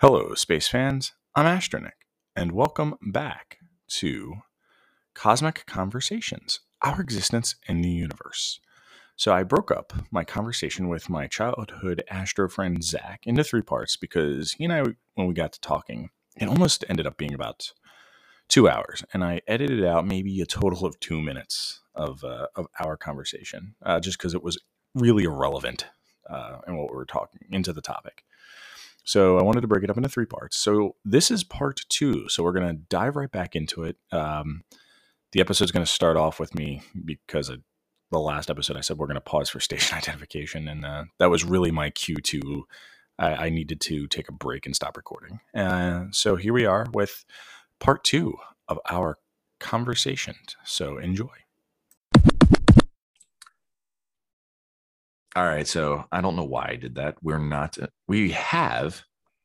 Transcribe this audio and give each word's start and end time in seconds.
Hello, 0.00 0.34
space 0.34 0.68
fans. 0.68 1.12
I'm 1.34 1.46
Astronik, 1.46 1.92
and 2.36 2.52
welcome 2.52 2.96
back 3.00 3.58
to 3.88 4.34
Cosmic 5.14 5.64
Conversations 5.66 6.60
Our 6.82 7.00
Existence 7.00 7.54
in 7.66 7.80
the 7.80 7.88
Universe. 7.88 8.60
So, 9.16 9.32
I 9.32 9.44
broke 9.44 9.70
up 9.70 9.94
my 10.10 10.22
conversation 10.22 10.88
with 10.88 11.08
my 11.08 11.26
childhood 11.28 12.04
astro 12.10 12.46
friend 12.50 12.84
Zach 12.84 13.20
into 13.24 13.42
three 13.42 13.62
parts 13.62 13.96
because 13.96 14.52
he 14.52 14.64
and 14.64 14.72
I, 14.74 14.82
when 15.14 15.26
we 15.28 15.32
got 15.32 15.54
to 15.54 15.60
talking, 15.60 16.10
it 16.36 16.46
almost 16.46 16.84
ended 16.90 17.06
up 17.06 17.16
being 17.16 17.32
about 17.32 17.72
two 18.48 18.68
hours, 18.68 19.04
and 19.12 19.22
I 19.22 19.42
edited 19.46 19.84
out 19.84 20.06
maybe 20.06 20.40
a 20.40 20.46
total 20.46 20.86
of 20.86 20.98
two 21.00 21.20
minutes 21.20 21.80
of, 21.94 22.24
uh, 22.24 22.46
of 22.56 22.66
our 22.80 22.96
conversation 22.96 23.74
uh, 23.82 24.00
just 24.00 24.18
because 24.18 24.34
it 24.34 24.42
was 24.42 24.58
really 24.94 25.24
irrelevant 25.24 25.86
uh, 26.28 26.58
in 26.66 26.76
what 26.76 26.90
we 26.90 26.96
were 26.96 27.04
talking 27.04 27.40
into 27.50 27.72
the 27.72 27.82
topic. 27.82 28.24
So 29.04 29.38
I 29.38 29.42
wanted 29.42 29.62
to 29.62 29.68
break 29.68 29.84
it 29.84 29.90
up 29.90 29.96
into 29.96 30.08
three 30.08 30.26
parts. 30.26 30.58
So 30.58 30.96
this 31.04 31.30
is 31.30 31.42
part 31.42 31.80
two. 31.88 32.28
So 32.28 32.42
we're 32.42 32.52
to 32.66 32.82
dive 32.90 33.16
right 33.16 33.30
back 33.30 33.56
into 33.56 33.84
it. 33.84 33.96
Um, 34.12 34.64
the 35.32 35.40
episode 35.40 35.64
is 35.64 35.72
going 35.72 35.84
to 35.84 35.90
start 35.90 36.16
off 36.16 36.38
with 36.38 36.54
me 36.54 36.82
because 37.04 37.48
of 37.48 37.60
the 38.10 38.18
last 38.18 38.50
episode 38.50 38.76
I 38.76 38.80
said 38.80 38.98
we're 38.98 39.06
to 39.16 39.20
pause 39.20 39.50
for 39.50 39.60
station 39.60 39.96
identification, 39.96 40.68
and 40.68 40.84
uh, 40.84 41.04
that 41.18 41.30
was 41.30 41.44
really 41.44 41.70
my 41.70 41.90
cue 41.90 42.16
to 42.16 42.66
I, 43.18 43.46
I, 43.46 43.48
needed 43.50 43.80
to 43.82 44.06
take 44.06 44.28
a 44.28 44.32
break 44.32 44.64
and 44.64 44.76
stop 44.76 44.96
recording. 44.96 45.40
So 46.12 46.36
here 46.36 46.52
we 46.52 46.66
are 46.66 46.86
with 46.92 47.24
part 47.80 48.04
two 48.04 48.36
of 48.68 48.78
our 48.90 49.18
conversation. 49.60 50.34
So 50.64 50.98
enjoy. 50.98 51.28
All 55.36 55.44
right. 55.44 55.66
So 55.66 56.04
I 56.10 56.20
don't 56.20 56.36
know 56.36 56.44
why 56.44 56.68
I 56.70 56.76
did 56.76 56.96
that. 56.96 57.16
We're 57.22 57.38
not, 57.38 57.78
we 58.08 58.32
have 58.32 59.02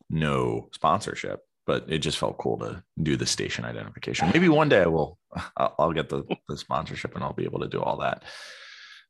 no 0.10 0.70
sponsorship, 0.72 1.42
but 1.68 1.86
it 1.88 2.00
just 2.00 2.18
felt 2.18 2.38
cool 2.38 2.58
to 2.60 2.84
do 3.02 3.16
the 3.16 3.26
station 3.26 3.64
identification. 3.66 4.30
Maybe 4.34 4.50
one 4.50 4.70
day 4.70 4.82
I 4.82 4.88
will, 4.88 5.20
I'll, 5.58 5.94
get 5.94 6.10
the, 6.10 6.24
the 6.48 6.58
sponsorship 6.58 7.16
and 7.16 7.24
I'll 7.24 7.34
be 7.34 7.46
able 7.46 7.60
to 7.60 7.68
do 7.68 7.82
all 7.82 7.98
that. 7.98 8.24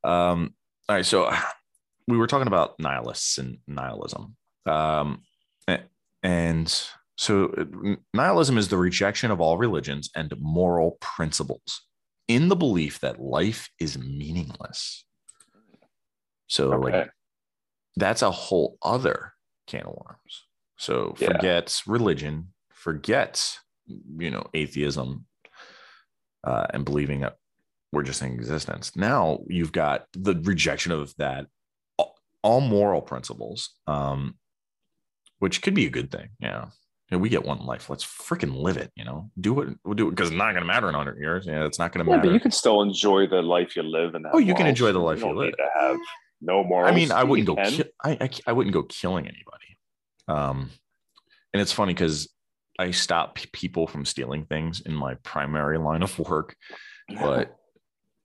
Um, 0.03 0.55
all 0.89 0.95
right. 0.95 1.05
So 1.05 1.31
we 2.07 2.17
were 2.17 2.27
talking 2.27 2.47
about 2.47 2.79
nihilists 2.79 3.37
and 3.37 3.59
nihilism. 3.67 4.35
Um, 4.65 5.21
and 6.21 6.83
so 7.23 7.53
nihilism 8.13 8.57
is 8.57 8.67
the 8.67 8.77
rejection 8.77 9.31
of 9.31 9.39
all 9.39 9.57
religions 9.57 10.09
and 10.15 10.33
moral 10.39 10.97
principles 10.99 11.81
in 12.27 12.47
the 12.47 12.55
belief 12.55 12.99
that 12.99 13.21
life 13.21 13.69
is 13.79 13.97
meaningless 13.97 15.05
so 16.47 16.73
okay. 16.73 16.99
like 16.99 17.09
that's 17.95 18.21
a 18.21 18.31
whole 18.31 18.77
other 18.81 19.33
can 19.67 19.81
of 19.81 19.95
worms. 20.05 20.45
So 20.77 21.15
yeah. 21.19 21.27
forget 21.27 21.81
religion, 21.87 22.53
forget 22.71 23.57
you 24.17 24.31
know 24.31 24.45
atheism, 24.53 25.25
uh, 26.43 26.67
and 26.73 26.85
believing 26.85 27.21
that 27.21 27.35
we're 27.91 28.03
just 28.03 28.21
in 28.21 28.33
existence. 28.33 28.95
Now 28.95 29.39
you've 29.47 29.71
got 29.71 30.05
the 30.13 30.35
rejection 30.43 30.91
of 30.91 31.13
that 31.17 31.47
all 32.41 32.61
moral 32.61 33.01
principles, 33.01 33.69
um, 33.87 34.35
which 35.39 35.61
could 35.61 35.73
be 35.73 35.85
a 35.85 35.91
good 35.91 36.11
thing. 36.11 36.29
Yeah. 36.39 36.65
Know, 37.11 37.17
we 37.19 37.29
get 37.29 37.45
one 37.45 37.59
life. 37.59 37.89
Let's 37.89 38.03
freaking 38.03 38.55
live 38.55 38.77
it. 38.77 38.91
You 38.95 39.05
know, 39.05 39.29
do 39.39 39.61
it. 39.61 39.77
We'll 39.83 39.93
do 39.93 40.07
it 40.07 40.11
because 40.11 40.29
it's 40.29 40.37
not 40.37 40.51
going 40.51 40.61
to 40.61 40.67
matter 40.67 40.89
in 40.89 40.95
hundred 40.95 41.19
years. 41.19 41.45
Yeah, 41.45 41.65
it's 41.65 41.77
not 41.77 41.91
going 41.91 42.03
to 42.05 42.09
yeah, 42.09 42.17
matter. 42.17 42.29
But 42.29 42.33
you 42.33 42.39
can 42.39 42.51
still 42.51 42.81
enjoy 42.81 43.27
the 43.27 43.41
life 43.41 43.75
you 43.75 43.83
live. 43.83 44.15
And 44.15 44.25
oh, 44.31 44.39
you 44.39 44.55
can 44.55 44.65
enjoy 44.65 44.91
the 44.91 44.99
life 44.99 45.19
you, 45.19 45.27
you 45.27 45.37
live. 45.37 45.53
to 45.53 45.69
have 45.79 45.97
no 46.41 46.63
more. 46.63 46.85
I 46.85 46.91
mean, 46.93 47.11
I 47.11 47.23
wouldn't 47.23 47.47
go. 47.47 47.55
Ki- 47.55 47.83
I, 48.03 48.17
I 48.19 48.29
I 48.47 48.51
wouldn't 48.53 48.73
go 48.73 48.83
killing 48.83 49.25
anybody. 49.25 49.77
Um, 50.27 50.71
and 51.53 51.61
it's 51.61 51.71
funny 51.71 51.93
because 51.93 52.29
I 52.79 52.91
stop 52.91 53.37
people 53.51 53.85
from 53.85 54.05
stealing 54.05 54.45
things 54.45 54.81
in 54.81 54.95
my 54.95 55.15
primary 55.15 55.77
line 55.77 56.01
of 56.01 56.17
work, 56.17 56.55
but 57.21 57.55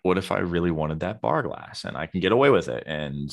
what 0.02 0.16
if 0.16 0.32
I 0.32 0.38
really 0.38 0.70
wanted 0.70 1.00
that 1.00 1.20
bar 1.20 1.42
glass 1.42 1.84
and 1.84 1.96
I 1.96 2.06
can 2.06 2.20
get 2.20 2.32
away 2.32 2.48
with 2.50 2.68
it? 2.68 2.84
And 2.86 3.30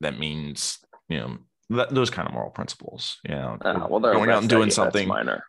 that 0.00 0.18
means 0.18 0.78
you 1.08 1.18
know 1.18 1.38
that, 1.70 1.90
those 1.90 2.10
kind 2.10 2.28
of 2.28 2.34
moral 2.34 2.50
principles. 2.50 3.18
You 3.28 3.34
know, 3.34 3.58
uh, 3.60 3.86
well, 3.88 4.00
going 4.00 4.30
out 4.30 4.42
and 4.42 4.48
doing 4.48 4.70
something 4.70 5.08
minor. 5.08 5.44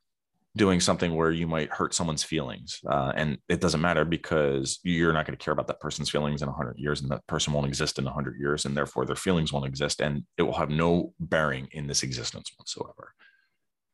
doing 0.55 0.79
something 0.79 1.15
where 1.15 1.31
you 1.31 1.47
might 1.47 1.69
hurt 1.71 1.93
someone's 1.93 2.23
feelings 2.23 2.79
uh, 2.89 3.11
and 3.15 3.37
it 3.49 3.59
doesn't 3.59 3.81
matter 3.81 4.05
because 4.05 4.79
you're 4.83 5.11
not 5.11 5.25
going 5.25 5.37
to 5.37 5.43
care 5.43 5.51
about 5.51 5.67
that 5.67 5.79
person's 5.81 6.09
feelings 6.09 6.41
in 6.41 6.47
100 6.47 6.77
years 6.77 7.01
and 7.01 7.11
that 7.11 7.25
person 7.27 7.51
won't 7.51 7.67
exist 7.67 7.99
in 7.99 8.05
100 8.05 8.39
years 8.39 8.65
and 8.65 8.75
therefore 8.75 9.05
their 9.05 9.15
feelings 9.15 9.51
won't 9.51 9.65
exist 9.65 9.99
and 9.99 10.23
it 10.37 10.43
will 10.43 10.53
have 10.53 10.69
no 10.69 11.13
bearing 11.19 11.67
in 11.71 11.87
this 11.87 12.03
existence 12.03 12.51
whatsoever. 12.57 13.13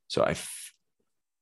So 0.08 0.24
i 0.24 0.36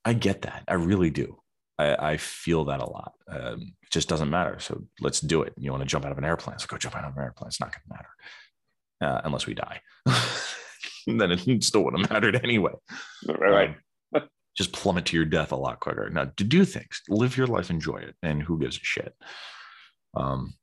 i 0.06 0.14
get 0.14 0.44
that. 0.44 0.64
I 0.68 0.76
really 0.76 1.10
do. 1.10 1.42
I, 1.78 2.12
I 2.12 2.18
feel 2.18 2.66
that 2.66 2.80
a 2.80 2.90
lot. 2.90 3.14
Um, 3.28 3.74
it 3.84 3.90
just 3.92 4.08
doesn't 4.08 4.30
matter. 4.30 4.60
So 4.60 4.84
let's 5.02 5.20
do 5.20 5.42
it. 5.44 5.54
You 5.58 5.72
want 5.72 5.82
to 5.82 5.88
jump 5.88 6.06
out 6.06 6.12
of 6.12 6.18
an 6.18 6.26
airplane? 6.26 6.60
So 6.60 6.68
go 6.68 6.78
jump 6.78 6.96
out 6.96 7.04
of 7.04 7.16
an 7.18 7.24
airplane. 7.24 7.48
It's 7.48 7.60
not 7.60 7.72
going 7.74 7.84
to 7.84 7.94
matter 7.94 8.10
uh, 9.02 9.22
unless 9.24 9.46
we 9.46 9.54
die 9.54 9.82
then 11.18 11.31
it 11.31 11.64
still 11.64 11.84
wouldn't 11.84 12.02
have 12.02 12.12
mattered 12.12 12.40
anyway 12.44 12.72
right 13.40 13.70
um, 13.70 13.75
just 14.59 14.74
plummet 14.74 15.06
to 15.06 15.16
your 15.16 15.25
death 15.25 15.53
a 15.53 15.56
lot 15.56 15.80
quicker. 15.80 16.09
Now, 16.09 16.25
to 16.36 16.44
do 16.44 16.66
things, 16.66 17.02
live 17.08 17.38
your 17.38 17.47
life, 17.47 17.70
enjoy 17.70 17.97
it, 17.97 18.16
and 18.22 18.44
who 18.44 18.59
gives 18.59 18.75
a 18.75 18.84
shit? 18.84 19.16
Um, 20.18 20.56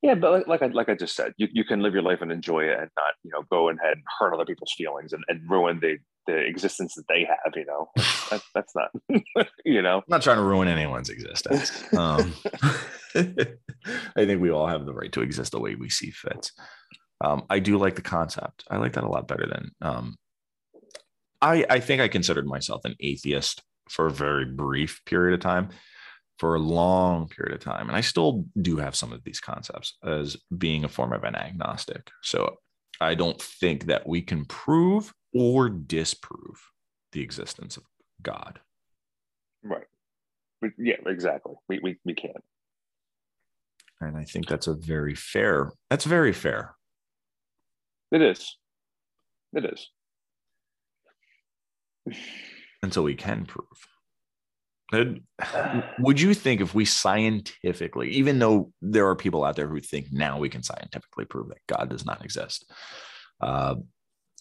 yeah, 0.00 0.14
but 0.14 0.32
like, 0.32 0.46
like 0.46 0.62
I 0.62 0.66
like 0.68 0.88
I 0.88 0.94
just 0.94 1.14
said, 1.14 1.34
you, 1.36 1.48
you 1.52 1.64
can 1.64 1.82
live 1.82 1.92
your 1.92 2.02
life 2.02 2.22
and 2.22 2.32
enjoy 2.32 2.64
it, 2.64 2.78
and 2.78 2.88
not 2.96 3.14
you 3.24 3.30
know 3.30 3.42
go 3.50 3.68
ahead 3.68 3.92
and 3.92 4.02
hurt 4.18 4.32
other 4.32 4.46
people's 4.46 4.72
feelings 4.72 5.12
and, 5.12 5.24
and 5.28 5.42
ruin 5.50 5.78
the 5.80 5.98
the 6.26 6.38
existence 6.38 6.94
that 6.94 7.06
they 7.08 7.24
have. 7.24 7.54
You 7.54 7.66
know, 7.66 7.90
that, 8.30 8.40
that's 8.54 8.74
not 8.74 8.90
you 9.64 9.82
know. 9.82 9.98
I'm 9.98 10.04
not 10.08 10.22
trying 10.22 10.38
to 10.38 10.44
ruin 10.44 10.68
anyone's 10.68 11.10
existence. 11.10 11.72
Um, 11.94 12.32
I 13.14 14.24
think 14.24 14.40
we 14.40 14.50
all 14.50 14.68
have 14.68 14.86
the 14.86 14.94
right 14.94 15.12
to 15.12 15.20
exist 15.20 15.52
the 15.52 15.60
way 15.60 15.74
we 15.74 15.90
see 15.90 16.12
fit. 16.12 16.50
Um, 17.20 17.44
I 17.50 17.58
do 17.58 17.78
like 17.78 17.96
the 17.96 18.02
concept. 18.02 18.64
I 18.70 18.76
like 18.76 18.92
that 18.92 19.04
a 19.04 19.08
lot 19.08 19.26
better 19.26 19.46
than 19.46 19.70
um, 19.80 20.14
I, 21.40 21.64
I 21.70 21.80
think 21.80 22.00
I 22.00 22.08
considered 22.08 22.46
myself 22.46 22.84
an 22.84 22.96
atheist 23.00 23.62
for 23.88 24.06
a 24.06 24.12
very 24.12 24.44
brief 24.44 25.00
period 25.06 25.34
of 25.34 25.40
time, 25.40 25.70
for 26.38 26.54
a 26.54 26.60
long 26.60 27.28
period 27.28 27.54
of 27.54 27.60
time. 27.60 27.88
And 27.88 27.96
I 27.96 28.00
still 28.00 28.44
do 28.60 28.76
have 28.76 28.94
some 28.94 29.12
of 29.12 29.24
these 29.24 29.40
concepts 29.40 29.96
as 30.04 30.36
being 30.56 30.84
a 30.84 30.88
form 30.88 31.12
of 31.12 31.24
an 31.24 31.34
agnostic. 31.34 32.10
So 32.22 32.56
I 33.00 33.14
don't 33.14 33.40
think 33.40 33.86
that 33.86 34.06
we 34.06 34.22
can 34.22 34.44
prove 34.44 35.12
or 35.32 35.68
disprove 35.68 36.60
the 37.12 37.22
existence 37.22 37.76
of 37.76 37.84
God. 38.22 38.60
Right. 39.62 39.86
Yeah, 40.76 40.96
exactly. 41.06 41.54
We, 41.68 41.78
we, 41.82 41.98
we 42.04 42.14
can't. 42.14 42.44
And 44.00 44.16
I 44.16 44.24
think 44.24 44.48
that's 44.48 44.66
a 44.66 44.74
very 44.74 45.14
fair, 45.14 45.72
that's 45.90 46.04
very 46.04 46.32
fair. 46.32 46.74
It 48.10 48.22
is. 48.22 48.56
It 49.54 49.64
is 49.64 49.88
until 52.82 53.04
we 53.04 53.14
can 53.14 53.46
prove. 53.46 53.66
Would 55.98 56.20
you 56.20 56.32
think 56.32 56.60
if 56.60 56.74
we 56.74 56.84
scientifically, 56.84 58.10
even 58.10 58.38
though 58.38 58.72
there 58.80 59.06
are 59.08 59.16
people 59.16 59.44
out 59.44 59.56
there 59.56 59.68
who 59.68 59.80
think 59.80 60.06
now 60.10 60.38
we 60.38 60.48
can 60.48 60.62
scientifically 60.62 61.26
prove 61.26 61.48
that 61.48 61.58
God 61.66 61.90
does 61.90 62.06
not 62.06 62.24
exist, 62.24 62.70
uh, 63.42 63.74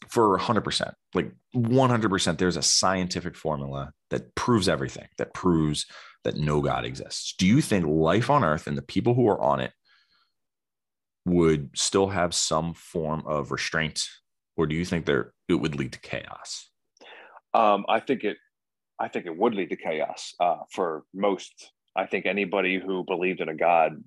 for 0.07 0.37
100%, 0.37 0.93
like 1.13 1.31
100%, 1.55 2.37
there's 2.37 2.55
a 2.55 2.61
scientific 2.61 3.35
formula 3.35 3.91
that 4.09 4.35
proves 4.35 4.69
everything, 4.69 5.07
that 5.17 5.33
proves 5.33 5.85
that 6.23 6.37
no 6.37 6.61
God 6.61 6.85
exists. 6.85 7.33
Do 7.37 7.45
you 7.45 7.61
think 7.61 7.85
life 7.85 8.29
on 8.29 8.43
earth 8.43 8.67
and 8.67 8.77
the 8.77 8.83
people 8.83 9.15
who 9.15 9.27
are 9.27 9.41
on 9.41 9.59
it 9.59 9.73
would 11.27 11.69
still 11.75 12.07
have 12.07 12.33
some 12.33 12.73
form 12.73 13.23
of 13.25 13.51
restraint, 13.51 14.07
or 14.55 14.65
do 14.65 14.75
you 14.75 14.85
think 14.85 15.05
there 15.05 15.33
it 15.47 15.55
would 15.55 15.75
lead 15.75 15.93
to 15.93 15.99
chaos? 15.99 16.69
Um, 17.53 17.85
I 17.87 17.99
think 17.99 18.23
it, 18.23 18.37
I 18.99 19.07
think 19.07 19.25
it 19.25 19.37
would 19.37 19.53
lead 19.53 19.69
to 19.69 19.75
chaos 19.75 20.33
uh, 20.39 20.57
for 20.71 21.03
most. 21.13 21.71
I 21.95 22.05
think 22.05 22.25
anybody 22.25 22.79
who 22.79 23.03
believed 23.03 23.41
in 23.41 23.49
a 23.49 23.55
God, 23.55 24.03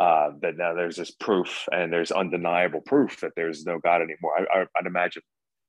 uh, 0.00 0.30
that 0.42 0.56
now 0.56 0.74
there's 0.74 0.96
this 0.96 1.10
proof 1.10 1.68
and 1.70 1.92
there's 1.92 2.10
undeniable 2.10 2.80
proof 2.80 3.20
that 3.20 3.32
there's 3.36 3.64
no 3.64 3.78
God 3.78 4.02
anymore. 4.02 4.46
I, 4.52 4.66
I'd 4.78 4.86
imagine 4.86 5.22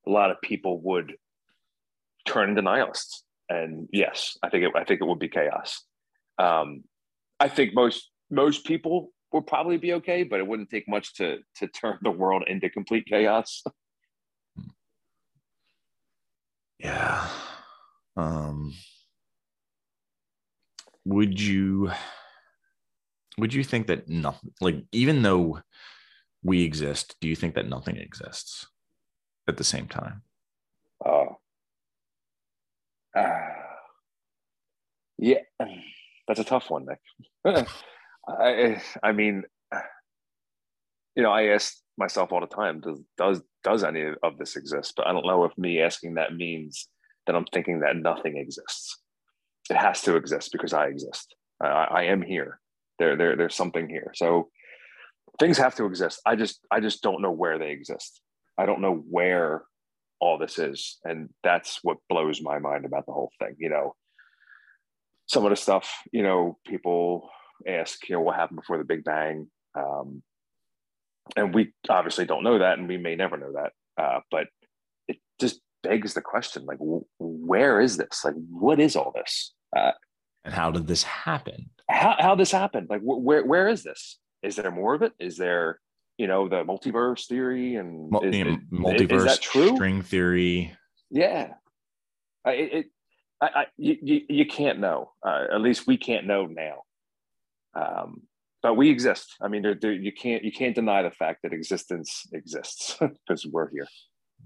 a 0.08 0.10
lot 0.10 0.32
of 0.32 0.42
people 0.42 0.82
would 0.82 1.16
turn 2.26 2.50
into 2.50 2.62
nihilists. 2.62 3.24
And 3.50 3.88
yes, 3.92 4.38
I 4.42 4.50
think 4.50 4.64
it, 4.64 4.72
I 4.76 4.84
think 4.84 5.02
it 5.02 5.06
would 5.06 5.20
be 5.20 5.30
chaos. 5.30 5.84
Um, 6.40 6.84
I 7.40 7.48
think 7.48 7.74
most 7.74 8.10
most 8.32 8.66
people 8.66 9.12
would 9.32 9.48
probably 9.48 9.78
be 9.78 9.94
okay, 9.94 10.24
but 10.24 10.40
it 10.40 10.48
wouldn't 10.48 10.70
take 10.70 10.88
much 10.88 11.16
to 11.16 11.40
to 11.58 11.68
turn 11.68 11.98
the 12.02 12.12
world 12.12 12.44
into 12.48 12.70
complete 12.70 13.06
chaos. 13.08 13.64
Yeah. 16.78 17.30
Um, 18.18 18.74
would 21.06 21.40
you 21.40 21.90
would 23.38 23.54
you 23.54 23.64
think 23.64 23.88
that 23.88 24.10
nothing 24.10 24.52
like 24.60 24.84
even 24.92 25.22
though 25.22 25.62
we 26.44 26.64
exist 26.64 27.16
do 27.22 27.30
you 27.30 27.36
think 27.36 27.56
that 27.56 27.70
nothing 27.70 27.96
exists 27.96 28.68
at 29.48 29.56
the 29.56 29.64
same 29.64 29.88
time 29.88 30.22
Oh. 31.04 31.38
Uh, 33.16 33.50
yeah, 35.18 35.40
that's 36.28 36.40
a 36.40 36.44
tough 36.44 36.70
one, 36.70 36.86
Nick. 36.86 37.00
I, 38.28 38.82
I 39.04 39.12
mean, 39.12 39.44
you 41.16 41.24
know, 41.24 41.32
I 41.32 41.48
ask 41.48 41.76
myself 41.98 42.32
all 42.32 42.42
the 42.42 42.48
time, 42.48 42.82
does 42.82 43.02
does 43.18 43.42
does 43.64 43.84
any 43.84 44.06
of 44.24 44.38
this 44.38 44.56
exist? 44.56 44.94
But 44.98 45.08
I 45.08 45.14
don't 45.14 45.26
know 45.26 45.46
if 45.46 45.58
me 45.58 45.82
asking 45.82 46.16
that 46.16 46.36
means 46.36 46.88
that 47.26 47.36
I'm 47.36 47.46
thinking 47.54 47.80
that 47.80 47.96
nothing 47.96 48.38
exists. 48.38 49.00
It 49.70 49.78
has 49.78 50.02
to 50.04 50.16
exist 50.16 50.52
because 50.52 50.74
I 50.74 50.88
exist. 50.88 51.36
I, 51.62 51.68
I 51.68 52.04
am 52.04 52.22
here. 52.22 52.60
There, 53.00 53.18
there, 53.18 53.36
there's 53.36 53.56
something 53.56 53.90
here. 53.90 54.12
So 54.14 54.50
things 55.40 55.58
have 55.58 55.76
to 55.76 55.86
exist. 55.86 56.22
I 56.26 56.36
just, 56.36 56.60
I 56.72 56.80
just 56.80 57.02
don't 57.02 57.22
know 57.22 57.32
where 57.32 57.58
they 57.58 57.72
exist. 57.72 58.22
I 58.58 58.66
don't 58.66 58.82
know 58.82 59.04
where 59.10 59.64
all 60.22 60.38
this 60.38 60.60
is, 60.60 60.98
and 61.04 61.30
that's 61.44 61.80
what 61.84 61.98
blows 62.10 62.42
my 62.42 62.60
mind 62.60 62.86
about 62.86 63.06
the 63.06 63.12
whole 63.12 63.32
thing. 63.40 63.56
You 63.58 63.70
know, 63.70 63.96
some 65.28 65.44
of 65.44 65.50
the 65.50 65.56
stuff. 65.56 65.92
You 66.12 66.24
know, 66.24 66.58
people 66.66 67.30
ask, 67.68 68.08
you 68.08 68.16
know, 68.16 68.22
what 68.22 68.36
happened 68.36 68.60
before 68.60 68.78
the 68.78 68.84
Big 68.84 69.04
Bang. 69.04 69.48
Um, 69.78 70.24
and 71.36 71.54
we 71.54 71.74
obviously 71.90 72.26
don't 72.26 72.44
know 72.44 72.60
that, 72.60 72.78
and 72.78 72.88
we 72.88 72.98
may 72.98 73.16
never 73.16 73.38
know 73.38 73.54
that. 73.54 73.72
Uh, 74.02 74.20
but 74.30 74.48
it 75.08 75.18
just 75.40 75.60
begs 75.84 76.14
the 76.14 76.22
question: 76.22 76.66
like, 76.66 76.80
w- 76.80 77.06
where 77.20 77.82
is 77.82 77.98
this? 77.98 78.24
Like, 78.24 78.36
what 78.50 78.80
is 78.80 78.96
all 78.96 79.12
this? 79.16 79.54
Uh, 79.76 79.92
and 80.44 80.54
how 80.54 80.72
did 80.72 80.88
this 80.88 81.04
happen? 81.04 81.70
How 81.90 82.16
how 82.20 82.36
this 82.36 82.52
happened? 82.52 82.88
Like, 82.90 83.02
wh- 83.02 83.24
where 83.24 83.46
where 83.46 83.68
is 83.68 83.84
this? 83.84 84.20
Is 84.44 84.56
there 84.56 84.72
more 84.72 84.94
of 84.94 85.02
it? 85.02 85.14
Is 85.20 85.38
there, 85.38 85.80
you 86.18 86.28
know, 86.28 86.48
the 86.48 86.64
multiverse 86.64 87.26
theory 87.26 87.76
and 87.76 88.10
Mul- 88.12 88.24
is, 88.24 88.36
multiverse 88.72 89.18
is 89.18 89.24
that 89.26 89.42
true? 89.42 89.76
string 89.76 90.04
theory. 90.04 90.76
Yeah, 91.10 91.54
I, 92.46 92.52
it, 92.52 92.74
it 92.74 92.86
I, 93.42 93.46
I 93.46 93.66
you, 93.78 93.98
you 94.02 94.22
you 94.30 94.46
can't 94.46 94.80
know. 94.80 95.12
Uh, 95.26 95.46
at 95.52 95.62
least 95.62 95.88
we 95.88 95.98
can't 95.98 96.28
know 96.28 96.46
now. 96.46 96.84
Um, 97.76 98.24
but 98.64 98.76
we 98.76 98.90
exist. 98.90 99.36
I 99.42 99.48
mean, 99.48 99.62
there, 99.62 99.76
there, 99.76 99.94
you 99.94 100.12
can't 100.12 100.44
you 100.44 100.52
can't 100.52 100.74
deny 100.76 101.04
the 101.04 101.12
fact 101.12 101.42
that 101.44 101.54
existence 101.54 102.24
exists 102.34 102.98
because 103.28 103.46
we're 103.46 103.70
here. 103.70 103.88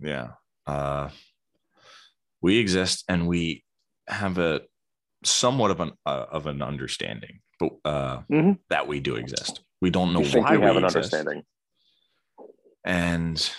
Yeah. 0.02 0.30
Uh, 0.68 1.10
we 2.42 2.58
exist 2.60 3.04
and 3.08 3.28
we 3.28 3.64
have 4.08 4.38
a 4.38 4.62
somewhat 5.24 5.72
of 5.72 5.80
an 5.80 5.92
uh, 6.06 6.26
of 6.31 6.48
an 6.48 6.62
understanding, 6.62 7.40
but 7.60 7.72
uh, 7.86 8.22
Mhm. 8.30 8.60
that 8.70 8.88
we 8.88 9.00
do 9.00 9.16
exist. 9.16 9.62
We 9.81 9.90
don't 9.90 10.14
know 10.14 10.22
why 10.22 10.58
we 10.58 10.64
have 10.66 10.76
an 10.76 10.84
exist. 10.84 11.14
understanding? 11.14 11.44
and 12.86 13.52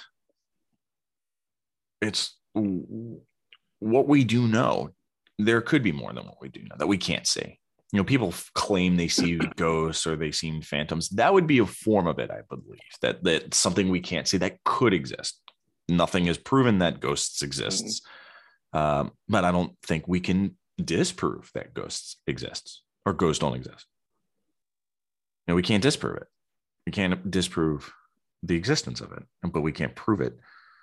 it's 2.00 2.36
what 2.54 4.08
we 4.08 4.24
do 4.24 4.48
know 4.48 4.90
there 5.38 5.60
could 5.60 5.82
be 5.82 5.92
more 5.92 6.12
than 6.14 6.24
what 6.24 6.40
we 6.40 6.48
do 6.48 6.60
know 6.62 6.74
that 6.78 6.86
we 6.86 6.96
can't 6.98 7.26
see 7.26 7.58
you 7.92 7.98
know 7.98 8.04
people 8.04 8.32
claim 8.54 8.96
they 8.96 9.08
see 9.08 9.36
ghosts 9.56 10.06
or 10.06 10.16
they 10.16 10.30
see 10.30 10.60
phantoms. 10.60 11.08
That 11.10 11.32
would 11.32 11.46
be 11.46 11.58
a 11.58 11.66
form 11.66 12.06
of 12.06 12.18
it 12.18 12.30
i 12.30 12.40
believe 12.48 12.80
that 13.02 13.24
that 13.24 13.54
something 13.54 13.88
we 13.88 14.00
can't 14.00 14.28
see 14.28 14.38
that 14.38 14.62
could 14.64 14.94
exist. 14.94 15.40
Nothing 15.88 16.26
has 16.26 16.38
proven 16.38 16.78
that 16.78 17.00
ghosts 17.00 17.42
exists 17.42 18.02
um, 18.72 19.10
but 19.28 19.44
i 19.44 19.50
don't 19.50 19.72
think 19.82 20.06
we 20.06 20.20
can 20.20 20.56
disprove 20.82 21.50
that 21.54 21.74
ghosts 21.74 22.16
exists 22.26 22.82
or 23.04 23.12
ghosts 23.12 23.40
don't 23.40 23.56
exist. 23.56 23.86
You 25.46 25.52
know 25.52 25.56
we 25.56 25.62
can't 25.62 25.82
disprove 25.82 26.16
it. 26.16 26.28
We 26.86 26.92
can't 26.92 27.30
disprove 27.30 27.92
the 28.42 28.56
existence 28.56 29.00
of 29.00 29.12
it 29.12 29.22
but 29.42 29.60
we 29.62 29.72
can't 29.72 29.94
prove 29.94 30.20
it. 30.20 30.38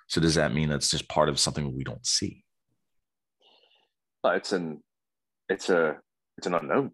So 0.08 0.20
does 0.20 0.36
that 0.36 0.54
mean 0.54 0.68
that's 0.68 0.90
just 0.90 1.08
part 1.08 1.28
of 1.28 1.38
something 1.38 1.76
we 1.76 1.84
don't 1.84 2.06
see? 2.06 2.44
Uh, 4.24 4.30
it's 4.30 4.52
an 4.52 4.82
it's 5.48 5.70
a 5.70 5.96
it's 6.36 6.46
an 6.46 6.54
unknown. 6.54 6.92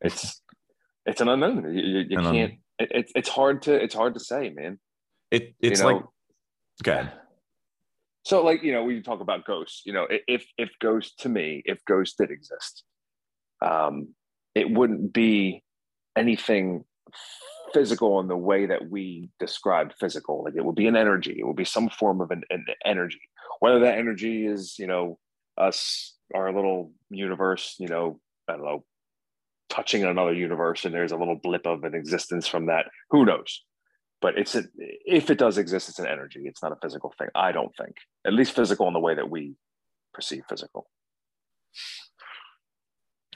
It's 0.00 0.40
it's 1.06 1.20
an 1.20 1.28
unknown. 1.28 1.74
You, 1.74 1.82
you, 1.82 1.98
you 2.10 2.18
An 2.18 2.24
can't. 2.24 2.52
It, 2.78 2.88
it's 2.92 3.12
it's 3.14 3.28
hard 3.28 3.62
to 3.62 3.74
it's 3.74 3.94
hard 3.94 4.14
to 4.14 4.20
say, 4.20 4.50
man. 4.50 4.78
it 5.30 5.54
it's 5.60 5.80
you 5.80 5.86
know, 5.86 5.92
like 5.92 6.04
okay 6.86 7.08
So 8.24 8.44
like 8.44 8.62
you 8.62 8.72
know, 8.72 8.84
we 8.84 9.00
talk 9.02 9.20
about 9.20 9.44
ghosts. 9.44 9.82
You 9.84 9.92
know, 9.92 10.06
if 10.10 10.44
if 10.58 10.70
ghosts 10.80 11.14
to 11.22 11.28
me, 11.28 11.62
if 11.64 11.84
ghosts 11.84 12.16
did 12.16 12.30
exist, 12.30 12.84
um, 13.62 14.14
it 14.54 14.70
wouldn't 14.70 15.12
be 15.12 15.62
anything 16.16 16.84
physical 17.72 18.20
in 18.20 18.28
the 18.28 18.36
way 18.36 18.66
that 18.66 18.90
we 18.90 19.30
describe 19.38 19.92
physical. 19.98 20.44
Like 20.44 20.54
it 20.56 20.64
would 20.64 20.74
be 20.74 20.86
an 20.86 20.96
energy. 20.96 21.36
It 21.38 21.46
would 21.46 21.56
be 21.56 21.64
some 21.64 21.88
form 21.88 22.20
of 22.20 22.30
an, 22.30 22.42
an 22.50 22.64
energy. 22.84 23.20
Whether 23.60 23.80
that 23.80 23.98
energy 23.98 24.46
is 24.46 24.78
you 24.78 24.86
know 24.86 25.18
us, 25.56 26.14
our 26.34 26.52
little 26.52 26.92
universe. 27.10 27.76
You 27.78 27.88
know, 27.88 28.20
I 28.48 28.52
don't 28.52 28.64
know, 28.64 28.84
touching 29.70 30.04
another 30.04 30.34
universe, 30.34 30.84
and 30.84 30.92
there's 30.94 31.12
a 31.12 31.16
little 31.16 31.36
blip 31.42 31.66
of 31.66 31.84
an 31.84 31.94
existence 31.94 32.46
from 32.46 32.66
that. 32.66 32.86
Who 33.10 33.24
knows? 33.24 33.62
but 34.22 34.36
it's 34.36 34.54
a, 34.54 34.64
if 34.76 35.30
it 35.30 35.38
does 35.38 35.56
exist, 35.56 35.88
it's 35.88 35.98
an 35.98 36.04
energy. 36.06 36.42
It's 36.44 36.62
not 36.62 36.72
a 36.72 36.76
physical 36.82 37.10
thing. 37.18 37.28
I 37.34 37.52
don't 37.52 37.74
think, 37.74 37.96
at 38.26 38.34
least 38.34 38.52
physical 38.52 38.86
in 38.86 38.92
the 38.92 39.00
way 39.00 39.14
that 39.14 39.30
we 39.30 39.54
perceive 40.12 40.42
physical. 40.46 40.90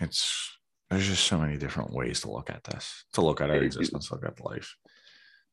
it's 0.01 0.59
there's 0.91 1.07
just 1.09 1.25
so 1.25 1.39
many 1.39 1.57
different 1.57 1.93
ways 1.93 2.21
to 2.21 2.31
look 2.31 2.51
at 2.51 2.65
this 2.65 3.05
to 3.15 3.23
look 3.23 3.41
at 3.41 3.51
our 3.51 3.57
existence 3.63 4.11
look 4.11 4.25
at 4.25 4.45
life 4.45 4.77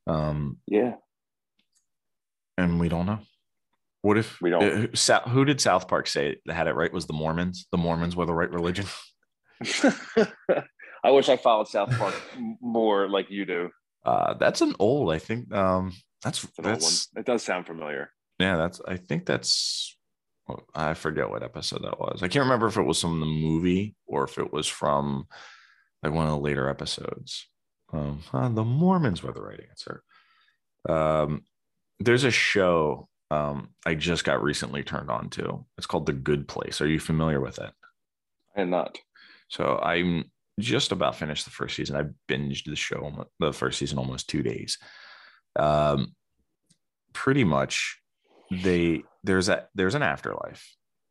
um 0.07 0.57
Yeah, 0.67 0.95
and 2.57 2.79
we 2.79 2.89
don't 2.89 3.05
know 3.05 3.19
what 4.01 4.17
if 4.17 4.41
We 4.41 4.49
don't. 4.49 4.97
who 5.29 5.45
did 5.45 5.61
south 5.61 5.87
park 5.87 6.07
say 6.07 6.37
that 6.45 6.53
had 6.55 6.67
it 6.67 6.75
right 6.75 6.91
was 6.91 7.05
the 7.05 7.13
mormons 7.13 7.67
the 7.71 7.77
mormons 7.77 8.15
were 8.15 8.25
the 8.25 8.33
right 8.33 8.51
religion 8.51 8.85
I 11.03 11.11
wish 11.11 11.29
I 11.29 11.37
followed 11.37 11.67
South 11.67 11.89
Park 11.97 12.13
more 12.61 13.09
like 13.09 13.29
you 13.29 13.45
do. 13.45 13.69
uh 14.05 14.33
that's 14.35 14.61
an 14.61 14.75
old 14.79 15.11
i 15.13 15.19
think 15.19 15.51
um 15.53 15.91
that's 16.23 16.47
that's 16.57 17.07
It 17.15 17.25
does 17.25 17.43
sound 17.43 17.65
familiar. 17.67 18.11
yeah 18.39 18.55
that's 18.57 18.81
i 18.87 18.97
think 18.97 19.25
that's 19.25 19.97
i 20.75 20.93
forget 20.95 21.29
what 21.29 21.43
episode 21.43 21.83
that 21.83 21.99
was. 21.99 22.21
I 22.23 22.27
can't 22.27 22.43
remember 22.45 22.67
if 22.67 22.77
it 22.77 22.81
was 22.85 22.99
from 22.99 23.19
the 23.19 23.25
movie 23.25 23.95
or 24.05 24.23
if 24.25 24.37
it 24.37 24.51
was 24.51 24.67
from 24.67 25.27
like 26.03 26.13
one 26.13 26.25
of 26.25 26.31
the 26.31 26.39
later 26.39 26.67
episodes. 26.67 27.47
Um 27.93 28.21
uh, 28.33 28.49
the 28.49 28.63
mormons 28.63 29.21
were 29.23 29.31
the 29.33 29.41
right 29.41 29.61
answer. 29.69 30.03
Um 30.89 31.43
there's 31.99 32.23
a 32.23 32.31
show 32.31 33.07
um 33.29 33.69
i 33.85 33.93
just 33.95 34.23
got 34.25 34.43
recently 34.43 34.83
turned 34.83 35.09
on 35.11 35.29
to. 35.31 35.65
It's 35.77 35.87
called 35.87 36.05
the 36.07 36.13
good 36.13 36.47
place. 36.47 36.81
Are 36.81 36.87
you 36.87 36.99
familiar 36.99 37.39
with 37.39 37.59
it? 37.59 37.71
I 38.57 38.61
am 38.61 38.69
not. 38.71 38.97
So 39.51 39.77
i'm 39.83 40.25
just 40.59 40.91
about 40.91 41.15
finished 41.15 41.45
the 41.45 41.51
first 41.51 41.75
season. 41.75 41.95
I 41.95 42.31
binged 42.31 42.65
the 42.65 42.75
show 42.75 43.25
the 43.39 43.51
first 43.51 43.79
season 43.79 43.97
almost 43.97 44.29
two 44.29 44.43
days. 44.43 44.77
Um 45.57 46.15
pretty 47.13 47.43
much 47.43 47.99
they 48.49 49.03
there's 49.23 49.49
a 49.49 49.67
there's 49.75 49.95
an 49.95 50.03
afterlife 50.03 50.65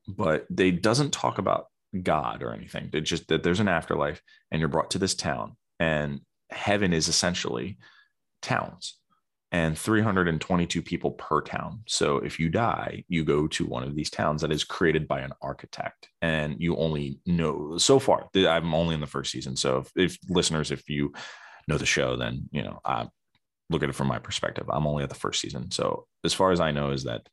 but 0.09 0.47
they 0.49 0.71
doesn't 0.71 1.13
talk 1.13 1.39
about 1.39 1.67
god 2.03 2.43
or 2.43 2.55
anything. 2.55 2.89
They 2.91 3.01
just 3.01 3.29
that 3.29 3.43
there's 3.43 3.61
an 3.61 3.69
afterlife 3.69 4.23
and 4.51 4.61
you're 4.61 4.69
brought 4.69 4.93
to 4.93 4.99
this 4.99 5.15
town 5.15 5.57
and 5.79 6.21
heaven 6.51 6.93
is 6.93 7.09
essentially 7.09 7.79
towns 8.43 8.97
and 9.53 9.77
322 9.77 10.81
people 10.83 11.13
per 11.13 11.41
town. 11.41 11.83
So 11.87 12.19
if 12.19 12.39
you 12.39 12.49
die 12.49 13.05
you 13.09 13.25
go 13.25 13.47
to 13.49 13.67
one 13.67 13.83
of 13.83 13.97
these 13.97 14.11
towns 14.11 14.43
that 14.43 14.53
is 14.53 14.65
created 14.65 15.09
by 15.09 15.21
an 15.21 15.33
architect 15.43 16.09
and 16.23 16.57
you 16.59 16.77
only 16.77 17.19
know 17.27 17.77
so 17.79 17.99
far 17.99 18.29
i'm 18.37 18.75
only 18.75 18.95
in 18.95 19.01
the 19.01 19.07
first 19.07 19.33
season. 19.33 19.57
So 19.57 19.79
if, 19.79 19.91
if 19.97 20.19
listeners 20.29 20.71
if 20.71 20.89
you 20.89 21.13
know 21.69 21.79
the 21.79 21.87
show 21.87 22.17
then 22.17 22.49
you 22.53 22.63
know 22.63 22.81
i 22.85 23.09
look 23.71 23.83
at 23.85 23.89
it 23.89 23.95
from 23.95 24.09
my 24.09 24.19
perspective. 24.19 24.67
I'm 24.69 24.87
only 24.87 25.05
at 25.05 25.11
the 25.11 25.15
first 25.15 25.41
season. 25.41 25.71
So 25.71 26.07
as 26.25 26.35
far 26.35 26.51
as 26.53 26.61
i 26.61 26.71
know 26.71 26.91
is 26.91 27.05
that 27.05 27.29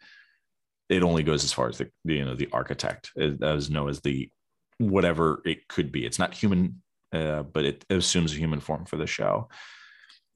it 0.89 1.03
only 1.03 1.23
goes 1.23 1.43
as 1.43 1.51
far 1.51 1.67
as 1.67 1.77
the, 1.77 1.89
you 2.05 2.25
know 2.25 2.35
the 2.35 2.49
architect 2.51 3.11
as 3.17 3.69
known 3.69 3.89
as 3.89 4.01
the 4.01 4.31
whatever 4.79 5.41
it 5.45 5.67
could 5.67 5.91
be. 5.91 6.05
It's 6.05 6.19
not 6.19 6.33
human 6.33 6.81
uh, 7.13 7.43
but 7.43 7.63
it 7.63 7.85
assumes 7.89 8.33
a 8.33 8.37
human 8.37 8.59
form 8.59 8.85
for 8.85 8.97
the 8.97 9.07
show 9.07 9.47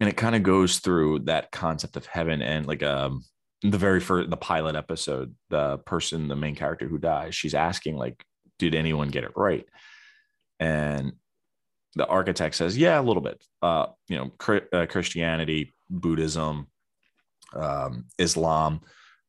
and 0.01 0.09
it 0.09 0.17
kind 0.17 0.35
of 0.35 0.41
goes 0.41 0.79
through 0.79 1.19
that 1.19 1.51
concept 1.51 1.95
of 1.95 2.07
heaven 2.07 2.41
and 2.41 2.65
like 2.65 2.83
um 2.83 3.23
the 3.61 3.77
very 3.77 3.99
first 3.99 4.29
the 4.29 4.37
pilot 4.37 4.75
episode 4.75 5.33
the 5.49 5.77
person 5.85 6.27
the 6.27 6.35
main 6.35 6.55
character 6.55 6.87
who 6.87 6.97
dies 6.97 7.35
she's 7.35 7.53
asking 7.53 7.95
like 7.95 8.25
did 8.59 8.75
anyone 8.75 9.09
get 9.09 9.23
it 9.23 9.31
right? 9.35 9.65
And 10.59 11.13
the 11.95 12.05
architect 12.07 12.55
says 12.55 12.77
yeah 12.77 12.99
a 12.99 13.01
little 13.01 13.23
bit. 13.23 13.43
Uh 13.61 13.87
you 14.09 14.17
know 14.17 14.59
uh, 14.73 14.85
christianity 14.87 15.71
buddhism 15.89 16.67
um 17.53 18.05
islam 18.17 18.81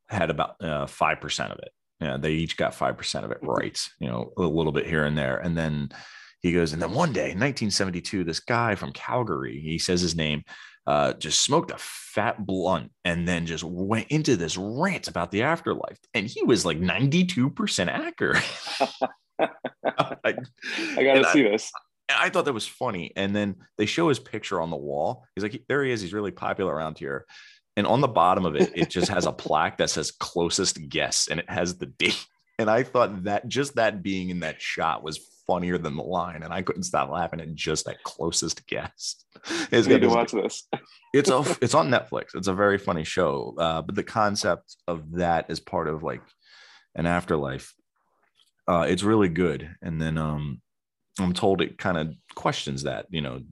had 0.08 0.28
about 0.28 0.56
uh, 0.60 0.84
5% 0.84 1.52
of 1.52 1.58
it. 1.58 1.70
Yeah 2.00 2.16
they 2.16 2.32
each 2.32 2.56
got 2.56 2.74
5% 2.74 3.24
of 3.24 3.30
it 3.30 3.38
right 3.42 3.78
you 4.00 4.08
know 4.08 4.32
a 4.36 4.42
little 4.42 4.72
bit 4.72 4.86
here 4.86 5.04
and 5.04 5.16
there. 5.16 5.36
And 5.36 5.56
then 5.56 5.90
he 6.42 6.52
goes, 6.52 6.72
and 6.72 6.82
then 6.82 6.92
one 6.92 7.12
day 7.12 7.30
in 7.30 7.38
1972, 7.38 8.25
this 8.25 8.40
guy 8.40 8.75
from 8.75 8.92
Calgary, 8.92 9.61
he 9.61 9.78
says 9.78 10.00
his 10.00 10.16
name, 10.16 10.42
uh, 10.87 11.12
just 11.12 11.40
smoked 11.40 11.70
a 11.70 11.76
fat 11.78 12.44
blunt 12.44 12.90
and 13.04 13.26
then 13.26 13.46
just 13.46 13.62
went 13.62 14.08
into 14.08 14.37
this 14.37 14.56
rant 14.56 15.06
about 15.06 15.30
the 15.30 15.42
afterlife. 15.42 15.99
And 16.14 16.26
he 16.26 16.42
was 16.42 16.66
like 16.66 16.78
92% 16.78 17.88
accurate. 17.88 18.42
I, 19.38 19.46
I 20.96 21.02
gotta 21.02 21.30
see 21.32 21.46
I, 21.46 21.50
this. 21.50 21.70
I 22.11 22.28
thought 22.28 22.46
that 22.46 22.52
was 22.52 22.66
funny. 22.66 23.12
And 23.14 23.34
then 23.34 23.56
they 23.78 23.87
show 23.87 24.08
his 24.08 24.18
picture 24.18 24.61
on 24.61 24.70
the 24.70 24.76
wall. 24.76 25.25
He's 25.37 25.44
like, 25.44 25.62
there 25.68 25.84
he 25.84 25.92
is. 25.92 26.00
He's 26.00 26.12
really 26.12 26.32
popular 26.32 26.75
around 26.75 26.99
here. 26.99 27.26
And 27.76 27.87
on 27.87 28.00
the 28.00 28.08
bottom 28.08 28.44
of 28.44 28.56
it, 28.56 28.72
it 28.75 28.90
just 28.90 29.08
has 29.08 29.26
a 29.26 29.32
plaque 29.32 29.78
that 29.78 29.90
says 29.90 30.11
closest 30.11 30.88
guess 30.88 31.28
and 31.28 31.38
it 31.38 31.49
has 31.49 31.78
the 31.78 31.87
date. 31.87 32.26
And 32.58 32.68
I 32.68 32.82
thought 32.82 33.25
that 33.25 33.49
just 33.49 33.76
that 33.76 34.02
being 34.02 34.30
in 34.30 34.40
that 34.40 34.61
shot 34.61 35.02
was 35.02 35.18
funnier 35.52 35.76
than 35.76 35.97
the 35.97 36.02
line, 36.02 36.42
and 36.42 36.52
I 36.52 36.62
couldn't 36.62 36.85
stop 36.85 37.11
laughing 37.11 37.38
at 37.38 37.54
just 37.54 37.85
that 37.85 38.02
closest 38.04 38.66
guess. 38.66 39.16
It's 39.71 39.87
good 39.87 40.00
to 40.00 40.09
watch 40.09 40.32
this. 40.32 40.66
it's 41.14 41.28
a 41.28 41.44
it's 41.61 41.75
on 41.75 41.90
Netflix. 41.90 42.35
It's 42.35 42.49
a 42.49 42.54
very 42.54 42.78
funny 42.78 43.04
show, 43.04 43.54
uh, 43.59 43.82
but 43.82 43.94
the 43.94 44.02
concept 44.02 44.76
of 44.87 45.12
that 45.12 45.50
is 45.50 45.61
part 45.61 45.88
of 45.88 46.02
like 46.02 46.23
an 46.94 47.06
afterlife. 47.06 47.75
Uh, 48.68 48.87
it's 48.88 49.02
really 49.02 49.28
good, 49.28 49.75
and 49.82 50.00
then 50.00 50.16
um, 50.16 50.62
I'm 51.18 51.35
told 51.35 51.61
it 51.61 51.76
kind 51.76 51.99
of 51.99 52.14
questions 52.35 52.85
that. 52.85 53.06
You 53.11 53.21
know, 53.21 53.42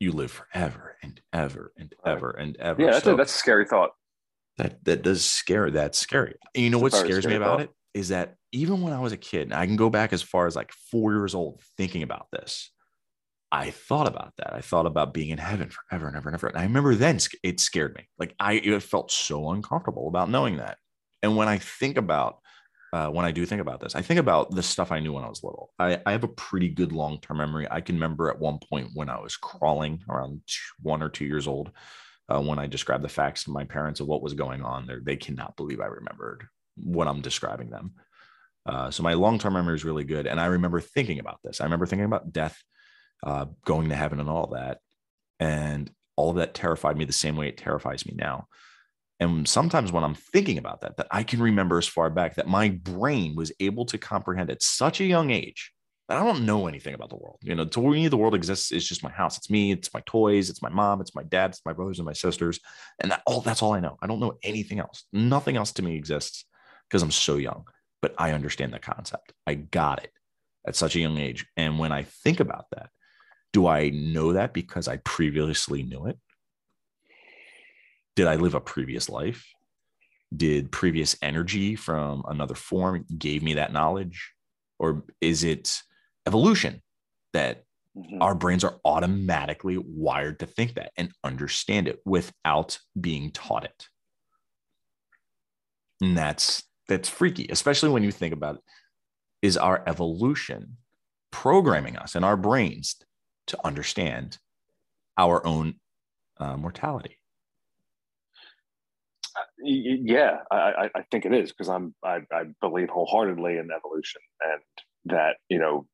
you 0.00 0.12
live 0.12 0.30
forever 0.30 0.96
and 1.02 1.20
ever 1.32 1.72
and 1.76 1.94
ever 2.04 2.30
and 2.30 2.56
ever. 2.56 2.82
Yeah, 2.82 2.92
that's, 2.92 3.04
so, 3.04 3.14
a, 3.14 3.16
that's 3.16 3.34
a 3.34 3.38
scary 3.38 3.66
thought. 3.66 3.90
That 4.56 4.82
that 4.86 5.02
does 5.02 5.24
scare. 5.24 5.70
That's 5.70 5.98
scary. 5.98 6.36
You 6.54 6.70
know 6.70 6.78
what 6.78 6.92
scares 6.92 7.26
me 7.26 7.34
about 7.34 7.58
thought. 7.58 7.68
it 7.68 7.70
is 7.94 8.08
that 8.08 8.34
even 8.52 8.82
when 8.82 8.92
I 8.92 9.00
was 9.00 9.12
a 9.12 9.16
kid, 9.16 9.42
and 9.42 9.54
I 9.54 9.66
can 9.66 9.76
go 9.76 9.90
back 9.90 10.12
as 10.12 10.22
far 10.22 10.46
as 10.46 10.56
like 10.56 10.72
four 10.90 11.12
years 11.12 11.34
old 11.34 11.60
thinking 11.76 12.02
about 12.02 12.26
this. 12.32 12.70
I 13.50 13.70
thought 13.70 14.06
about 14.06 14.34
that. 14.36 14.52
I 14.52 14.60
thought 14.60 14.84
about 14.84 15.14
being 15.14 15.30
in 15.30 15.38
heaven 15.38 15.70
forever 15.70 16.06
and 16.06 16.16
ever 16.16 16.28
and 16.28 16.34
ever. 16.34 16.48
And 16.48 16.58
I 16.58 16.64
remember 16.64 16.94
then 16.94 17.18
it 17.42 17.60
scared 17.60 17.94
me. 17.96 18.06
Like 18.18 18.34
I 18.38 18.54
it 18.54 18.82
felt 18.82 19.10
so 19.10 19.50
uncomfortable 19.52 20.06
about 20.08 20.28
knowing 20.28 20.58
that. 20.58 20.76
And 21.22 21.34
when 21.34 21.48
I 21.48 21.56
think 21.56 21.96
about 21.96 22.40
uh, 22.92 23.08
when 23.08 23.24
I 23.24 23.32
do 23.32 23.44
think 23.44 23.60
about 23.60 23.80
this, 23.80 23.94
I 23.94 24.02
think 24.02 24.20
about 24.20 24.50
the 24.50 24.62
stuff 24.62 24.92
I 24.92 25.00
knew 25.00 25.12
when 25.12 25.24
I 25.24 25.28
was 25.28 25.44
little. 25.44 25.70
I, 25.78 26.00
I 26.06 26.12
have 26.12 26.24
a 26.24 26.28
pretty 26.28 26.68
good 26.68 26.92
long 26.92 27.20
term 27.20 27.38
memory. 27.38 27.66
I 27.70 27.80
can 27.80 27.96
remember 27.96 28.30
at 28.30 28.38
one 28.38 28.58
point 28.58 28.90
when 28.94 29.10
I 29.10 29.18
was 29.20 29.36
crawling 29.36 30.02
around 30.08 30.42
one 30.80 31.02
or 31.02 31.08
two 31.08 31.26
years 31.26 31.46
old, 31.46 31.70
uh, 32.28 32.40
when 32.40 32.58
I 32.58 32.66
described 32.66 33.04
the 33.04 33.08
facts 33.08 33.44
to 33.44 33.50
my 33.50 33.64
parents 33.64 34.00
of 34.00 34.06
what 34.06 34.22
was 34.22 34.34
going 34.34 34.62
on 34.62 34.86
there, 34.86 35.00
they 35.02 35.16
cannot 35.16 35.56
believe 35.56 35.80
I 35.80 35.86
remembered 35.86 36.46
what 36.82 37.08
I'm 37.08 37.20
describing 37.20 37.70
them. 37.70 37.94
Uh, 38.66 38.90
so 38.90 39.02
my 39.02 39.14
long-term 39.14 39.54
memory 39.54 39.74
is 39.74 39.84
really 39.84 40.04
good. 40.04 40.26
And 40.26 40.38
I 40.40 40.46
remember 40.46 40.80
thinking 40.80 41.20
about 41.20 41.38
this. 41.42 41.60
I 41.60 41.64
remember 41.64 41.86
thinking 41.86 42.04
about 42.04 42.32
death, 42.32 42.60
uh, 43.24 43.46
going 43.64 43.88
to 43.88 43.96
heaven 43.96 44.20
and 44.20 44.28
all 44.28 44.48
that. 44.48 44.78
And 45.40 45.90
all 46.16 46.30
of 46.30 46.36
that 46.36 46.54
terrified 46.54 46.96
me 46.96 47.04
the 47.04 47.12
same 47.12 47.36
way 47.36 47.48
it 47.48 47.56
terrifies 47.56 48.04
me 48.04 48.14
now. 48.16 48.46
And 49.20 49.48
sometimes 49.48 49.90
when 49.90 50.04
I'm 50.04 50.14
thinking 50.14 50.58
about 50.58 50.82
that, 50.82 50.96
that 50.96 51.08
I 51.10 51.22
can 51.22 51.40
remember 51.40 51.78
as 51.78 51.88
far 51.88 52.10
back 52.10 52.36
that 52.36 52.46
my 52.46 52.68
brain 52.68 53.34
was 53.34 53.52
able 53.58 53.84
to 53.86 53.98
comprehend 53.98 54.50
at 54.50 54.62
such 54.62 55.00
a 55.00 55.04
young 55.04 55.30
age 55.30 55.72
that 56.08 56.18
I 56.18 56.24
don't 56.24 56.46
know 56.46 56.66
anything 56.66 56.94
about 56.94 57.10
the 57.10 57.16
world. 57.16 57.38
You 57.42 57.54
know, 57.54 57.64
to 57.64 57.80
me, 57.80 58.08
the 58.08 58.16
world 58.16 58.34
exists 58.34 58.72
is 58.72 58.88
just 58.88 59.02
my 59.02 59.10
house. 59.10 59.36
It's 59.36 59.50
me, 59.50 59.72
it's 59.72 59.92
my 59.92 60.02
toys, 60.06 60.48
it's 60.48 60.62
my 60.62 60.70
mom, 60.70 61.00
it's 61.00 61.14
my 61.14 61.22
dad, 61.24 61.50
it's 61.50 61.64
my 61.66 61.72
brothers 61.72 61.98
and 61.98 62.06
my 62.06 62.12
sisters. 62.12 62.60
And 63.00 63.10
that 63.10 63.22
all 63.26 63.40
that's 63.40 63.62
all 63.62 63.74
I 63.74 63.80
know. 63.80 63.98
I 64.00 64.06
don't 64.06 64.20
know 64.20 64.38
anything 64.42 64.78
else. 64.78 65.04
Nothing 65.12 65.56
else 65.56 65.72
to 65.72 65.82
me 65.82 65.96
exists 65.96 66.44
because 66.88 67.02
I'm 67.02 67.10
so 67.10 67.36
young 67.36 67.64
but 68.00 68.14
I 68.18 68.32
understand 68.32 68.72
the 68.72 68.78
concept. 68.78 69.32
I 69.46 69.54
got 69.54 70.02
it 70.02 70.12
at 70.66 70.76
such 70.76 70.96
a 70.96 71.00
young 71.00 71.18
age. 71.18 71.46
And 71.56 71.78
when 71.78 71.92
I 71.92 72.02
think 72.02 72.40
about 72.40 72.66
that, 72.72 72.90
do 73.52 73.66
I 73.66 73.90
know 73.90 74.34
that 74.34 74.52
because 74.52 74.88
I 74.88 74.98
previously 74.98 75.82
knew 75.82 76.06
it? 76.06 76.18
Did 78.14 78.26
I 78.26 78.36
live 78.36 78.54
a 78.54 78.60
previous 78.60 79.08
life? 79.08 79.46
Did 80.36 80.70
previous 80.70 81.16
energy 81.22 81.76
from 81.76 82.22
another 82.28 82.54
form 82.54 83.06
gave 83.16 83.42
me 83.42 83.54
that 83.54 83.72
knowledge? 83.72 84.32
Or 84.78 85.04
is 85.20 85.44
it 85.44 85.80
evolution 86.26 86.82
that 87.32 87.64
mm-hmm. 87.96 88.20
our 88.20 88.34
brains 88.34 88.64
are 88.64 88.78
automatically 88.84 89.78
wired 89.78 90.40
to 90.40 90.46
think 90.46 90.74
that 90.74 90.92
and 90.96 91.12
understand 91.24 91.88
it 91.88 92.00
without 92.04 92.78
being 93.00 93.30
taught 93.30 93.64
it? 93.64 93.86
And 96.00 96.16
that's 96.16 96.67
that's 96.88 97.08
freaky, 97.08 97.46
especially 97.50 97.90
when 97.90 98.02
you 98.02 98.10
think 98.10 98.32
about 98.32 98.56
it, 98.56 98.62
is 99.42 99.56
our 99.56 99.82
evolution 99.86 100.78
programming 101.30 101.96
us 101.96 102.14
and 102.14 102.24
our 102.24 102.36
brains 102.36 102.96
to 103.46 103.58
understand 103.64 104.38
our 105.16 105.46
own 105.46 105.74
uh, 106.38 106.56
mortality. 106.56 107.18
Uh, 109.36 109.40
yeah, 109.62 110.38
I, 110.50 110.90
I 110.94 111.02
think 111.10 111.26
it 111.26 111.32
is 111.32 111.52
because 111.52 111.68
I'm 111.68 111.94
I, 112.02 112.20
I 112.32 112.44
believe 112.60 112.88
wholeheartedly 112.88 113.58
in 113.58 113.68
evolution 113.70 114.20
and 114.40 114.60
that 115.06 115.36
you 115.48 115.58
know 115.58 115.86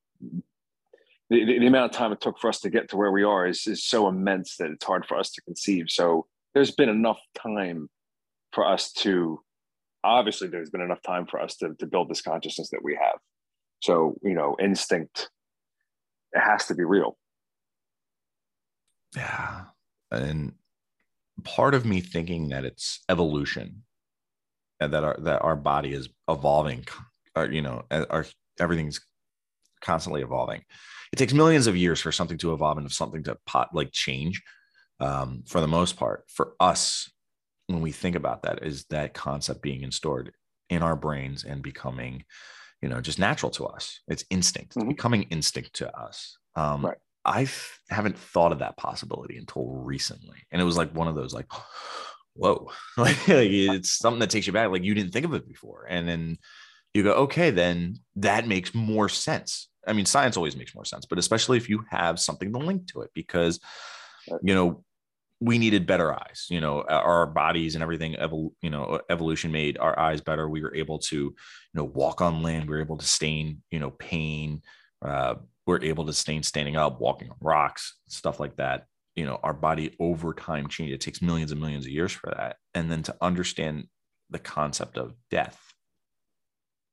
the, 1.29 1.59
the, 1.59 1.67
amount 1.67 1.91
of 1.91 1.97
time 1.97 2.11
it 2.11 2.21
took 2.21 2.39
for 2.39 2.49
us 2.49 2.59
to 2.61 2.69
get 2.69 2.89
to 2.89 2.97
where 2.97 3.11
we 3.11 3.23
are 3.23 3.47
is, 3.47 3.65
is 3.67 3.83
so 3.83 4.07
immense 4.07 4.57
that 4.57 4.69
it's 4.69 4.85
hard 4.85 5.05
for 5.05 5.17
us 5.17 5.31
to 5.31 5.41
conceive. 5.41 5.85
So 5.89 6.27
there's 6.53 6.71
been 6.71 6.89
enough 6.89 7.19
time 7.35 7.89
for 8.51 8.65
us 8.65 8.91
to 8.93 9.39
obviously 10.05 10.47
there's 10.47 10.69
been 10.69 10.81
enough 10.81 11.01
time 11.01 11.25
for 11.25 11.41
us 11.41 11.55
to, 11.57 11.73
to 11.79 11.85
build 11.85 12.09
this 12.09 12.21
consciousness 12.21 12.69
that 12.69 12.83
we 12.83 12.95
have. 12.95 13.19
So 13.81 14.15
you 14.23 14.33
know 14.33 14.55
instinct 14.59 15.29
it 16.35 16.41
has 16.41 16.65
to 16.67 16.75
be 16.75 16.83
real. 16.83 17.17
Yeah. 19.15 19.63
And 20.11 20.53
part 21.43 21.73
of 21.73 21.85
me 21.85 22.01
thinking 22.01 22.49
that 22.49 22.65
it's 22.65 23.03
evolution 23.09 23.83
and 24.79 24.93
that 24.93 25.03
our 25.03 25.17
that 25.21 25.41
our 25.41 25.55
body 25.55 25.93
is 25.93 26.09
evolving 26.29 26.85
or 27.35 27.45
you 27.45 27.61
know 27.61 27.83
our 27.91 28.25
everything's 28.59 28.99
constantly 29.81 30.21
evolving. 30.21 30.63
It 31.13 31.17
takes 31.17 31.33
millions 31.33 31.67
of 31.67 31.77
years 31.77 32.01
for 32.01 32.11
something 32.11 32.37
to 32.39 32.53
evolve 32.53 32.77
and 32.77 32.87
for 32.87 32.93
something 32.93 33.23
to 33.23 33.37
pot 33.45 33.69
like 33.73 33.91
change 33.91 34.41
um, 34.99 35.43
for 35.47 35.61
the 35.61 35.67
most 35.67 35.95
part. 35.97 36.25
For 36.27 36.53
us 36.59 37.09
when 37.67 37.81
we 37.81 37.91
think 37.91 38.15
about 38.15 38.43
that 38.43 38.63
is 38.63 38.85
that 38.85 39.13
concept 39.13 39.61
being 39.61 39.81
installed 39.81 40.29
in 40.69 40.81
our 40.81 40.95
brains 40.95 41.43
and 41.43 41.61
becoming 41.61 42.23
you 42.81 42.89
know 42.89 43.01
just 43.01 43.19
natural 43.19 43.51
to 43.51 43.65
us. 43.65 44.01
It's 44.07 44.25
instinct. 44.29 44.75
Mm-hmm. 44.75 44.89
becoming 44.89 45.23
instinct 45.23 45.73
to 45.75 45.97
us. 45.97 46.37
Um 46.55 46.85
right. 46.85 46.97
i 47.25 47.47
haven't 47.89 48.17
thought 48.17 48.51
of 48.51 48.59
that 48.59 48.77
possibility 48.77 49.37
until 49.37 49.67
recently. 49.67 50.37
And 50.51 50.61
it 50.61 50.65
was 50.65 50.77
like 50.77 50.93
one 50.93 51.07
of 51.07 51.15
those 51.15 51.33
like 51.33 51.47
whoa. 52.33 52.69
Like 52.97 53.17
it's 53.27 53.91
something 53.91 54.19
that 54.19 54.29
takes 54.29 54.47
you 54.47 54.53
back 54.53 54.69
like 54.69 54.83
you 54.83 54.93
didn't 54.93 55.11
think 55.11 55.25
of 55.25 55.33
it 55.33 55.47
before. 55.47 55.87
And 55.89 56.07
then 56.07 56.37
you 56.93 57.03
go 57.03 57.13
okay 57.13 57.49
then 57.51 57.97
that 58.17 58.47
makes 58.47 58.73
more 58.73 59.09
sense. 59.09 59.69
I 59.87 59.93
mean 59.93 60.05
science 60.05 60.37
always 60.37 60.55
makes 60.55 60.75
more 60.75 60.85
sense 60.85 61.05
but 61.05 61.19
especially 61.19 61.57
if 61.57 61.69
you 61.69 61.85
have 61.89 62.19
something 62.19 62.51
to 62.51 62.59
link 62.59 62.87
to 62.91 63.01
it 63.01 63.11
because 63.13 63.59
you 64.41 64.55
know 64.55 64.83
we 65.45 65.59
needed 65.59 65.85
better 65.85 66.11
eyes 66.11 66.47
you 66.49 66.59
know 66.59 66.81
our 66.89 67.27
bodies 67.27 67.75
and 67.75 67.83
everything 67.83 68.15
you 68.61 68.69
know 68.69 68.99
evolution 69.09 69.51
made 69.51 69.77
our 69.77 69.97
eyes 69.97 70.21
better. 70.21 70.49
We 70.49 70.61
were 70.61 70.75
able 70.75 70.99
to 70.99 71.15
you 71.15 71.35
know 71.73 71.83
walk 71.83 72.21
on 72.21 72.41
land. 72.41 72.67
We 72.67 72.75
were 72.75 72.81
able 72.81 72.97
to 72.97 73.05
stain 73.05 73.61
you 73.71 73.79
know 73.79 73.91
pain. 73.91 74.61
Uh, 75.01 75.35
we're 75.67 75.83
able 75.83 76.05
to 76.05 76.13
stain 76.13 76.43
standing 76.43 76.75
up 76.75 76.99
walking 76.99 77.29
on 77.29 77.37
rocks 77.41 77.95
stuff 78.07 78.39
like 78.39 78.55
that. 78.57 78.85
You 79.15 79.25
know 79.25 79.39
our 79.43 79.53
body 79.53 79.95
over 79.99 80.33
time 80.33 80.67
changed. 80.67 80.93
It 80.93 81.01
takes 81.01 81.21
millions 81.21 81.51
and 81.51 81.61
millions 81.61 81.85
of 81.85 81.91
years 81.91 82.11
for 82.11 82.33
that. 82.35 82.57
And 82.73 82.91
then 82.91 83.03
to 83.03 83.15
understand 83.21 83.87
the 84.31 84.39
concept 84.39 84.97
of 84.97 85.13
death 85.29 85.59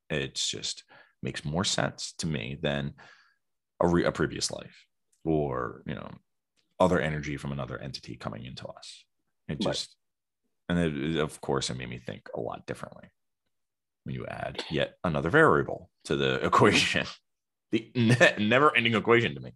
it's 0.09 0.47
just 0.47 0.83
makes 1.21 1.45
more 1.45 1.63
sense 1.63 2.13
to 2.19 2.27
me 2.27 2.57
than 2.61 2.93
a, 3.81 3.87
re- 3.87 4.05
a 4.05 4.11
previous 4.11 4.51
life 4.51 4.85
or 5.25 5.81
you 5.85 5.95
know 5.95 6.09
other 6.79 6.99
energy 6.99 7.37
from 7.37 7.51
another 7.51 7.77
entity 7.77 8.15
coming 8.15 8.45
into 8.45 8.67
us. 8.67 9.05
It 9.47 9.59
just, 9.59 9.95
right. 10.69 10.77
and 10.77 11.15
it, 11.15 11.19
of 11.19 11.39
course, 11.41 11.69
it 11.69 11.77
made 11.77 11.89
me 11.89 11.99
think 11.99 12.27
a 12.35 12.39
lot 12.39 12.65
differently 12.65 13.09
when 14.03 14.15
you 14.15 14.25
add 14.27 14.63
yet 14.69 14.95
another 15.03 15.29
variable 15.29 15.89
to 16.05 16.15
the 16.15 16.35
equation, 16.45 17.05
the 17.71 17.91
never 18.39 18.75
ending 18.75 18.95
equation 18.95 19.35
to 19.35 19.41
me. 19.41 19.51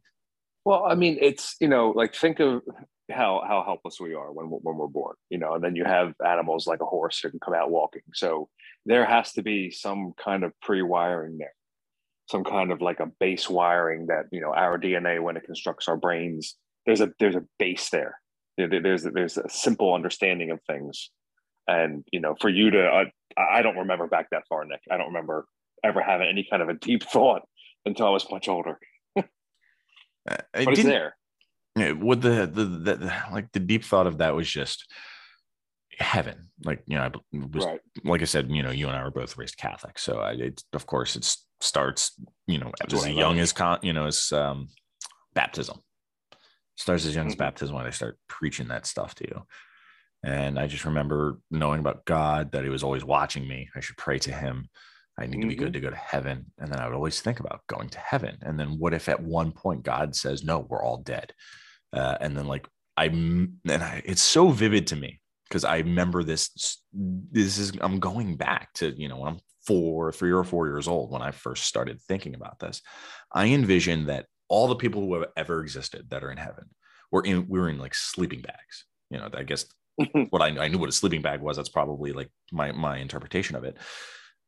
Well, 0.65 0.86
I 0.86 0.95
mean, 0.95 1.17
it's, 1.21 1.55
you 1.62 1.67
know, 1.67 1.91
like 1.91 2.13
think 2.13 2.39
of 2.39 2.62
how, 3.09 3.43
how 3.47 3.63
helpless 3.65 4.00
we 4.01 4.13
are 4.13 4.31
when, 4.31 4.47
when 4.47 4.75
we're 4.75 4.88
born, 4.88 5.15
you 5.29 5.38
know, 5.38 5.53
and 5.53 5.63
then 5.63 5.77
you 5.77 5.86
have 5.86 6.13
animals 6.25 6.67
like 6.67 6.81
a 6.81 6.86
horse 6.86 7.19
who 7.19 7.29
can 7.29 7.39
come 7.39 7.53
out 7.53 7.71
walking. 7.71 8.01
So 8.13 8.50
there 8.86 9.05
has 9.05 9.31
to 9.33 9.41
be 9.41 9.71
some 9.71 10.13
kind 10.21 10.43
of 10.43 10.51
pre-wiring 10.62 11.38
there 11.38 11.53
some 12.29 12.43
kind 12.43 12.71
of 12.71 12.81
like 12.81 13.00
a 13.00 13.09
base 13.19 13.50
wiring 13.50 14.07
that 14.07 14.25
you 14.31 14.41
know 14.41 14.53
our 14.53 14.77
DNA 14.77 15.21
when 15.21 15.38
it 15.38 15.45
constructs 15.45 15.88
our 15.88 15.97
brains 15.97 16.55
there's 16.88 17.01
a 17.01 17.12
there's 17.20 17.36
a 17.36 17.44
base 17.60 17.89
there. 17.91 18.20
There's 18.58 19.03
there's 19.03 19.38
a 19.38 19.50
simple 19.50 19.94
understanding 19.94 20.50
of 20.50 20.60
things, 20.65 21.12
and 21.67 22.03
you 22.12 22.20
know, 22.20 22.36
for 22.39 22.50
you 22.50 22.72
to 22.72 22.88
uh, 22.88 23.03
I 23.38 23.62
don't 23.62 23.77
remember 23.77 24.08
back 24.08 24.32
that 24.32 24.48
far, 24.50 24.65
Nick. 24.65 24.82
I 24.89 24.98
don't 24.98 25.08
remember 25.08 25.46
ever 25.84 26.01
having 26.01 26.27
any 26.27 26.48
kind 26.50 26.63
of 26.63 26.70
a 26.70 26.74
deep 26.74 27.03
thought 27.12 27.44
until 27.86 28.08
I 28.08 28.10
was 28.10 28.25
much 28.32 28.48
older. 28.48 28.79
Uh, 29.15 29.22
it 30.56 30.65
but 30.65 30.74
it's 30.74 30.84
there. 30.84 31.15
Yeah, 31.77 31.91
with 31.91 32.22
the, 32.22 32.50
the 32.51 32.65
the 32.65 32.96
the 32.96 33.13
like 33.32 33.51
the 33.51 33.60
deep 33.60 33.84
thought 33.84 34.08
of 34.08 34.17
that 34.17 34.34
was 34.34 34.50
just 34.50 34.91
heaven. 36.00 36.50
Like 36.65 36.82
you 36.88 36.98
know, 36.98 37.03
I 37.03 37.12
was 37.53 37.65
Right. 37.65 37.79
like 38.03 38.22
I 38.22 38.25
said, 38.25 38.50
you 38.50 38.63
know, 38.63 38.72
you 38.72 38.88
and 38.88 38.98
I 38.98 39.03
were 39.03 39.12
both 39.12 39.38
raised 39.38 39.58
Catholic, 39.58 40.00
so 40.00 40.20
I, 40.20 40.32
it 40.32 40.63
of 40.74 40.86
course 40.88 41.15
it 41.15 41.38
starts, 41.62 42.20
you 42.48 42.58
know, 42.58 42.72
That's 42.79 42.94
as 42.94 43.08
young 43.10 43.39
as 43.39 43.53
con, 43.53 43.79
you 43.84 43.94
know, 43.94 44.06
as 44.08 44.32
um, 44.32 44.70
baptism 45.34 45.82
starts 46.77 47.05
as 47.05 47.15
young 47.15 47.27
as 47.27 47.34
Mhm. 47.34 47.39
baptism 47.39 47.75
when 47.75 47.86
they 47.86 47.91
start 47.91 48.17
preaching 48.29 48.69
that 48.69 48.86
stuff 48.86 49.15
to 49.15 49.27
you. 49.27 49.46
And 50.24 50.57
I 50.57 50.67
just 50.67 50.86
remember 50.86 51.39
knowing 51.51 51.79
about 51.79 52.05
God 52.05 52.51
that 52.51 52.63
He 52.63 52.69
was 52.69 52.84
always 52.84 53.03
watching 53.03 53.48
me. 53.48 53.69
I 53.75 53.81
should 53.81 53.98
pray 53.98 54.19
to 54.19 54.31
Him. 54.31 54.69
I 55.19 55.25
need 55.25 55.41
to 55.41 55.48
be 55.48 55.55
Mm-hmm. 55.55 55.63
good 55.65 55.74
to 55.74 55.79
go 55.79 55.89
to 55.89 55.96
heaven. 55.96 56.51
And 56.60 56.72
then 56.72 56.79
I 56.79 56.86
would 56.88 56.96
always 56.96 57.22
think 57.22 57.39
about 57.39 57.65
going 57.67 57.89
to 57.89 58.00
heaven. 58.00 58.38
And 58.41 58.60
then 58.60 58.77
what 58.79 58.93
if 58.93 59.10
at 59.10 59.22
one 59.22 59.51
point 59.51 59.84
God 59.84 60.15
says, 60.15 60.43
"No, 60.43 60.60
we're 60.60 60.84
all 60.84 60.98
dead," 60.98 61.34
uh, 61.93 62.17
and 62.22 62.38
then 62.38 62.48
like 62.48 62.67
I'm, 62.96 63.60
and 63.69 63.84
I, 63.84 64.01
it's 64.05 64.22
so 64.22 64.50
vivid 64.50 64.88
to 64.88 64.96
me 64.96 65.22
because 65.50 65.63
I 65.63 65.77
remember 65.77 66.24
this. 66.24 66.81
This 66.93 67.57
is 67.57 67.74
I'm 67.81 68.00
going 68.00 68.38
back 68.38 68.74
to 68.75 68.93
you 69.00 69.07
know 69.07 69.17
when 69.17 69.34
I'm 69.34 69.39
four, 69.65 70.12
three 70.12 70.31
or 70.31 70.43
four 70.43 70.67
years 70.67 70.88
old 70.88 71.12
when 71.12 71.22
I 71.22 71.31
first 71.31 71.65
started 71.65 72.01
thinking 72.01 72.36
about 72.36 72.60
this. 72.60 72.81
I 73.31 73.48
envisioned 73.48 74.10
that 74.10 74.27
all 74.50 74.68
the 74.68 74.75
people 74.75 75.01
who 75.01 75.13
have 75.16 75.30
ever 75.36 75.62
existed 75.62 76.10
that 76.10 76.24
are 76.24 76.32
in 76.32 76.38
heaven 76.38 76.70
were 77.12 77.24
in 77.24 77.48
we 77.48 77.60
were 77.60 77.70
in 77.70 77.77
like 77.80 77.96
sleeping 77.96 78.42
bags. 78.42 78.86
You 79.10 79.18
know, 79.20 79.30
I 79.34 79.44
guess 79.44 79.66
what 80.30 80.42
I, 80.42 80.48
I 80.48 80.68
knew 80.68 80.77
what 80.77 80.89
a 80.89 80.94
sleeping 80.94 81.22
bag 81.22 81.42
was. 81.42 81.58
That's 81.58 81.70
probably 81.70 82.13
like 82.13 82.30
my 82.51 82.72
my 82.72 82.98
interpretation 82.98 83.56
of 83.56 83.63
it. 83.63 83.77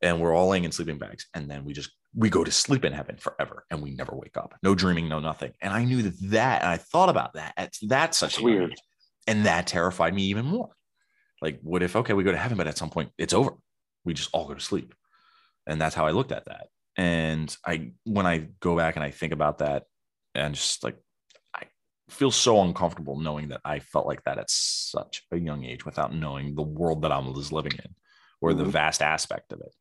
And 0.02 0.22
we're 0.22 0.34
all 0.34 0.48
laying 0.48 0.64
in 0.64 0.72
sleeping 0.72 0.98
bags, 0.98 1.28
and 1.34 1.50
then 1.52 1.66
we 1.66 1.74
just 1.74 1.92
we 2.16 2.30
go 2.30 2.44
to 2.44 2.52
sleep 2.52 2.86
in 2.86 2.94
heaven 2.94 3.18
forever, 3.18 3.66
and 3.70 3.82
we 3.82 3.92
never 3.92 4.16
wake 4.16 4.38
up. 4.38 4.56
No 4.64 4.74
dreaming, 4.74 5.10
no 5.10 5.20
nothing. 5.20 5.52
And 5.62 5.74
I 5.74 5.84
knew 5.84 6.02
that 6.04 6.14
that, 6.32 6.62
and 6.62 6.72
I 6.72 6.78
thought 6.78 7.10
about 7.10 7.34
that. 7.34 7.54
At 7.58 7.74
that's 7.82 8.18
such 8.18 8.36
That's 8.36 8.44
weird. 8.44 8.72
age. 8.72 8.78
and 9.28 9.46
that 9.46 9.68
terrified 9.68 10.14
me 10.14 10.24
even 10.24 10.46
more. 10.46 10.70
Like, 11.42 11.60
what 11.62 11.84
if 11.84 11.96
okay, 11.98 12.14
we 12.14 12.24
go 12.24 12.32
to 12.32 12.38
heaven, 12.38 12.58
but 12.58 12.68
at 12.68 12.78
some 12.78 12.90
point 12.90 13.12
it's 13.18 13.34
over. 13.34 13.52
We 14.06 14.14
just 14.14 14.30
all 14.34 14.48
go 14.48 14.54
to 14.54 14.60
sleep, 14.62 14.94
and 15.68 15.82
that's 15.82 15.96
how 15.96 16.06
I 16.06 16.12
looked 16.12 16.32
at 16.32 16.46
that. 16.46 16.68
And 16.98 17.56
I, 17.66 17.92
when 18.04 18.26
I 18.26 18.50
go 18.60 18.76
back 18.76 18.96
and 18.96 19.04
I 19.04 19.12
think 19.12 19.32
about 19.34 19.60
that, 19.60 19.84
and 20.36 20.54
just 20.54 20.84
like 20.84 20.98
I 21.56 21.64
feel 22.10 22.32
so 22.32 22.62
uncomfortable 22.62 23.20
knowing 23.20 23.50
that 23.50 23.62
I 23.66 23.80
felt 23.80 24.06
like 24.06 24.24
that 24.26 24.38
at 24.38 24.50
such 24.50 25.24
a 25.32 25.38
young 25.38 25.64
age 25.64 25.86
without 25.86 26.14
knowing 26.14 26.56
the 26.56 26.62
world 26.64 27.02
that 27.04 27.12
I 27.12 27.20
was 27.20 27.52
living 27.52 27.74
in 27.74 27.96
or 28.42 28.54
the 28.54 28.64
Mhm. 28.64 28.68
vast 28.72 29.02
aspect 29.02 29.52
of 29.54 29.62
it. 29.62 29.74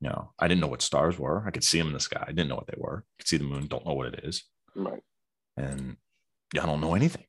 You 0.00 0.08
know, 0.08 0.32
I 0.38 0.48
didn't 0.48 0.60
know 0.60 0.66
what 0.68 0.82
stars 0.82 1.18
were. 1.18 1.46
I 1.46 1.50
could 1.50 1.64
see 1.64 1.78
them 1.78 1.88
in 1.88 1.92
the 1.94 2.00
sky. 2.00 2.22
I 2.26 2.32
didn't 2.32 2.48
know 2.48 2.56
what 2.56 2.66
they 2.66 2.74
were. 2.76 3.04
I 3.06 3.12
could 3.18 3.28
see 3.28 3.36
the 3.36 3.44
moon, 3.44 3.66
don't 3.68 3.86
know 3.86 3.92
what 3.94 4.12
it 4.14 4.24
is. 4.24 4.42
Right. 4.74 5.02
And 5.56 5.96
yeah, 6.54 6.64
I 6.64 6.66
don't 6.66 6.80
know 6.80 6.94
anything. 6.94 7.26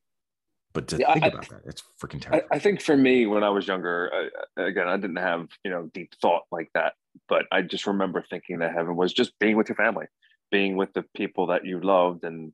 But 0.72 0.88
to 0.88 0.98
Yeah, 0.98 1.12
think 1.12 1.24
I- 1.24 1.28
about 1.28 1.48
that, 1.50 1.60
it's 1.66 1.82
freaking 2.02 2.16
I, 2.16 2.18
terrible. 2.30 2.48
I 2.50 2.58
think 2.58 2.80
for 2.80 2.96
me, 2.96 3.26
when 3.26 3.44
I 3.44 3.50
was 3.50 3.68
younger, 3.68 4.10
I, 4.56 4.62
again, 4.62 4.88
I 4.88 4.96
didn't 4.96 5.16
have 5.16 5.48
you 5.62 5.70
know 5.70 5.88
deep 5.94 6.14
thought 6.20 6.44
like 6.50 6.70
that, 6.74 6.94
but 7.28 7.46
I 7.52 7.62
just 7.62 7.86
remember 7.86 8.24
thinking 8.28 8.58
that 8.58 8.72
heaven 8.74 8.96
was 8.96 9.12
just 9.12 9.38
being 9.38 9.56
with 9.56 9.68
your 9.68 9.76
family, 9.76 10.06
being 10.50 10.76
with 10.76 10.92
the 10.92 11.04
people 11.16 11.48
that 11.48 11.64
you 11.64 11.80
loved, 11.80 12.24
and 12.24 12.52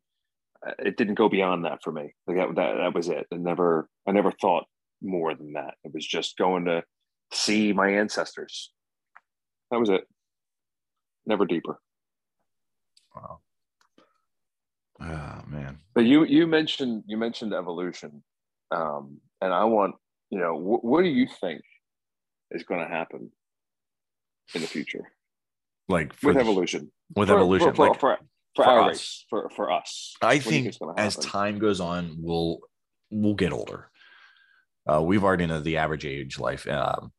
uh, 0.66 0.72
it 0.78 0.96
didn't 0.96 1.14
go 1.14 1.28
beyond 1.28 1.64
that 1.64 1.82
for 1.82 1.92
me. 1.92 2.14
Like 2.26 2.36
that, 2.36 2.54
that, 2.56 2.76
that 2.76 2.94
was 2.94 3.08
it. 3.08 3.26
I 3.32 3.36
never, 3.36 3.88
I 4.06 4.12
never 4.12 4.32
thought 4.32 4.64
more 5.02 5.34
than 5.34 5.54
that. 5.54 5.74
It 5.84 5.92
was 5.94 6.06
just 6.06 6.36
going 6.36 6.66
to 6.66 6.82
see 7.32 7.72
my 7.72 7.90
ancestors. 7.90 8.70
That 9.70 9.80
was 9.80 9.88
it. 9.88 10.04
Never 11.26 11.46
deeper. 11.46 11.78
wow. 13.14 13.38
Oh 15.00 15.42
man. 15.46 15.78
But 15.94 16.04
you 16.04 16.24
you 16.24 16.46
mentioned 16.46 17.04
you 17.06 17.16
mentioned 17.16 17.54
evolution, 17.54 18.22
um, 18.70 19.18
and 19.40 19.52
I 19.52 19.64
want 19.64 19.94
you 20.30 20.38
know 20.38 20.58
wh- 20.58 20.84
what 20.84 21.02
do 21.02 21.08
you 21.08 21.26
think 21.40 21.62
is 22.50 22.64
going 22.64 22.80
to 22.80 22.88
happen 22.88 23.30
in 24.54 24.60
the 24.62 24.66
future 24.66 25.12
Like 25.88 26.12
for 26.14 26.28
with 26.28 26.36
evolution? 26.38 26.90
with 27.16 27.28
For- 27.28 27.36
evolution. 27.36 27.68
for, 27.70 27.74
for, 27.74 27.88
like, 27.88 28.00
for, 28.00 28.18
for 28.56 28.64
for 28.64 28.70
our 28.70 28.80
us. 28.82 28.88
race, 28.88 29.24
for 29.30 29.50
for 29.50 29.70
us. 29.72 30.14
I 30.22 30.34
you 30.34 30.40
think 30.40 30.74
as 30.96 31.16
time 31.16 31.58
goes 31.58 31.80
on, 31.80 32.16
we'll 32.18 32.60
we'll 33.10 33.34
get 33.34 33.52
older. 33.52 33.90
Uh, 34.90 35.02
we've 35.02 35.22
already 35.24 35.46
know 35.46 35.60
the 35.60 35.76
average 35.76 36.04
age 36.06 36.38
life 36.38 36.66
um, 36.68 37.12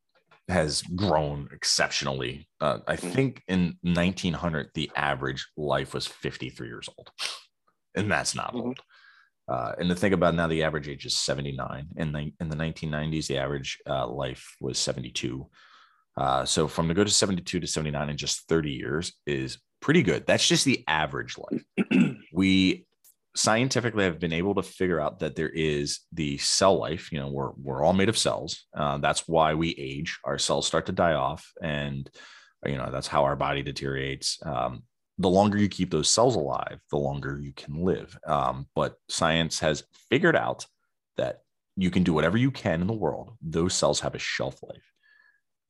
has 0.47 0.81
grown 0.81 1.47
exceptionally. 1.53 2.47
Uh, 2.59 2.79
I 2.87 2.95
Mhm. 2.97 3.13
think 3.13 3.43
in 3.47 3.77
1900 3.83 4.71
the 4.73 4.91
average 4.95 5.47
life 5.55 5.93
was 5.93 6.07
53 6.07 6.67
years 6.67 6.89
old, 6.97 7.09
and 7.95 8.11
that's 8.11 8.35
not 8.35 8.53
Mhm. 8.53 8.61
old. 8.65 8.79
Uh, 9.47 9.73
and 9.79 9.89
to 9.89 9.95
think 9.95 10.13
about 10.13 10.33
now, 10.35 10.47
the 10.47 10.63
average 10.63 10.87
age 10.87 11.05
is 11.05 11.15
79. 11.17 11.87
In 11.97 12.11
the 12.13 12.31
in 12.39 12.49
the 12.49 12.55
1990s, 12.55 13.27
the 13.27 13.37
average 13.37 13.79
uh, 13.87 14.07
life 14.07 14.55
was 14.59 14.77
72. 14.79 15.49
Uh, 16.17 16.45
so 16.45 16.67
from 16.67 16.87
to 16.87 16.93
go 16.93 17.03
to 17.03 17.09
72 17.09 17.59
to 17.59 17.67
79 17.67 18.09
in 18.09 18.17
just 18.17 18.47
30 18.47 18.71
years 18.71 19.13
is 19.25 19.57
pretty 19.81 20.03
good. 20.03 20.25
That's 20.25 20.47
just 20.47 20.65
the 20.65 20.83
average 20.87 21.37
life. 21.37 21.63
We 22.33 22.85
scientifically 23.35 24.05
have 24.05 24.19
been 24.19 24.31
able 24.31 24.55
to 24.55 24.63
figure 24.63 25.01
out 25.01 25.19
that 25.19 25.35
there 25.35 25.49
is 25.49 25.99
the 26.13 26.37
cell 26.37 26.77
life 26.77 27.11
you 27.11 27.19
know 27.19 27.29
we're, 27.29 27.51
we're 27.61 27.83
all 27.83 27.93
made 27.93 28.07
of 28.07 28.17
cells. 28.17 28.65
Uh, 28.73 28.99
that's 28.99 29.27
why 29.27 29.53
we 29.53 29.71
age. 29.71 30.17
Our 30.23 30.37
cells 30.37 30.65
start 30.65 30.85
to 30.85 30.91
die 30.93 31.13
off 31.13 31.51
and 31.61 32.09
you 32.65 32.77
know 32.77 32.89
that's 32.89 33.07
how 33.07 33.23
our 33.23 33.35
body 33.35 33.63
deteriorates. 33.63 34.39
Um, 34.45 34.83
the 35.17 35.29
longer 35.29 35.57
you 35.57 35.67
keep 35.67 35.91
those 35.91 36.09
cells 36.09 36.35
alive 36.35 36.79
the 36.89 36.97
longer 36.97 37.37
you 37.41 37.51
can 37.53 37.83
live. 37.83 38.17
Um, 38.25 38.67
but 38.75 38.95
science 39.09 39.59
has 39.59 39.83
figured 40.09 40.37
out 40.37 40.65
that 41.17 41.41
you 41.75 41.91
can 41.91 42.03
do 42.03 42.13
whatever 42.13 42.37
you 42.37 42.49
can 42.49 42.79
in 42.79 42.87
the 42.87 42.93
world. 42.93 43.35
Those 43.41 43.73
cells 43.73 43.99
have 43.99 44.15
a 44.15 44.19
shelf 44.19 44.63
life 44.63 44.90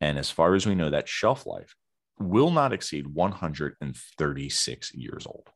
and 0.02 0.18
as 0.18 0.30
far 0.30 0.56
as 0.56 0.66
we 0.66 0.76
know 0.76 0.90
that 0.90 1.08
shelf 1.08 1.46
life 1.46 1.76
will 2.20 2.52
not 2.52 2.74
exceed 2.74 3.08
136 3.08 4.94
years 4.94 5.26
old 5.26 5.48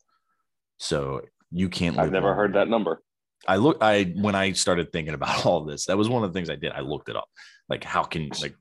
so 0.77 1.21
you 1.51 1.69
can't. 1.69 1.97
I've 1.97 2.12
never 2.12 2.36
heard 2.36 2.53
that 2.53 2.67
number. 2.67 3.01
I 3.47 3.58
look. 3.58 3.77
I 3.81 4.13
when 4.15 4.36
I 4.36 4.51
started 4.53 4.91
thinking 4.91 5.13
about 5.13 5.45
all 5.45 5.63
this, 5.63 5.86
that 5.86 5.97
was 5.97 6.10
one 6.10 6.23
of 6.23 6.31
the 6.31 6.38
things 6.38 6.49
I 6.49 6.55
did. 6.55 6.71
I 6.71 6.81
looked 6.81 7.10
it 7.10 7.15
up. 7.15 7.29
Like, 7.69 7.84
how 7.84 8.03
can 8.03 8.29
like, 8.41 8.55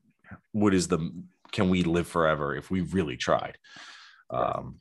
what 0.51 0.73
is 0.73 0.87
the? 0.87 1.11
Can 1.51 1.69
we 1.69 1.83
live 1.83 2.07
forever 2.07 2.55
if 2.55 2.71
we 2.71 2.81
really 2.81 3.17
tried? 3.17 3.57
Um, 4.29 4.79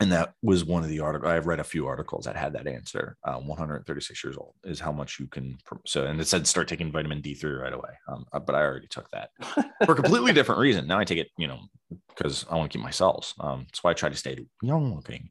and 0.00 0.10
that 0.10 0.32
was 0.42 0.64
one 0.64 0.82
of 0.82 0.88
the 0.88 1.00
articles. 1.00 1.30
I've 1.30 1.46
read 1.46 1.60
a 1.60 1.64
few 1.64 1.86
articles 1.86 2.24
that 2.24 2.36
had 2.36 2.54
that 2.54 2.66
answer. 2.66 3.16
Uh, 3.24 3.36
136 3.38 4.24
years 4.24 4.36
old 4.36 4.54
is 4.64 4.80
how 4.80 4.90
much 4.92 5.20
you 5.20 5.26
can. 5.26 5.58
So, 5.86 6.06
and 6.06 6.20
it 6.20 6.26
said 6.26 6.46
start 6.46 6.66
taking 6.68 6.90
vitamin 6.90 7.20
D3 7.20 7.60
right 7.60 7.72
away. 7.72 7.90
Um, 8.08 8.24
uh, 8.32 8.38
but 8.40 8.54
I 8.54 8.62
already 8.62 8.86
took 8.88 9.10
that 9.10 9.30
for 9.84 9.92
a 9.92 9.94
completely 9.94 10.32
different 10.32 10.60
reason. 10.60 10.86
Now 10.86 10.98
I 10.98 11.04
take 11.04 11.18
it, 11.18 11.28
you 11.36 11.46
know, 11.46 11.60
because 12.08 12.46
I 12.50 12.56
want 12.56 12.70
to 12.72 12.78
keep 12.78 12.84
my 12.84 12.90
cells. 12.90 13.34
Um, 13.38 13.66
that's 13.68 13.84
why 13.84 13.90
I 13.90 13.94
try 13.94 14.08
to 14.08 14.16
stay 14.16 14.38
young 14.62 14.94
looking. 14.94 15.30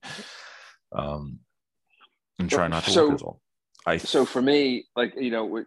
Um, 0.91 1.39
and 2.37 2.49
try 2.49 2.67
not 2.67 2.83
to 2.83 2.91
So- 2.91 3.05
look 3.05 3.13
as 3.15 3.23
old. 3.23 3.39
I 3.87 3.97
so 3.97 4.25
for 4.25 4.43
me, 4.43 4.85
like 4.95 5.15
you 5.17 5.31
know, 5.31 5.63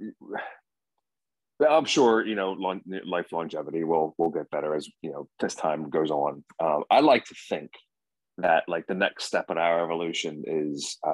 I'm 1.68 1.85
sure 1.85 2.24
you 2.24 2.37
know 2.37 2.52
lon- 2.52 2.85
life 3.04 3.33
longevity 3.33 3.83
will 3.83 4.14
will 4.18 4.30
get 4.30 4.48
better 4.50 4.72
as 4.72 4.88
you 5.02 5.11
know 5.11 5.28
as 5.42 5.57
time 5.57 5.90
goes 5.90 6.12
on. 6.12 6.44
Um, 6.61 6.85
I 6.92 7.00
like 7.00 7.24
to 7.24 7.35
think 7.48 7.70
that 8.38 8.64
like 8.68 8.87
the 8.87 8.94
next 8.94 9.25
step 9.25 9.47
in 9.51 9.59
our 9.59 9.85
evolution 9.85 10.42
is, 10.47 10.99
uh, 11.07 11.12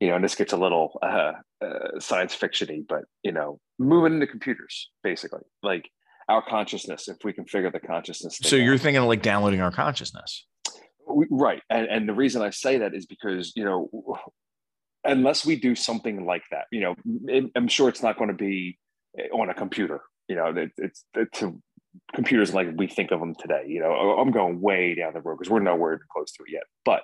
you 0.00 0.08
know, 0.08 0.16
and 0.16 0.24
this 0.24 0.34
gets 0.34 0.52
a 0.52 0.56
little 0.56 0.98
uh, 1.02 1.32
uh, 1.64 1.98
science 2.00 2.34
fictiony, 2.36 2.84
but 2.86 3.02
you 3.22 3.32
know, 3.32 3.58
moving 3.78 4.14
into 4.14 4.26
computers 4.26 4.90
basically, 5.02 5.42
like 5.62 5.88
our 6.28 6.42
consciousness. 6.46 7.08
If 7.08 7.18
we 7.24 7.32
can 7.32 7.46
figure 7.46 7.70
the 7.70 7.80
consciousness, 7.80 8.38
so 8.42 8.56
you're 8.56 8.74
out. 8.74 8.80
thinking 8.80 9.02
of 9.02 9.04
like 9.08 9.22
downloading 9.22 9.60
our 9.60 9.70
consciousness. 9.70 10.44
We- 11.08 11.26
right 11.30 11.62
and 11.70 11.86
and 11.86 12.08
the 12.08 12.12
reason 12.14 12.42
i 12.42 12.50
say 12.50 12.78
that 12.78 12.92
is 12.92 13.06
because 13.06 13.52
you 13.54 13.64
know 13.64 13.88
unless 15.04 15.46
we 15.46 15.54
do 15.54 15.76
something 15.76 16.26
like 16.26 16.42
that 16.50 16.64
you 16.72 16.80
know 16.80 16.94
it- 17.28 17.52
i'm 17.54 17.68
sure 17.68 17.88
it's 17.88 18.02
not 18.02 18.18
going 18.18 18.28
to 18.28 18.34
be 18.36 18.76
on 19.32 19.48
a 19.48 19.54
computer 19.54 20.00
you 20.28 20.34
know 20.34 20.46
it, 20.48 20.72
it's 20.78 21.04
it's 21.14 21.42
a, 21.42 21.52
computers 22.14 22.54
like 22.54 22.68
we 22.76 22.86
think 22.86 23.10
of 23.10 23.20
them 23.20 23.34
today 23.34 23.64
you 23.66 23.80
know 23.80 23.92
i'm 23.92 24.30
going 24.30 24.60
way 24.60 24.94
down 24.94 25.12
the 25.12 25.20
road 25.20 25.36
because 25.36 25.50
we're 25.50 25.60
nowhere 25.60 26.00
close 26.12 26.32
to 26.32 26.42
it 26.42 26.52
yet 26.52 26.64
but 26.84 27.02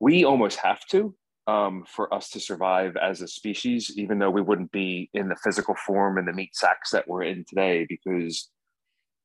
we 0.00 0.24
almost 0.24 0.58
have 0.58 0.80
to 0.86 1.14
um, 1.46 1.84
for 1.88 2.12
us 2.14 2.30
to 2.30 2.38
survive 2.40 2.96
as 2.96 3.22
a 3.22 3.28
species 3.28 3.92
even 3.96 4.18
though 4.18 4.30
we 4.30 4.42
wouldn't 4.42 4.70
be 4.70 5.10
in 5.14 5.28
the 5.28 5.36
physical 5.42 5.74
form 5.74 6.16
and 6.16 6.28
the 6.28 6.32
meat 6.32 6.54
sacks 6.54 6.90
that 6.90 7.08
we're 7.08 7.22
in 7.22 7.44
today 7.48 7.86
because 7.88 8.50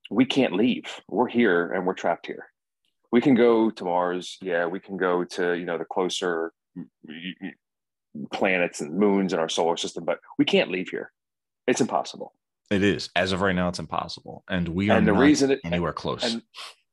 we 0.09 0.25
can't 0.25 0.53
leave 0.53 1.01
we're 1.07 1.27
here 1.27 1.71
and 1.71 1.85
we're 1.85 1.93
trapped 1.93 2.25
here 2.25 2.47
we 3.15 3.21
can 3.21 3.33
go 3.33 3.69
to 3.69 3.85
Mars. 3.85 4.37
Yeah, 4.41 4.65
we 4.65 4.81
can 4.81 4.97
go 4.97 5.23
to 5.23 5.53
you 5.53 5.63
know 5.63 5.77
the 5.77 5.85
closer 5.85 6.51
planets 8.33 8.81
and 8.81 8.93
moons 8.97 9.31
in 9.31 9.39
our 9.39 9.47
solar 9.47 9.77
system, 9.77 10.03
but 10.03 10.19
we 10.37 10.43
can't 10.43 10.69
leave 10.69 10.89
here. 10.89 11.13
It's 11.65 11.79
impossible. 11.79 12.33
It 12.71 12.83
is 12.83 13.09
as 13.15 13.31
of 13.31 13.41
right 13.41 13.55
now, 13.55 13.67
it's 13.69 13.79
impossible, 13.79 14.43
and 14.49 14.67
we 14.69 14.89
are 14.89 14.97
And 14.97 15.07
the 15.07 15.13
not 15.13 15.21
reason 15.21 15.51
it 15.51 15.59
anywhere 15.63 15.93
close. 15.93 16.23
and 16.23 16.41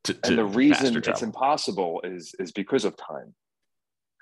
to, 0.04 0.18
and 0.24 0.36
the 0.36 0.44
reason 0.44 0.96
it's 0.96 1.06
travel. 1.06 1.24
impossible 1.24 2.00
is 2.04 2.34
is 2.38 2.52
because 2.52 2.84
of 2.84 2.96
time. 2.96 3.34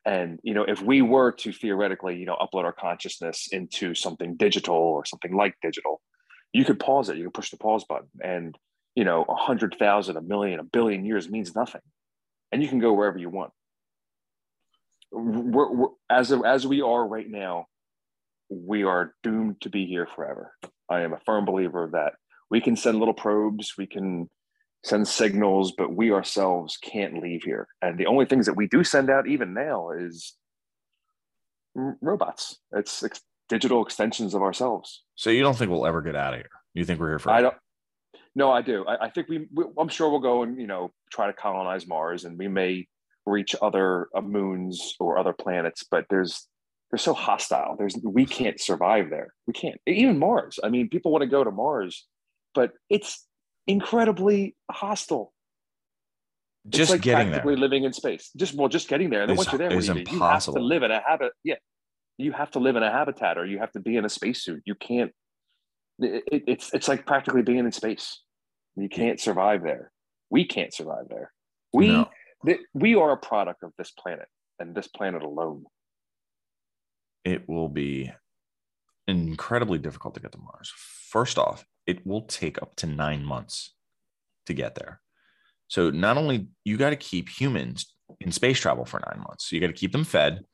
And 0.06 0.38
you 0.42 0.54
know, 0.54 0.64
if 0.64 0.80
we 0.80 1.02
were 1.02 1.32
to 1.32 1.52
theoretically, 1.52 2.16
you 2.16 2.26
know, 2.26 2.36
upload 2.40 2.64
our 2.64 2.72
consciousness 2.72 3.48
into 3.52 3.94
something 3.94 4.36
digital 4.36 4.76
or 4.76 5.04
something 5.04 5.34
like 5.34 5.54
digital, 5.62 6.00
you 6.52 6.64
could 6.64 6.78
pause 6.78 7.08
it. 7.08 7.16
You 7.16 7.24
could 7.24 7.34
push 7.34 7.50
the 7.50 7.56
pause 7.58 7.84
button, 7.84 8.08
and 8.22 8.56
you 8.94 9.04
know, 9.04 9.24
a 9.28 9.34
hundred 9.34 9.76
thousand, 9.78 10.16
a 10.16 10.22
million, 10.22 10.60
a 10.60 10.64
billion 10.64 11.04
years 11.04 11.28
means 11.28 11.54
nothing, 11.54 11.82
and 12.52 12.62
you 12.62 12.68
can 12.68 12.78
go 12.78 12.92
wherever 12.92 13.18
you 13.18 13.28
want. 13.28 13.52
We're, 15.12 15.72
we're, 15.72 15.88
as 16.08 16.32
as 16.32 16.66
we 16.66 16.80
are 16.82 17.06
right 17.06 17.28
now, 17.28 17.66
we 18.48 18.84
are 18.84 19.14
doomed 19.22 19.60
to 19.62 19.68
be 19.70 19.86
here 19.86 20.06
forever. 20.06 20.52
I 20.90 21.02
am 21.02 21.12
a 21.12 21.20
firm 21.24 21.44
believer 21.44 21.84
of 21.84 21.92
that. 21.92 22.14
We 22.50 22.60
can 22.60 22.76
send 22.76 22.98
little 22.98 23.14
probes, 23.14 23.74
we 23.78 23.86
can 23.86 24.28
send 24.84 25.06
signals, 25.06 25.72
but 25.76 25.94
we 25.94 26.10
ourselves 26.12 26.76
can't 26.76 27.22
leave 27.22 27.42
here. 27.44 27.68
And 27.82 27.98
the 27.98 28.06
only 28.06 28.24
things 28.24 28.46
that 28.46 28.56
we 28.56 28.66
do 28.66 28.82
send 28.82 29.10
out, 29.10 29.28
even 29.28 29.54
now, 29.54 29.90
is 29.90 30.34
robots. 31.74 32.58
It's 32.72 33.02
ex- 33.02 33.20
digital 33.48 33.84
extensions 33.84 34.34
of 34.34 34.42
ourselves. 34.42 35.02
So 35.14 35.30
you 35.30 35.42
don't 35.42 35.56
think 35.56 35.70
we'll 35.70 35.86
ever 35.86 36.02
get 36.02 36.16
out 36.16 36.34
of 36.34 36.40
here? 36.40 36.50
You 36.74 36.84
think 36.84 37.00
we're 37.00 37.10
here 37.10 37.18
for? 37.18 37.30
I 37.30 37.42
don't. 37.42 37.54
No, 38.34 38.50
I 38.50 38.62
do. 38.62 38.84
I, 38.86 39.06
I 39.06 39.10
think 39.10 39.28
we, 39.28 39.48
we. 39.52 39.64
I'm 39.78 39.88
sure 39.88 40.08
we'll 40.08 40.20
go 40.20 40.44
and 40.44 40.58
you 40.58 40.66
know 40.66 40.92
try 41.10 41.26
to 41.26 41.32
colonize 41.32 41.86
Mars, 41.86 42.24
and 42.24 42.38
we 42.38 42.48
may 42.48 42.86
reach 43.26 43.54
other 43.60 44.08
uh, 44.14 44.20
moons 44.20 44.94
or 45.00 45.18
other 45.18 45.32
planets. 45.32 45.84
But 45.90 46.06
there's 46.08 46.46
they're 46.90 46.98
so 46.98 47.14
hostile. 47.14 47.76
There's 47.78 47.96
we 48.02 48.26
can't 48.26 48.60
survive 48.60 49.10
there. 49.10 49.32
We 49.46 49.52
can't. 49.52 49.80
Even 49.86 50.18
Mars. 50.18 50.58
I 50.62 50.68
mean, 50.68 50.88
people 50.88 51.12
want 51.12 51.22
to 51.22 51.28
go 51.28 51.44
to 51.44 51.50
Mars, 51.50 52.06
but 52.54 52.72
it's 52.88 53.26
incredibly 53.66 54.56
hostile. 54.70 55.32
Just 56.68 56.90
like 56.90 57.00
getting 57.00 57.28
practically 57.28 57.54
there. 57.54 57.60
living 57.60 57.84
in 57.84 57.92
space. 57.92 58.30
Just 58.36 58.54
well, 58.54 58.68
just 58.68 58.88
getting 58.88 59.08
there. 59.10 59.22
And 59.22 59.30
then 59.30 59.36
once 59.36 59.50
you're 59.52 59.58
there, 59.58 59.68
what 59.70 59.78
is 59.78 59.88
you, 59.88 60.04
do? 60.04 60.12
you 60.12 60.20
have 60.20 60.44
to 60.44 60.50
live 60.52 60.82
in 60.82 60.90
a 60.90 61.00
habit. 61.06 61.32
Yeah, 61.44 61.54
you 62.18 62.32
have 62.32 62.50
to 62.52 62.58
live 62.58 62.76
in 62.76 62.82
a 62.82 62.90
habitat, 62.90 63.38
or 63.38 63.46
you 63.46 63.58
have 63.58 63.72
to 63.72 63.80
be 63.80 63.96
in 63.96 64.04
a 64.04 64.08
spacesuit. 64.10 64.62
You 64.66 64.74
can't. 64.74 65.12
It- 66.00 66.24
it's 66.46 66.74
it's 66.74 66.88
like 66.88 67.06
practically 67.06 67.42
being 67.42 67.58
in 67.58 67.72
space. 67.72 68.20
You 68.76 68.88
can't 68.88 69.20
survive 69.20 69.62
there. 69.62 69.90
We 70.28 70.44
can't 70.44 70.72
survive 70.72 71.08
there. 71.08 71.32
We 71.72 71.88
No. 71.88 72.08
th- 72.44 72.60
we 72.74 72.94
are 72.94 73.12
a 73.12 73.16
product 73.16 73.62
of 73.62 73.72
this 73.78 73.90
planet 73.90 74.28
and 74.58 74.74
this 74.74 74.88
planet 74.88 75.22
alone. 75.22 75.64
It 77.24 77.48
will 77.48 77.68
be 77.68 78.12
incredibly 79.06 79.78
difficult 79.78 80.14
to 80.14 80.20
get 80.20 80.32
to 80.32 80.38
Mars. 80.38 80.72
First 80.76 81.38
off, 81.38 81.64
it 81.86 82.06
will 82.06 82.22
take 82.22 82.60
up 82.62 82.76
to 82.76 82.86
nine 82.86 83.24
months 83.24 83.74
to 84.46 84.54
get 84.54 84.74
there. 84.74 85.00
So 85.68 85.90
not 85.90 86.16
only 86.16 86.48
you 86.64 86.76
got 86.76 86.90
to 86.90 86.96
keep 86.96 87.28
humans 87.28 87.94
in 88.20 88.32
space 88.32 88.58
travel 88.58 88.84
for 88.84 89.00
nine 89.06 89.22
months, 89.26 89.48
so 89.48 89.56
you 89.56 89.60
got 89.60 89.68
to 89.68 89.72
keep 89.72 89.92
them 89.92 90.04
fed, 90.04 90.44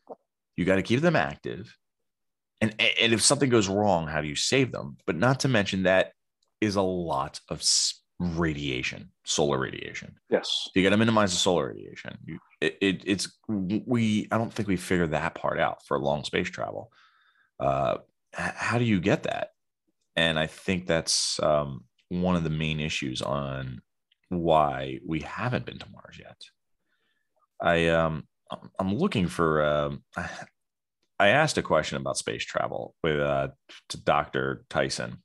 you 0.57 0.65
got 0.65 0.77
to 0.77 0.83
keep 0.83 1.01
them 1.01 1.17
active, 1.17 1.75
and 2.61 2.75
and 3.01 3.13
if 3.13 3.21
something 3.21 3.51
goes 3.51 3.69
wrong, 3.69 4.07
how 4.07 4.21
do 4.21 4.29
you 4.29 4.37
save 4.37 4.73
them? 4.73 4.97
But 5.07 5.17
not 5.17 5.41
to 5.41 5.49
mention 5.49 5.83
that 5.83 6.13
is 6.61 6.77
a 6.77 6.83
lot 6.83 7.41
of 7.51 7.63
radiation, 8.19 9.11
solar 9.25 9.59
radiation. 9.59 10.17
Yes. 10.31 10.69
You 10.75 10.83
got 10.83 10.91
to 10.91 10.97
minimize 10.97 11.33
the 11.33 11.39
solar 11.39 11.69
radiation. 11.69 12.17
You, 12.25 12.39
it, 12.61 12.79
it, 12.81 13.03
it's 13.05 13.29
we. 13.49 14.29
I 14.31 14.39
don't 14.39 14.53
think 14.53 14.69
we 14.69 14.77
figured 14.77 15.11
that 15.11 15.35
part 15.35 15.61
out 15.61 15.85
for 15.87 15.99
long 15.99 16.25
space 16.25 16.49
travel. 16.49 16.91
Uh, 17.61 17.99
how 18.33 18.79
do 18.79 18.85
you 18.85 19.01
get 19.01 19.25
that? 19.25 19.51
And 20.15 20.39
I 20.39 20.47
think 20.47 20.87
that's 20.87 21.41
um, 21.43 21.85
one 22.09 22.37
of 22.37 22.45
the 22.45 22.51
main 22.51 22.81
issues 22.81 23.21
on 23.21 23.83
why 24.31 25.01
we 25.07 25.21
haven't 25.21 25.67
been 25.67 25.79
to 25.79 25.91
Mars 25.91 26.19
yet. 26.19 26.41
I 27.61 27.89
um, 27.89 28.27
I'm- 28.51 28.95
looking 28.97 29.29
for. 29.29 29.65
Um, 29.65 30.03
I 31.19 31.29
asked 31.29 31.57
a 31.57 31.63
question 31.63 31.97
about 31.97 32.19
space 32.19 32.45
travel 32.45 32.95
with 33.03 33.19
uh, 33.19 33.49
to 33.89 33.97
Dr. 33.97 34.67
Tyson, 34.69 35.23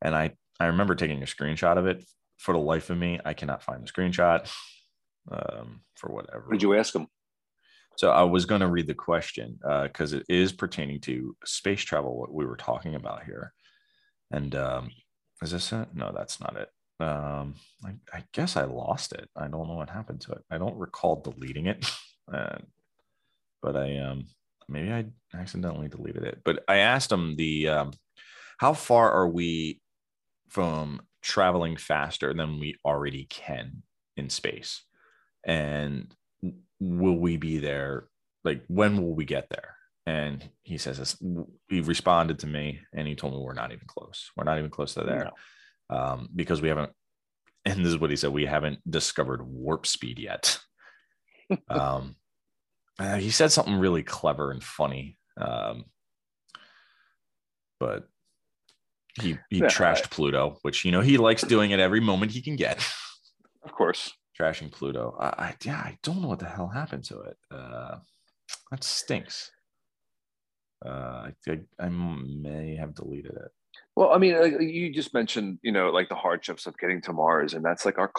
and 0.00 0.14
I 0.14 0.32
I 0.58 0.66
remember 0.66 0.94
taking 0.94 1.22
a 1.22 1.26
screenshot 1.26 1.76
of 1.76 1.86
it. 1.86 2.04
For 2.38 2.52
the 2.52 2.60
life 2.60 2.90
of 2.90 2.98
me, 2.98 3.18
I 3.24 3.32
cannot 3.32 3.62
find 3.62 3.82
the 3.82 3.90
screenshot 3.90 4.50
um, 5.30 5.80
for 5.94 6.12
whatever. 6.12 6.44
What 6.46 6.52
did 6.52 6.62
you 6.62 6.74
ask 6.74 6.94
him? 6.94 7.06
So 7.96 8.10
I 8.10 8.22
was 8.24 8.44
going 8.44 8.60
to 8.60 8.68
read 8.68 8.86
the 8.86 8.94
question 8.94 9.58
because 9.82 10.12
it 10.12 10.24
is 10.28 10.52
pertaining 10.52 11.00
to 11.02 11.34
space 11.44 11.82
travel, 11.82 12.18
what 12.18 12.32
we 12.32 12.44
were 12.44 12.56
talking 12.56 12.94
about 12.94 13.24
here. 13.24 13.52
And 14.30 14.54
um, 14.54 14.90
is 15.42 15.52
this 15.52 15.72
it? 15.72 15.88
No, 15.94 16.12
that's 16.14 16.40
not 16.40 16.56
it. 16.56 16.68
Um, 16.98 17.54
I, 17.84 17.94
I 18.12 18.24
guess 18.32 18.56
I 18.56 18.64
lost 18.64 19.12
it. 19.12 19.28
I 19.36 19.48
don't 19.48 19.68
know 19.68 19.74
what 19.74 19.90
happened 19.90 20.20
to 20.22 20.32
it. 20.32 20.44
I 20.50 20.58
don't 20.58 20.78
recall 20.78 21.20
deleting 21.20 21.66
it, 21.66 21.90
uh, 22.32 22.58
but 23.62 23.76
I 23.76 23.98
um 23.98 24.26
maybe 24.68 24.90
I 24.90 25.04
accidentally 25.34 25.88
deleted 25.88 26.24
it. 26.24 26.40
But 26.44 26.64
I 26.68 26.78
asked 26.78 27.12
him 27.12 27.36
the 27.36 27.68
um, 27.68 27.92
how 28.58 28.72
far 28.72 29.10
are 29.12 29.28
we 29.28 29.80
from 30.48 31.02
traveling 31.22 31.76
faster 31.76 32.32
than 32.32 32.58
we 32.58 32.76
already 32.84 33.26
can 33.28 33.82
in 34.16 34.30
space, 34.30 34.82
and 35.46 36.14
will 36.80 37.16
we 37.16 37.38
be 37.38 37.58
there? 37.58 38.08
Like 38.44 38.64
when 38.68 39.00
will 39.00 39.14
we 39.14 39.24
get 39.24 39.48
there? 39.48 39.76
And 40.06 40.48
he 40.62 40.78
says 40.78 40.98
this, 40.98 41.16
he 41.68 41.80
responded 41.80 42.40
to 42.40 42.46
me 42.46 42.80
and 42.92 43.08
he 43.08 43.14
told 43.14 43.32
me 43.32 43.40
we're 43.40 43.54
not 43.54 43.72
even 43.72 43.86
close. 43.88 44.30
We're 44.36 44.44
not 44.44 44.58
even 44.58 44.70
close 44.70 44.94
to 44.94 45.02
there 45.02 45.32
um, 45.90 46.28
because 46.34 46.60
we 46.62 46.68
haven't, 46.68 46.92
and 47.64 47.80
this 47.80 47.88
is 47.88 47.98
what 47.98 48.10
he 48.10 48.16
said, 48.16 48.32
we 48.32 48.46
haven't 48.46 48.78
discovered 48.88 49.42
warp 49.42 49.86
speed 49.86 50.18
yet. 50.18 50.60
um, 51.68 52.16
uh, 52.98 53.16
he 53.16 53.30
said 53.30 53.52
something 53.52 53.76
really 53.76 54.02
clever 54.02 54.50
and 54.50 54.62
funny, 54.62 55.16
um, 55.40 55.84
but 57.78 58.08
he 59.20 59.38
he 59.50 59.60
Yeah, 59.60 59.66
trashed 59.66 60.10
Pluto, 60.10 60.58
which 60.62 60.84
you 60.84 60.92
know 60.92 61.00
he 61.00 61.18
likes 61.18 61.42
doing 61.42 61.72
it 61.72 61.80
every 61.80 62.00
moment 62.00 62.32
he 62.32 62.42
can 62.42 62.56
get. 62.56 62.78
Of 63.64 63.72
course. 63.72 64.12
Trashing 64.38 64.72
Pluto. 64.72 65.16
I, 65.18 65.26
I 65.26 65.54
yeah, 65.64 65.76
I 65.76 65.98
don't 66.02 66.20
know 66.22 66.28
what 66.28 66.38
the 66.38 66.46
hell 66.46 66.68
happened 66.68 67.04
to 67.04 67.20
it. 67.20 67.36
Uh, 67.50 67.98
that 68.70 68.84
stinks. 68.84 69.50
Uh, 70.84 71.28
I, 71.28 71.32
I, 71.48 71.58
I 71.78 71.88
may 71.88 72.76
have 72.76 72.94
deleted 72.94 73.32
it. 73.32 73.50
Well, 73.94 74.12
I 74.12 74.18
mean, 74.18 74.38
like, 74.38 74.60
you 74.60 74.92
just 74.92 75.14
mentioned, 75.14 75.58
you 75.62 75.72
know, 75.72 75.90
like 75.90 76.08
the 76.08 76.14
hardships 76.14 76.66
of 76.66 76.78
getting 76.78 77.00
to 77.02 77.12
Mars, 77.12 77.54
and 77.54 77.64
that's 77.64 77.84
like 77.84 77.98
our. 77.98 78.12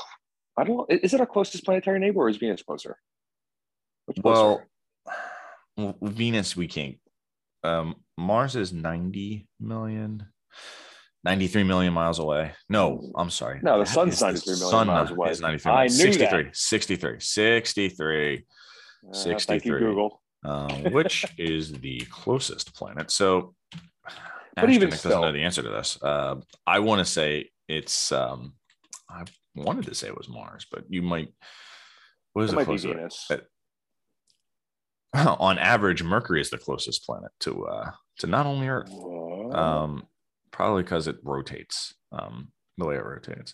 I 0.58 0.64
don't 0.64 0.78
know. 0.78 0.88
Is 0.90 1.14
it 1.14 1.20
our 1.20 1.28
closest 1.28 1.66
planetary 1.66 2.00
neighbor, 2.00 2.22
or 2.22 2.30
is 2.30 2.38
Venus 2.38 2.64
closer? 2.64 2.98
Which 4.08 4.18
Well, 4.24 4.64
well, 5.78 5.96
Venus, 6.02 6.56
we 6.58 6.68
can't. 6.68 6.98
Um, 7.64 7.96
Mars 8.18 8.56
is 8.56 8.74
90 8.74 9.48
million, 9.60 10.26
93 11.24 11.64
million 11.64 11.94
miles 11.94 12.20
away. 12.20 12.52
No, 12.70 13.12
I'm 13.16 13.30
sorry. 13.30 13.60
No, 13.64 13.80
the 13.80 13.86
sun's 13.86 14.16
is 14.16 14.22
93 14.22 14.54
million 14.54 14.70
sun 14.70 14.88
miles 14.88 15.12
away. 15.12 15.30
Is 15.32 15.42
93 15.42 15.72
I 15.72 15.84
knew 15.84 15.90
63, 15.90 16.44
that. 16.44 16.56
63, 16.56 17.20
63, 17.20 18.34
Uh, 18.36 19.14
thank 19.14 19.26
you, 19.34 19.40
63. 19.40 19.80
Google. 19.80 20.22
um, 20.46 20.70
which 20.94 21.26
is 21.38 21.72
the 21.74 22.00
closest 22.12 22.74
planet. 22.76 23.12
So, 23.12 23.56
But 24.56 24.70
even 24.70 24.92
Ashton 24.92 25.10
doesn't 25.12 25.22
know 25.22 25.32
the 25.32 25.44
answer 25.44 25.62
to 25.64 25.70
this. 25.70 25.98
Uh, 26.02 26.36
I 26.66 26.80
want 26.80 27.00
to 27.00 27.06
say 27.06 27.50
it's. 27.68 28.12
Um, 28.12 28.54
I 29.10 29.24
wanted 29.56 29.86
to 29.86 29.96
say 29.96 30.08
it 30.08 30.18
was 30.18 30.30
Mars, 30.30 30.66
but 30.72 30.84
you 30.90 31.02
might. 31.02 31.34
What 32.34 32.44
is 32.46 32.54
It 32.54 32.56
might 32.56 32.68
be? 32.68 32.78
Venus. 32.78 33.26
Uh, 33.32 33.38
On 35.40 35.58
average, 35.58 36.04
Mercury 36.04 36.42
is 36.42 36.50
the 36.50 36.58
closest 36.58 37.06
planet 37.06 37.32
to 37.42 37.66
uh, 37.66 37.92
to 38.20 38.28
not 38.28 38.46
only 38.46 38.68
Earth, 38.68 38.92
um, 39.54 40.04
probably 40.58 40.82
because 40.82 41.06
it 41.06 41.18
rotates 41.22 41.94
um, 42.12 42.52
the 42.80 42.86
way 42.88 42.96
it 42.96 43.06
rotates. 43.06 43.54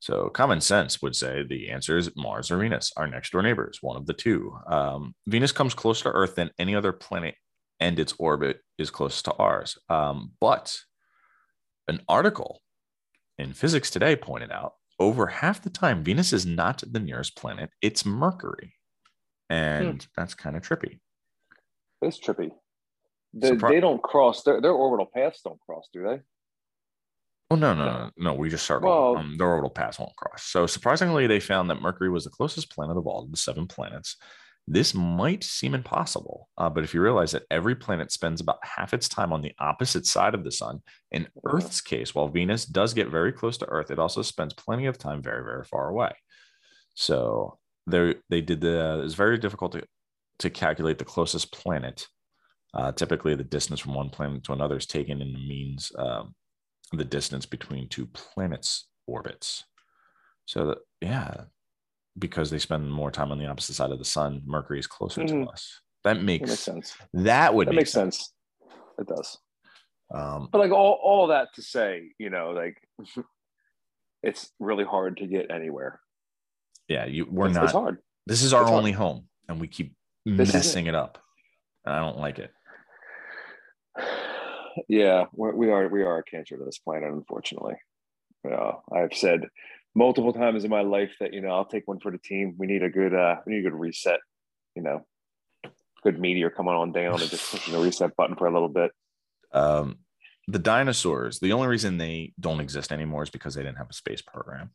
So 0.00 0.28
common 0.28 0.60
sense 0.60 1.00
would 1.00 1.16
say 1.16 1.42
the 1.42 1.70
answer 1.70 1.96
is 1.96 2.14
Mars 2.14 2.50
or 2.50 2.58
Venus, 2.58 2.92
our 2.98 3.06
next 3.06 3.32
door 3.32 3.40
neighbors, 3.40 3.78
one 3.80 3.96
of 3.96 4.04
the 4.04 4.12
two. 4.12 4.54
Um, 4.66 5.14
Venus 5.26 5.50
comes 5.50 5.72
closer 5.72 6.04
to 6.04 6.10
Earth 6.10 6.34
than 6.34 6.50
any 6.58 6.74
other 6.74 6.92
planet, 6.92 7.36
and 7.80 7.98
its 7.98 8.12
orbit 8.18 8.60
is 8.76 8.90
close 8.90 9.22
to 9.22 9.32
ours. 9.32 9.78
Um, 9.88 10.32
but 10.42 10.76
an 11.88 12.02
article 12.06 12.60
in 13.38 13.54
Physics 13.54 13.90
Today 13.90 14.14
pointed 14.14 14.52
out 14.52 14.74
over 14.98 15.26
half 15.26 15.62
the 15.62 15.70
time 15.70 16.04
Venus 16.04 16.34
is 16.34 16.44
not 16.44 16.82
the 16.86 17.00
nearest 17.00 17.34
planet; 17.34 17.70
it's 17.80 18.04
Mercury, 18.04 18.74
and 19.48 20.06
that's 20.18 20.34
kind 20.34 20.54
of 20.54 20.62
trippy. 20.62 21.00
It's 22.02 22.20
trippy. 22.20 22.50
They, 23.32 23.52
Surpri- 23.52 23.68
they 23.70 23.80
don't 23.80 24.02
cross 24.02 24.42
their, 24.42 24.60
their 24.60 24.72
orbital 24.72 25.06
paths 25.14 25.40
don't 25.42 25.60
cross, 25.60 25.88
do 25.92 26.02
they? 26.02 26.20
Oh 27.52 27.56
no, 27.56 27.74
no, 27.74 27.84
No. 27.84 28.10
no! 28.16 28.34
We 28.34 28.48
just 28.48 28.66
circled. 28.66 28.90
Well- 28.90 29.16
um, 29.16 29.36
the 29.36 29.44
orbital 29.44 29.70
paths 29.70 29.98
won't 29.98 30.14
cross. 30.16 30.44
So 30.44 30.66
surprisingly, 30.66 31.26
they 31.26 31.40
found 31.40 31.68
that 31.70 31.82
Mercury 31.82 32.10
was 32.10 32.24
the 32.24 32.30
closest 32.30 32.70
planet 32.70 32.96
of 32.96 33.06
all 33.06 33.26
the 33.26 33.36
seven 33.36 33.66
planets. 33.66 34.16
This 34.68 34.94
might 34.94 35.42
seem 35.42 35.74
impossible, 35.74 36.48
uh, 36.58 36.68
but 36.70 36.84
if 36.84 36.94
you 36.94 37.00
realize 37.00 37.32
that 37.32 37.42
every 37.50 37.74
planet 37.74 38.12
spends 38.12 38.40
about 38.40 38.58
half 38.62 38.94
its 38.94 39.08
time 39.08 39.32
on 39.32 39.42
the 39.42 39.52
opposite 39.58 40.06
side 40.06 40.34
of 40.34 40.44
the 40.44 40.52
sun, 40.52 40.80
in 41.10 41.24
Mhm. 41.24 41.28
Earth's 41.44 41.80
case, 41.80 42.14
while 42.14 42.28
Venus 42.28 42.66
does 42.66 42.94
get 42.94 43.08
very 43.08 43.32
close 43.32 43.58
to 43.58 43.66
Earth, 43.68 43.90
it 43.90 43.98
also 43.98 44.22
spends 44.22 44.54
plenty 44.54 44.86
of 44.86 44.96
time 44.96 45.22
very, 45.22 45.42
very 45.42 45.64
far 45.64 45.88
away. 45.88 46.12
So 46.94 47.58
they 47.86 48.16
they 48.28 48.40
did 48.42 48.60
the. 48.60 49.02
It's 49.04 49.14
very 49.14 49.38
difficult 49.38 49.72
to 49.72 49.82
to 50.38 50.50
calculate 50.50 50.98
the 50.98 51.04
closest 51.04 51.52
planet. 51.52 52.06
Uh, 52.74 52.92
typically, 52.92 53.34
the 53.34 53.44
distance 53.44 53.80
from 53.80 53.94
one 53.94 54.10
planet 54.10 54.44
to 54.44 54.52
another 54.52 54.76
is 54.76 54.86
taken 54.86 55.20
in 55.20 55.32
the 55.32 55.38
means 55.38 55.90
um, 55.98 56.34
the 56.92 57.04
distance 57.04 57.46
between 57.46 57.88
two 57.88 58.06
planets' 58.06 58.86
orbits. 59.06 59.64
So, 60.46 60.66
that, 60.66 60.78
yeah, 61.00 61.34
because 62.18 62.50
they 62.50 62.58
spend 62.58 62.92
more 62.92 63.10
time 63.10 63.32
on 63.32 63.38
the 63.38 63.46
opposite 63.46 63.74
side 63.74 63.90
of 63.90 63.98
the 63.98 64.04
sun, 64.04 64.42
Mercury 64.44 64.78
is 64.78 64.86
closer 64.86 65.22
mm-hmm. 65.22 65.44
to 65.44 65.50
us. 65.50 65.80
That 66.04 66.22
makes, 66.22 66.48
that 66.48 66.50
makes 66.50 66.60
sense. 66.60 66.96
That 67.12 67.54
would 67.54 67.68
that 67.68 67.72
make 67.72 67.80
makes 67.80 67.92
sense. 67.92 68.16
sense. 68.16 68.32
It 68.98 69.06
does. 69.08 69.38
Um, 70.12 70.48
but 70.50 70.58
like 70.58 70.72
all, 70.72 70.98
all 71.02 71.28
that 71.28 71.48
to 71.54 71.62
say, 71.62 72.10
you 72.18 72.30
know, 72.30 72.50
like 72.50 72.76
it's 74.22 74.50
really 74.58 74.84
hard 74.84 75.18
to 75.18 75.26
get 75.26 75.50
anywhere. 75.50 76.00
Yeah, 76.88 77.06
you 77.06 77.26
we're 77.30 77.46
it's, 77.46 77.54
not. 77.54 77.64
It's 77.64 77.72
hard. 77.72 77.98
This 78.26 78.42
is 78.42 78.52
our 78.52 78.62
it's 78.62 78.70
only 78.70 78.92
hard. 78.92 79.14
home, 79.14 79.28
and 79.48 79.60
we 79.60 79.68
keep 79.68 79.94
this 80.26 80.52
messing 80.52 80.86
it. 80.86 80.90
it. 80.90 80.94
up. 80.94 81.18
And 81.84 81.94
I 81.94 82.00
don't 82.00 82.18
like 82.18 82.38
it. 82.38 82.50
Yeah, 84.88 85.26
we're, 85.32 85.54
we 85.54 85.70
are 85.70 85.88
we 85.88 86.02
are 86.02 86.18
a 86.18 86.24
cancer 86.24 86.56
to 86.56 86.64
this 86.64 86.78
planet, 86.78 87.12
unfortunately. 87.12 87.74
Yeah, 88.44 88.72
I've 88.92 89.14
said 89.14 89.48
multiple 89.94 90.32
times 90.32 90.64
in 90.64 90.70
my 90.70 90.82
life 90.82 91.12
that 91.20 91.32
you 91.32 91.40
know 91.40 91.50
I'll 91.50 91.64
take 91.64 91.86
one 91.86 92.00
for 92.00 92.10
the 92.10 92.18
team. 92.18 92.54
We 92.58 92.66
need 92.66 92.82
a 92.82 92.90
good 92.90 93.14
uh, 93.14 93.36
we 93.46 93.54
need 93.54 93.66
a 93.66 93.70
good 93.70 93.78
reset. 93.78 94.20
You 94.74 94.82
know, 94.82 95.06
good 96.02 96.18
meteor 96.18 96.50
coming 96.50 96.74
on 96.74 96.92
down 96.92 97.20
and 97.20 97.30
just 97.30 97.50
pushing 97.50 97.74
the 97.74 97.80
reset 97.84 98.16
button 98.16 98.36
for 98.36 98.46
a 98.46 98.52
little 98.52 98.68
bit. 98.68 98.92
Um, 99.52 99.98
the 100.46 100.58
dinosaurs, 100.58 101.38
the 101.40 101.52
only 101.52 101.68
reason 101.68 101.98
they 101.98 102.32
don't 102.38 102.60
exist 102.60 102.92
anymore 102.92 103.22
is 103.22 103.30
because 103.30 103.54
they 103.54 103.62
didn't 103.62 103.78
have 103.78 103.90
a 103.90 103.94
space 103.94 104.22
program. 104.22 104.70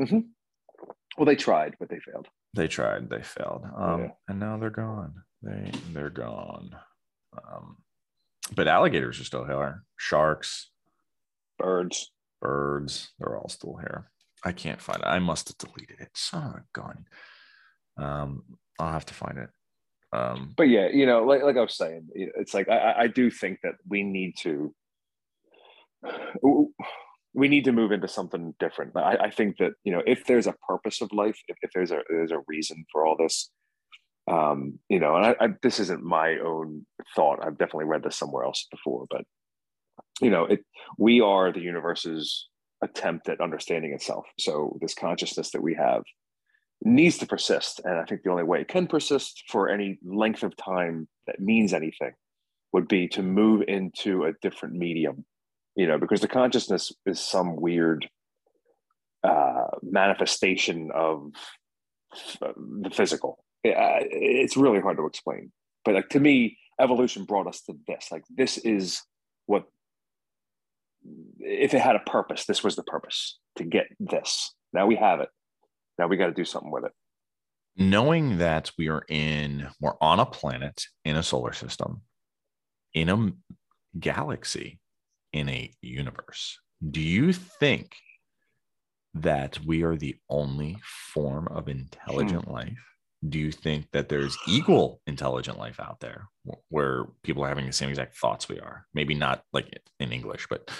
Mm-hmm. 0.00 0.20
Well, 1.16 1.26
they 1.26 1.36
tried, 1.36 1.76
but 1.78 1.88
they 1.88 1.98
failed. 1.98 2.28
They 2.54 2.68
tried, 2.68 3.10
they 3.10 3.22
failed, 3.22 3.64
um, 3.76 4.00
yeah. 4.00 4.08
and 4.28 4.40
now 4.40 4.56
they're 4.56 4.70
gone. 4.70 5.22
They 5.42 5.70
they're 5.92 6.10
gone. 6.10 6.74
Um, 7.36 7.76
but 8.54 8.68
alligators 8.68 9.20
are 9.20 9.24
still 9.24 9.44
here. 9.44 9.84
Sharks, 9.96 10.70
birds, 11.58 12.12
birds, 12.40 13.12
they're 13.18 13.36
all 13.36 13.48
still 13.48 13.76
here. 13.76 14.10
I 14.44 14.52
can't 14.52 14.80
find 14.80 15.00
it. 15.00 15.06
I 15.06 15.18
must 15.18 15.48
have 15.48 15.58
deleted 15.58 16.00
it. 16.00 16.10
Son 16.14 16.46
of 16.46 16.54
a 16.54 16.64
gun. 16.72 17.04
Um, 17.98 18.42
I'll 18.78 18.92
have 18.92 19.06
to 19.06 19.14
find 19.14 19.38
it. 19.38 19.50
Um, 20.12 20.54
but 20.56 20.64
yeah, 20.64 20.88
you 20.88 21.06
know, 21.06 21.24
like 21.24 21.42
like 21.42 21.56
I 21.56 21.60
was 21.60 21.76
saying, 21.76 22.08
it's 22.14 22.54
like 22.54 22.68
I, 22.68 22.94
I 23.00 23.06
do 23.06 23.30
think 23.30 23.60
that 23.62 23.74
we 23.88 24.02
need 24.02 24.36
to 24.38 24.74
we 27.34 27.48
need 27.48 27.64
to 27.64 27.72
move 27.72 27.92
into 27.92 28.08
something 28.08 28.54
different. 28.58 28.96
I, 28.96 29.16
I 29.16 29.30
think 29.30 29.58
that 29.58 29.72
you 29.84 29.92
know, 29.92 30.02
if 30.06 30.24
there's 30.24 30.46
a 30.46 30.54
purpose 30.66 31.00
of 31.00 31.12
life, 31.12 31.38
if, 31.48 31.56
if 31.62 31.70
there's 31.72 31.90
a 31.90 32.00
there's 32.08 32.32
a 32.32 32.42
reason 32.48 32.84
for 32.90 33.06
all 33.06 33.16
this, 33.16 33.50
um, 34.30 34.78
you 34.88 35.00
know, 35.00 35.16
and 35.16 35.26
I, 35.26 35.36
I, 35.40 35.48
this 35.62 35.80
isn't 35.80 36.04
my 36.04 36.38
own 36.38 36.86
thought. 37.16 37.40
I've 37.42 37.58
definitely 37.58 37.86
read 37.86 38.04
this 38.04 38.16
somewhere 38.16 38.44
else 38.44 38.66
before, 38.70 39.06
but 39.10 39.22
you 40.20 40.30
know, 40.30 40.44
it 40.44 40.60
we 40.98 41.20
are 41.20 41.52
the 41.52 41.60
universe's 41.60 42.48
attempt 42.82 43.28
at 43.28 43.40
understanding 43.40 43.92
itself. 43.92 44.26
So 44.38 44.78
this 44.80 44.94
consciousness 44.94 45.50
that 45.50 45.62
we 45.62 45.74
have 45.74 46.02
needs 46.82 47.18
to 47.18 47.26
persist. 47.26 47.80
And 47.84 47.98
I 47.98 48.04
think 48.04 48.22
the 48.22 48.30
only 48.30 48.44
way 48.44 48.60
it 48.60 48.68
can 48.68 48.86
persist 48.86 49.44
for 49.48 49.68
any 49.68 49.98
length 50.02 50.42
of 50.42 50.56
time 50.56 51.08
that 51.26 51.40
means 51.40 51.74
anything 51.74 52.12
would 52.72 52.88
be 52.88 53.08
to 53.08 53.22
move 53.22 53.62
into 53.66 54.24
a 54.24 54.32
different 54.40 54.74
medium, 54.74 55.24
you 55.76 55.86
know, 55.86 55.98
because 55.98 56.20
the 56.20 56.28
consciousness 56.28 56.92
is 57.04 57.20
some 57.20 57.56
weird 57.56 58.08
uh, 59.24 59.66
manifestation 59.82 60.90
of 60.94 61.32
the 62.40 62.90
physical. 62.90 63.44
It's 63.62 64.56
really 64.56 64.80
hard 64.80 64.96
to 64.96 65.06
explain. 65.06 65.52
But 65.84 65.94
like 65.94 66.08
to 66.10 66.20
me, 66.20 66.58
evolution 66.80 67.24
brought 67.24 67.46
us 67.46 67.62
to 67.62 67.76
this. 67.86 68.08
Like 68.10 68.24
this 68.30 68.58
is 68.58 69.02
what 69.46 69.64
if 71.38 71.74
it 71.74 71.80
had 71.80 71.96
a 71.96 72.00
purpose, 72.00 72.44
this 72.44 72.62
was 72.62 72.76
the 72.76 72.82
purpose 72.82 73.38
to 73.56 73.64
get 73.64 73.86
this. 73.98 74.54
Now 74.72 74.86
we 74.86 74.96
have 74.96 75.20
it. 75.20 75.28
Now 75.98 76.06
we 76.06 76.16
got 76.16 76.26
to 76.26 76.32
do 76.32 76.44
something 76.44 76.70
with 76.70 76.84
it. 76.84 76.92
Knowing 77.76 78.38
that 78.38 78.70
we 78.76 78.88
are 78.88 79.04
in, 79.08 79.68
we're 79.80 79.94
on 80.00 80.20
a 80.20 80.26
planet 80.26 80.84
in 81.04 81.16
a 81.16 81.22
solar 81.22 81.52
system, 81.52 82.02
in 82.92 83.08
a 83.08 83.32
galaxy, 83.98 84.80
in 85.32 85.48
a 85.48 85.72
universe, 85.80 86.58
do 86.88 87.00
you 87.00 87.32
think 87.32 87.94
that 89.14 89.58
we 89.64 89.82
are 89.82 89.96
the 89.96 90.16
only 90.28 90.78
form 91.12 91.48
of 91.48 91.68
intelligent 91.68 92.44
hmm. 92.44 92.52
life? 92.52 92.86
Do 93.28 93.38
you 93.38 93.52
think 93.52 93.90
that 93.92 94.08
there's 94.08 94.36
equal 94.48 95.00
intelligent 95.06 95.58
life 95.58 95.78
out 95.78 96.00
there 96.00 96.28
where 96.68 97.04
people 97.22 97.44
are 97.44 97.48
having 97.48 97.66
the 97.66 97.72
same 97.72 97.90
exact 97.90 98.16
thoughts 98.16 98.48
we 98.48 98.58
are? 98.58 98.86
Maybe 98.94 99.14
not 99.14 99.42
like 99.52 99.78
in 99.98 100.12
English, 100.12 100.46
but 100.48 100.70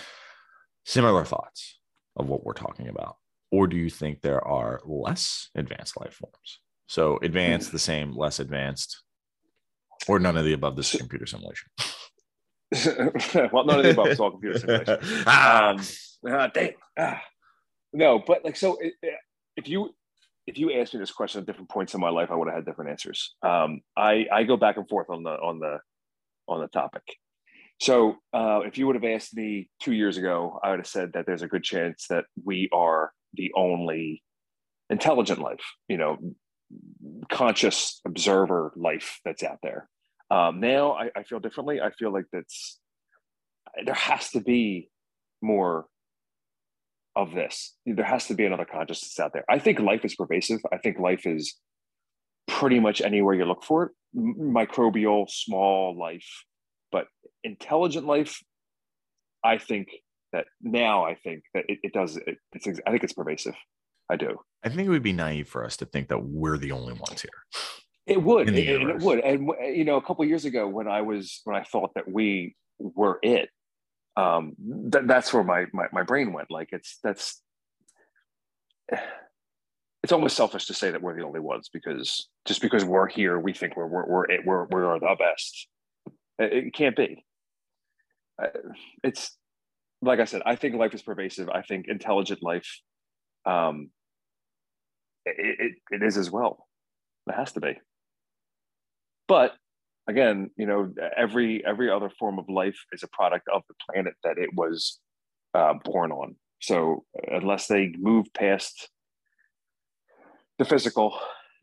similar 0.86 1.24
thoughts 1.24 1.78
of 2.16 2.28
what 2.28 2.44
we're 2.44 2.54
talking 2.54 2.88
about 2.88 3.16
or 3.50 3.66
do 3.66 3.76
you 3.76 3.90
think 3.90 4.20
there 4.20 4.46
are 4.46 4.80
less 4.84 5.50
advanced 5.54 5.98
life 6.00 6.14
forms? 6.14 6.60
So 6.86 7.18
advanced, 7.22 7.72
the 7.72 7.78
same, 7.78 8.16
less 8.16 8.40
advanced, 8.40 9.02
or 10.08 10.18
none 10.18 10.36
of 10.36 10.44
the 10.44 10.52
above. 10.52 10.76
This 10.76 10.94
is 10.94 11.00
computer 11.00 11.26
simulation. 11.26 11.68
well, 13.52 13.64
none 13.64 13.78
of 13.78 13.84
the 13.84 13.90
above 13.90 14.08
is 14.08 14.20
all 14.20 14.32
computer 14.32 14.58
simulation. 14.58 14.98
um, 15.26 15.80
uh, 16.28 16.48
dang. 16.48 16.72
Ah. 16.98 17.22
No, 17.92 18.20
but 18.24 18.44
like 18.44 18.56
so, 18.56 18.78
if 19.56 19.68
you 19.68 19.94
if 20.50 20.58
you 20.58 20.72
asked 20.72 20.92
me 20.92 21.00
this 21.00 21.12
question 21.12 21.40
at 21.40 21.46
different 21.46 21.70
points 21.70 21.94
in 21.94 22.00
my 22.00 22.10
life, 22.10 22.30
I 22.30 22.34
would 22.34 22.48
have 22.48 22.56
had 22.56 22.66
different 22.66 22.90
answers. 22.90 23.36
Um, 23.42 23.80
I 23.96 24.26
I 24.32 24.42
go 24.42 24.56
back 24.56 24.76
and 24.76 24.88
forth 24.88 25.08
on 25.08 25.22
the 25.22 25.30
on 25.30 25.60
the 25.60 25.78
on 26.48 26.60
the 26.60 26.66
topic. 26.68 27.04
So 27.80 28.16
uh, 28.34 28.60
if 28.66 28.76
you 28.76 28.86
would 28.86 28.96
have 28.96 29.04
asked 29.04 29.34
me 29.34 29.70
two 29.80 29.92
years 29.92 30.18
ago, 30.18 30.58
I 30.62 30.70
would 30.70 30.80
have 30.80 30.86
said 30.86 31.12
that 31.14 31.24
there's 31.24 31.42
a 31.42 31.48
good 31.48 31.62
chance 31.62 32.06
that 32.10 32.24
we 32.44 32.68
are 32.72 33.12
the 33.34 33.52
only 33.56 34.22
intelligent 34.90 35.38
life, 35.38 35.64
you 35.88 35.96
know, 35.96 36.18
conscious 37.30 38.00
observer 38.04 38.72
life 38.76 39.20
that's 39.24 39.42
out 39.42 39.58
there. 39.62 39.88
Um, 40.30 40.60
now 40.60 40.92
I, 40.92 41.10
I 41.16 41.22
feel 41.22 41.40
differently. 41.40 41.80
I 41.80 41.90
feel 41.92 42.12
like 42.12 42.26
that's 42.32 42.78
there 43.84 43.94
has 43.94 44.30
to 44.30 44.40
be 44.40 44.90
more 45.40 45.86
of 47.16 47.34
this. 47.34 47.74
There 47.86 48.04
has 48.04 48.26
to 48.26 48.34
be 48.34 48.44
another 48.44 48.64
consciousness 48.64 49.18
out 49.18 49.32
there. 49.32 49.44
I 49.48 49.58
think 49.58 49.80
life 49.80 50.04
is 50.04 50.14
pervasive. 50.14 50.60
I 50.72 50.78
think 50.78 50.98
life 50.98 51.26
is 51.26 51.56
pretty 52.48 52.80
much 52.80 53.00
anywhere 53.00 53.34
you 53.34 53.44
look 53.44 53.64
for 53.64 53.84
it. 53.84 53.92
Microbial, 54.16 55.28
small 55.30 55.96
life, 55.98 56.28
but 56.90 57.06
intelligent 57.44 58.06
life, 58.06 58.40
I 59.44 59.58
think 59.58 59.88
that 60.32 60.46
now 60.60 61.04
I 61.04 61.14
think 61.14 61.42
that 61.54 61.64
it, 61.68 61.78
it 61.82 61.92
does 61.92 62.16
it, 62.16 62.38
it's 62.52 62.66
I 62.86 62.90
think 62.90 63.04
it's 63.04 63.12
pervasive. 63.12 63.54
I 64.10 64.16
do. 64.16 64.38
I 64.64 64.68
think 64.68 64.86
it 64.86 64.90
would 64.90 65.02
be 65.02 65.12
naive 65.12 65.48
for 65.48 65.64
us 65.64 65.76
to 65.78 65.86
think 65.86 66.08
that 66.08 66.24
we're 66.24 66.58
the 66.58 66.72
only 66.72 66.94
ones 66.94 67.22
here. 67.22 67.30
It 68.06 68.22
would, 68.22 68.48
and 68.48 68.58
it 68.58 68.98
would, 69.02 69.20
and 69.20 69.48
you 69.72 69.84
know, 69.84 69.96
a 69.96 70.02
couple 70.02 70.24
years 70.24 70.44
ago 70.44 70.66
when 70.66 70.88
I 70.88 71.02
was 71.02 71.42
when 71.44 71.54
I 71.54 71.62
thought 71.62 71.94
that 71.94 72.10
we 72.10 72.56
were 72.78 73.20
it, 73.22 73.50
um, 74.20 74.54
th- 74.92 75.04
that's 75.06 75.32
where 75.32 75.44
my, 75.44 75.66
my 75.72 75.86
my 75.92 76.02
brain 76.02 76.32
went. 76.32 76.50
Like 76.50 76.68
it's 76.72 76.98
that's 77.02 77.40
it's 80.02 80.12
almost 80.12 80.36
selfish 80.36 80.66
to 80.66 80.74
say 80.74 80.90
that 80.90 81.02
we're 81.02 81.16
the 81.16 81.24
only 81.24 81.40
ones 81.40 81.70
because 81.72 82.28
just 82.46 82.60
because 82.60 82.84
we're 82.84 83.08
here, 83.08 83.38
we 83.38 83.52
think 83.52 83.76
we're 83.76 83.86
we're 83.86 84.06
we're 84.08 84.26
we're, 84.44 84.66
we're 84.66 84.98
the 84.98 85.16
best. 85.18 85.68
It, 86.38 86.52
it 86.66 86.74
can't 86.74 86.96
be. 86.96 87.24
It's 89.02 89.36
like 90.02 90.20
I 90.20 90.24
said, 90.24 90.42
I 90.46 90.56
think 90.56 90.74
life 90.74 90.94
is 90.94 91.02
pervasive. 91.02 91.48
I 91.50 91.62
think 91.62 91.86
intelligent 91.88 92.42
life, 92.42 92.80
um, 93.44 93.90
it, 95.26 95.56
it, 95.60 95.72
it 95.90 96.02
is 96.02 96.16
as 96.16 96.30
well. 96.30 96.66
It 97.26 97.34
has 97.34 97.52
to 97.52 97.60
be. 97.60 97.78
But 99.28 99.52
again, 100.08 100.50
you 100.56 100.66
know, 100.66 100.92
every 101.16 101.64
every 101.64 101.90
other 101.90 102.10
form 102.18 102.38
of 102.38 102.48
life 102.48 102.78
is 102.92 103.02
a 103.02 103.08
product 103.08 103.48
of 103.52 103.62
the 103.68 103.74
planet 103.88 104.14
that 104.24 104.38
it 104.38 104.50
was 104.54 104.98
uh, 105.54 105.74
born 105.84 106.12
on. 106.12 106.36
So 106.60 107.04
unless 107.30 107.66
they 107.66 107.92
move 107.98 108.26
past 108.34 108.88
the 110.58 110.64
physical, 110.64 111.18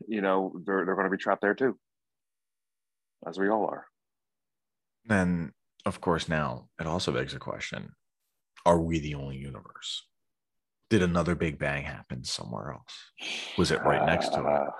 you 0.06 0.20
know, 0.20 0.52
they're 0.66 0.84
they're 0.84 0.94
going 0.94 1.06
to 1.06 1.16
be 1.16 1.22
trapped 1.22 1.42
there 1.42 1.54
too, 1.54 1.78
as 3.26 3.38
we 3.38 3.48
all 3.48 3.66
are. 3.66 3.86
And 5.08 5.52
of 5.86 6.00
course, 6.00 6.28
now 6.28 6.68
it 6.80 6.86
also 6.86 7.12
begs 7.12 7.34
a 7.34 7.38
question: 7.38 7.92
are 8.66 8.80
we 8.80 8.98
the 8.98 9.14
only 9.14 9.36
universe? 9.36 10.04
Did 10.90 11.02
another 11.02 11.34
Big 11.34 11.58
Bang 11.58 11.84
happen 11.84 12.24
somewhere 12.24 12.72
else? 12.72 13.56
Was 13.58 13.70
it 13.70 13.82
right 13.84 14.04
next 14.06 14.30
to 14.30 14.40
it? 14.40 14.70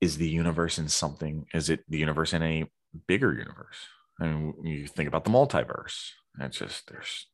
Is 0.00 0.18
the 0.18 0.28
universe 0.28 0.78
in 0.78 0.88
something? 0.88 1.46
Is 1.54 1.70
it 1.70 1.80
the 1.88 1.98
universe 1.98 2.32
in 2.32 2.42
a 2.42 2.64
bigger 3.06 3.32
universe? 3.32 3.76
I 4.20 4.26
mean, 4.26 4.54
you 4.62 4.86
think 4.86 5.08
about 5.08 5.24
the 5.24 5.30
multiverse. 5.30 6.10
It's 6.40 6.58
just 6.58 6.90
there's. 6.90 7.26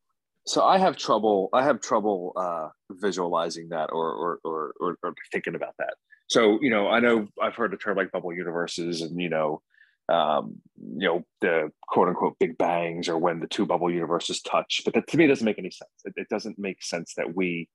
So 0.46 0.62
I 0.64 0.78
have 0.78 0.96
trouble. 0.96 1.48
I 1.52 1.64
have 1.64 1.80
trouble 1.80 2.32
uh, 2.36 2.68
visualizing 2.90 3.68
that 3.70 3.90
or 3.92 4.12
or, 4.12 4.38
or 4.44 4.72
or 4.80 4.96
or 5.02 5.14
thinking 5.32 5.54
about 5.54 5.74
that. 5.78 5.94
so 6.28 6.58
you 6.62 6.70
know, 6.70 6.88
I 6.88 7.00
know 7.00 7.28
I've 7.40 7.54
heard 7.54 7.72
the 7.72 7.76
term 7.76 7.96
like 7.96 8.12
bubble 8.12 8.32
universes, 8.32 9.02
and 9.02 9.20
you 9.20 9.28
know, 9.28 9.62
um, 10.08 10.56
you 10.76 11.06
know, 11.06 11.24
the 11.40 11.70
quote 11.88 12.08
unquote 12.08 12.38
big 12.38 12.58
bangs 12.58 13.08
or 13.08 13.18
when 13.18 13.40
the 13.40 13.46
two 13.46 13.66
bubble 13.66 13.90
universes 13.90 14.40
touch. 14.42 14.82
But 14.84 14.94
that 14.94 15.06
to 15.08 15.16
me 15.16 15.26
doesn't 15.26 15.44
make 15.44 15.58
any 15.58 15.70
sense. 15.70 15.90
It, 16.04 16.14
it 16.16 16.28
doesn't 16.28 16.58
make 16.58 16.82
sense 16.82 17.14
that 17.16 17.34
we, 17.34 17.68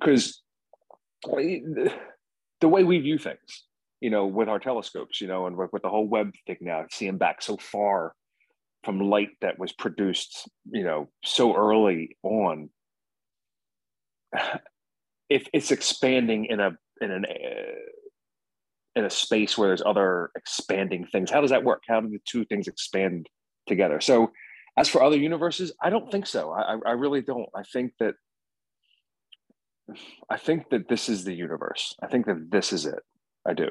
because 0.00 0.42
the 2.60 2.68
way 2.68 2.84
we 2.84 2.98
view 2.98 3.18
things, 3.18 3.64
you 4.00 4.10
know, 4.10 4.26
with 4.26 4.48
our 4.48 4.58
telescopes, 4.58 5.20
you 5.20 5.26
know, 5.26 5.46
and 5.46 5.56
with, 5.56 5.72
with 5.72 5.82
the 5.82 5.88
whole 5.88 6.06
Webb 6.06 6.32
thing 6.46 6.58
now, 6.60 6.84
seeing 6.90 7.18
back 7.18 7.42
so 7.42 7.56
far 7.56 8.14
from 8.84 9.00
light 9.00 9.30
that 9.40 9.58
was 9.58 9.72
produced, 9.72 10.48
you 10.70 10.84
know, 10.84 11.08
so 11.24 11.54
early 11.56 12.16
on. 12.22 12.70
If 15.30 15.46
it's 15.52 15.70
expanding 15.72 16.46
in 16.46 16.58
a 16.58 16.70
in 17.02 17.10
an 17.10 17.26
uh, 17.26 17.88
in 18.98 19.04
a 19.04 19.10
space 19.10 19.56
where 19.56 19.68
there's 19.68 19.82
other 19.84 20.30
expanding 20.36 21.06
things. 21.06 21.30
How 21.30 21.40
does 21.40 21.50
that 21.50 21.64
work? 21.64 21.82
How 21.88 22.00
do 22.00 22.08
the 22.08 22.20
two 22.24 22.44
things 22.44 22.68
expand 22.68 23.28
together? 23.66 24.00
So, 24.00 24.32
as 24.76 24.88
for 24.88 25.02
other 25.02 25.16
universes, 25.16 25.72
I 25.82 25.90
don't 25.90 26.10
think 26.10 26.26
so. 26.26 26.52
I, 26.52 26.76
I 26.86 26.92
really 26.92 27.22
don't. 27.22 27.48
I 27.54 27.62
think 27.62 27.92
that 28.00 28.14
I 30.30 30.36
think 30.36 30.70
that 30.70 30.88
this 30.88 31.08
is 31.08 31.24
the 31.24 31.34
universe. 31.34 31.94
I 32.02 32.06
think 32.06 32.26
that 32.26 32.50
this 32.50 32.72
is 32.72 32.86
it. 32.86 33.00
I 33.46 33.54
do. 33.54 33.70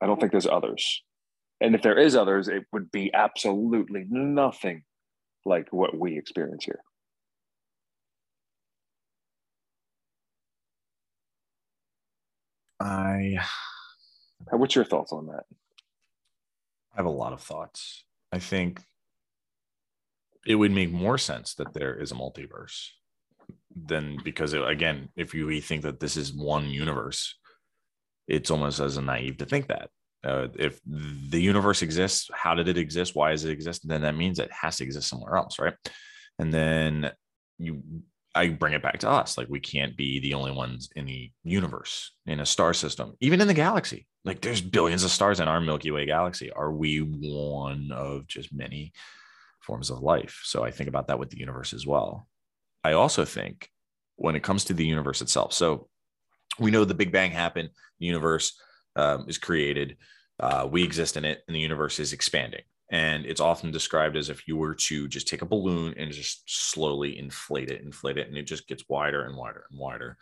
I 0.00 0.06
don't 0.06 0.18
think 0.20 0.32
there's 0.32 0.46
others. 0.46 1.02
And 1.60 1.74
if 1.74 1.82
there 1.82 1.98
is 1.98 2.16
others, 2.16 2.48
it 2.48 2.64
would 2.72 2.90
be 2.90 3.12
absolutely 3.12 4.06
nothing 4.08 4.84
like 5.44 5.72
what 5.72 5.98
we 5.98 6.16
experience 6.16 6.64
here. 6.64 6.80
I. 12.78 13.38
What's 14.50 14.74
your 14.74 14.86
thoughts 14.86 15.12
on 15.12 15.26
that? 15.26 15.44
I 16.94 16.96
have 16.96 17.06
a 17.06 17.10
lot 17.10 17.32
of 17.32 17.40
thoughts. 17.40 18.04
I 18.32 18.38
think 18.38 18.80
it 20.46 20.54
would 20.54 20.72
make 20.72 20.90
more 20.90 21.18
sense 21.18 21.54
that 21.54 21.74
there 21.74 21.94
is 21.94 22.10
a 22.10 22.14
multiverse 22.14 22.88
than 23.74 24.18
because 24.24 24.52
it, 24.52 24.66
again, 24.66 25.08
if 25.16 25.34
you 25.34 25.60
think 25.60 25.82
that 25.82 26.00
this 26.00 26.16
is 26.16 26.32
one 26.32 26.68
universe, 26.68 27.36
it's 28.26 28.50
almost 28.50 28.80
as 28.80 28.96
a 28.96 29.02
naive 29.02 29.38
to 29.38 29.46
think 29.46 29.68
that. 29.68 29.90
Uh, 30.22 30.48
if 30.58 30.78
the 30.86 31.40
universe 31.40 31.80
exists, 31.80 32.28
how 32.32 32.54
did 32.54 32.68
it 32.68 32.76
exist? 32.76 33.14
Why 33.14 33.30
does 33.30 33.44
it 33.44 33.52
exist? 33.52 33.88
then 33.88 34.02
that 34.02 34.16
means 34.16 34.38
it 34.38 34.52
has 34.52 34.76
to 34.76 34.84
exist 34.84 35.08
somewhere 35.08 35.36
else, 35.36 35.58
right? 35.58 35.74
And 36.38 36.52
then 36.52 37.10
you 37.58 37.82
I 38.34 38.48
bring 38.48 38.74
it 38.74 38.82
back 38.82 39.00
to 39.00 39.10
us. 39.10 39.36
Like 39.36 39.48
we 39.48 39.60
can't 39.60 39.96
be 39.96 40.20
the 40.20 40.34
only 40.34 40.52
ones 40.52 40.88
in 40.94 41.06
the 41.06 41.32
universe, 41.42 42.12
in 42.26 42.40
a 42.40 42.46
star 42.46 42.72
system, 42.74 43.14
even 43.20 43.40
in 43.40 43.48
the 43.48 43.54
galaxy. 43.54 44.06
Like 44.24 44.40
there's 44.40 44.60
billions 44.60 45.02
of 45.02 45.10
stars 45.10 45.40
in 45.40 45.48
our 45.48 45.60
Milky 45.60 45.90
Way 45.90 46.06
galaxy. 46.06 46.50
Are 46.52 46.72
we 46.72 46.98
one 46.98 47.90
of 47.92 48.26
just 48.28 48.52
many 48.52 48.92
forms 49.60 49.90
of 49.90 50.00
life? 50.00 50.40
So 50.44 50.62
I 50.62 50.70
think 50.70 50.88
about 50.88 51.08
that 51.08 51.18
with 51.18 51.30
the 51.30 51.38
universe 51.38 51.72
as 51.72 51.86
well. 51.86 52.28
I 52.84 52.92
also 52.92 53.24
think 53.24 53.70
when 54.16 54.36
it 54.36 54.42
comes 54.42 54.64
to 54.64 54.74
the 54.74 54.86
universe 54.86 55.20
itself. 55.22 55.52
So 55.52 55.88
we 56.58 56.70
know 56.70 56.84
the 56.84 56.94
Big 56.94 57.12
Bang 57.12 57.30
happened, 57.30 57.70
the 57.98 58.06
universe 58.06 58.60
um, 58.96 59.24
is 59.28 59.38
created, 59.38 59.96
uh, 60.38 60.68
we 60.70 60.82
exist 60.82 61.16
in 61.16 61.24
it, 61.24 61.42
and 61.46 61.54
the 61.54 61.60
universe 61.60 61.98
is 61.98 62.12
expanding. 62.12 62.62
And 62.90 63.24
it's 63.24 63.40
often 63.40 63.70
described 63.70 64.16
as 64.16 64.30
if 64.30 64.48
you 64.48 64.56
were 64.56 64.74
to 64.74 65.06
just 65.06 65.28
take 65.28 65.42
a 65.42 65.46
balloon 65.46 65.94
and 65.96 66.10
just 66.10 66.42
slowly 66.46 67.18
inflate 67.18 67.70
it, 67.70 67.82
inflate 67.82 68.18
it, 68.18 68.28
and 68.28 68.36
it 68.36 68.42
just 68.42 68.66
gets 68.66 68.84
wider 68.88 69.24
and 69.24 69.36
wider 69.36 69.64
and 69.70 69.78
wider. 69.78 70.16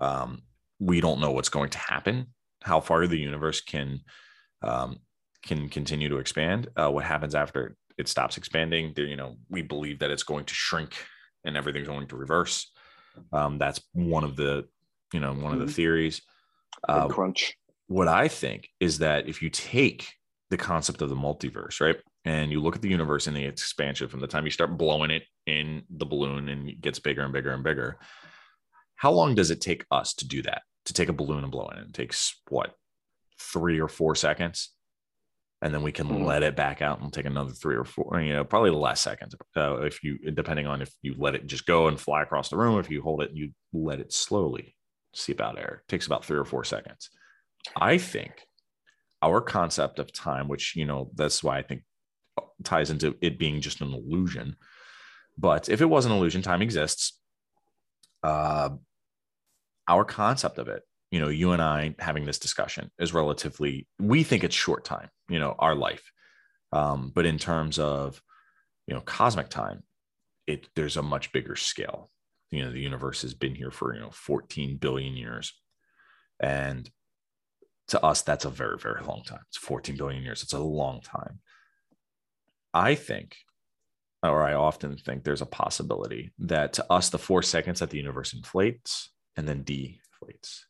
Um, 0.00 0.42
we 0.78 1.00
don't 1.00 1.20
know 1.20 1.30
what's 1.30 1.48
going 1.48 1.70
to 1.70 1.78
happen, 1.78 2.26
how 2.62 2.80
far 2.80 3.06
the 3.06 3.18
universe 3.18 3.60
can 3.60 4.00
um, 4.62 4.98
can 5.42 5.70
continue 5.70 6.10
to 6.10 6.18
expand. 6.18 6.68
Uh, 6.76 6.90
what 6.90 7.04
happens 7.04 7.34
after 7.34 7.74
it 7.96 8.08
stops 8.08 8.36
expanding? 8.36 8.92
You 8.96 9.16
know, 9.16 9.36
we 9.48 9.62
believe 9.62 10.00
that 10.00 10.10
it's 10.10 10.22
going 10.22 10.44
to 10.44 10.54
shrink 10.54 10.94
and 11.44 11.56
everything's 11.56 11.88
going 11.88 12.08
to 12.08 12.16
reverse. 12.16 12.70
Um, 13.32 13.58
that's 13.58 13.80
one 13.92 14.24
of 14.24 14.36
the, 14.36 14.66
you 15.12 15.20
know, 15.20 15.32
one 15.32 15.38
mm-hmm. 15.38 15.52
of 15.52 15.58
the 15.58 15.64
mm-hmm. 15.66 15.74
theories. 15.74 16.22
Uh, 16.88 17.08
crunch. 17.08 17.56
What 17.88 18.08
I 18.08 18.28
think 18.28 18.68
is 18.78 18.98
that 18.98 19.28
if 19.28 19.42
you 19.42 19.50
take 19.50 20.12
the 20.50 20.56
concept 20.56 21.02
of 21.02 21.08
the 21.08 21.16
multiverse, 21.16 21.80
right? 21.80 21.96
And 22.24 22.52
you 22.52 22.60
look 22.60 22.76
at 22.76 22.82
the 22.82 22.88
universe 22.88 23.26
and 23.26 23.36
the 23.36 23.44
expansion 23.44 24.08
from 24.08 24.20
the 24.20 24.26
time 24.26 24.44
you 24.44 24.50
start 24.50 24.76
blowing 24.76 25.10
it 25.10 25.22
in 25.46 25.82
the 25.90 26.04
balloon 26.04 26.48
and 26.48 26.68
it 26.68 26.80
gets 26.80 26.98
bigger 26.98 27.22
and 27.22 27.32
bigger 27.32 27.52
and 27.52 27.64
bigger. 27.64 27.98
How 28.96 29.10
long 29.10 29.34
does 29.34 29.50
it 29.50 29.60
take 29.60 29.84
us 29.90 30.14
to 30.14 30.28
do 30.28 30.42
that? 30.42 30.62
To 30.86 30.92
take 30.92 31.08
a 31.08 31.14
balloon 31.14 31.42
and 31.42 31.52
blow 31.52 31.68
it 31.68 31.78
in? 31.78 31.84
It 31.84 31.94
takes 31.94 32.40
what, 32.48 32.74
three 33.38 33.80
or 33.80 33.88
four 33.88 34.14
seconds? 34.14 34.70
And 35.62 35.74
then 35.74 35.82
we 35.82 35.92
can 35.92 36.08
mm-hmm. 36.08 36.24
let 36.24 36.42
it 36.42 36.56
back 36.56 36.80
out 36.80 37.00
and 37.00 37.12
take 37.12 37.26
another 37.26 37.50
three 37.50 37.76
or 37.76 37.84
four, 37.84 38.18
you 38.20 38.32
know, 38.32 38.44
probably 38.44 38.70
less 38.70 39.00
seconds. 39.00 39.34
Uh, 39.54 39.82
if 39.82 40.02
you, 40.02 40.18
depending 40.32 40.66
on 40.66 40.80
if 40.80 40.90
you 41.02 41.14
let 41.18 41.34
it 41.34 41.46
just 41.46 41.66
go 41.66 41.88
and 41.88 42.00
fly 42.00 42.22
across 42.22 42.48
the 42.48 42.56
room, 42.56 42.78
if 42.78 42.90
you 42.90 43.02
hold 43.02 43.22
it 43.22 43.28
and 43.28 43.38
you 43.38 43.50
let 43.72 44.00
it 44.00 44.12
slowly 44.12 44.74
seep 45.14 45.40
out 45.40 45.58
air, 45.58 45.82
it 45.86 45.90
takes 45.90 46.06
about 46.06 46.24
three 46.24 46.38
or 46.38 46.46
four 46.46 46.64
seconds. 46.64 47.10
I 47.76 47.98
think 47.98 48.46
our 49.22 49.42
concept 49.42 49.98
of 49.98 50.12
time, 50.12 50.48
which, 50.48 50.76
you 50.76 50.86
know, 50.86 51.10
that's 51.14 51.44
why 51.44 51.58
I 51.58 51.62
think 51.62 51.82
ties 52.64 52.90
into 52.90 53.14
it 53.20 53.38
being 53.38 53.60
just 53.60 53.82
an 53.82 53.92
illusion. 53.92 54.56
But 55.36 55.68
if 55.68 55.80
it 55.80 55.86
was 55.86 56.06
an 56.06 56.12
illusion, 56.12 56.42
time 56.42 56.62
exists. 56.62 57.18
Uh, 58.22 58.70
our 59.88 60.04
concept 60.04 60.58
of 60.58 60.68
it, 60.68 60.82
you 61.10 61.20
know, 61.20 61.28
you 61.28 61.52
and 61.52 61.60
I 61.60 61.94
having 61.98 62.24
this 62.24 62.38
discussion 62.38 62.90
is 62.98 63.12
relatively, 63.12 63.88
we 63.98 64.22
think 64.22 64.44
it's 64.44 64.54
short 64.54 64.84
time, 64.84 65.08
you 65.28 65.38
know, 65.38 65.54
our 65.58 65.74
life. 65.74 66.12
Um, 66.72 67.10
but 67.14 67.26
in 67.26 67.38
terms 67.38 67.78
of, 67.78 68.22
you 68.86 68.94
know, 68.94 69.00
cosmic 69.00 69.48
time, 69.48 69.82
it 70.46 70.68
there's 70.76 70.96
a 70.96 71.02
much 71.02 71.32
bigger 71.32 71.56
scale. 71.56 72.10
You 72.50 72.64
know, 72.64 72.72
the 72.72 72.80
universe 72.80 73.22
has 73.22 73.34
been 73.34 73.54
here 73.54 73.70
for, 73.70 73.94
you 73.94 74.00
know, 74.00 74.10
14 74.10 74.76
billion 74.76 75.14
years. 75.14 75.52
And 76.40 76.90
to 77.88 78.02
us, 78.04 78.22
that's 78.22 78.44
a 78.44 78.50
very, 78.50 78.78
very 78.78 79.02
long 79.04 79.22
time. 79.24 79.40
It's 79.48 79.58
14 79.58 79.96
billion 79.96 80.22
years. 80.22 80.42
It's 80.42 80.52
a 80.52 80.58
long 80.60 81.00
time. 81.00 81.40
I 82.72 82.94
think, 82.94 83.36
or 84.22 84.42
I 84.42 84.54
often 84.54 84.96
think, 84.96 85.24
there's 85.24 85.42
a 85.42 85.46
possibility 85.46 86.32
that 86.38 86.72
to 86.74 86.92
us, 86.92 87.10
the 87.10 87.18
four 87.18 87.42
seconds 87.42 87.80
that 87.80 87.90
the 87.90 87.96
universe 87.96 88.32
inflates 88.32 89.10
and 89.36 89.48
then 89.48 89.64
deflates, 89.64 90.60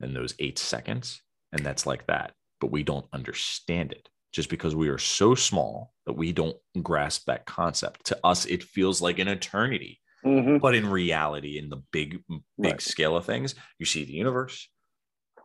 and 0.00 0.14
those 0.14 0.34
eight 0.38 0.58
seconds, 0.58 1.22
and 1.52 1.64
that's 1.64 1.86
like 1.86 2.06
that. 2.06 2.32
But 2.60 2.70
we 2.70 2.82
don't 2.82 3.06
understand 3.12 3.92
it 3.92 4.08
just 4.32 4.48
because 4.48 4.74
we 4.74 4.88
are 4.88 4.98
so 4.98 5.34
small 5.34 5.92
that 6.06 6.14
we 6.14 6.32
don't 6.32 6.56
grasp 6.82 7.24
that 7.26 7.46
concept. 7.46 8.06
To 8.06 8.18
us, 8.24 8.46
it 8.46 8.62
feels 8.62 9.00
like 9.00 9.18
an 9.18 9.28
eternity. 9.28 10.00
Mm-hmm. 10.24 10.58
But 10.58 10.74
in 10.74 10.88
reality, 10.88 11.58
in 11.58 11.68
the 11.68 11.82
big, 11.92 12.22
big 12.28 12.72
right. 12.72 12.80
scale 12.80 13.16
of 13.16 13.24
things, 13.24 13.54
you 13.78 13.86
see 13.86 14.04
the 14.04 14.12
universe 14.12 14.68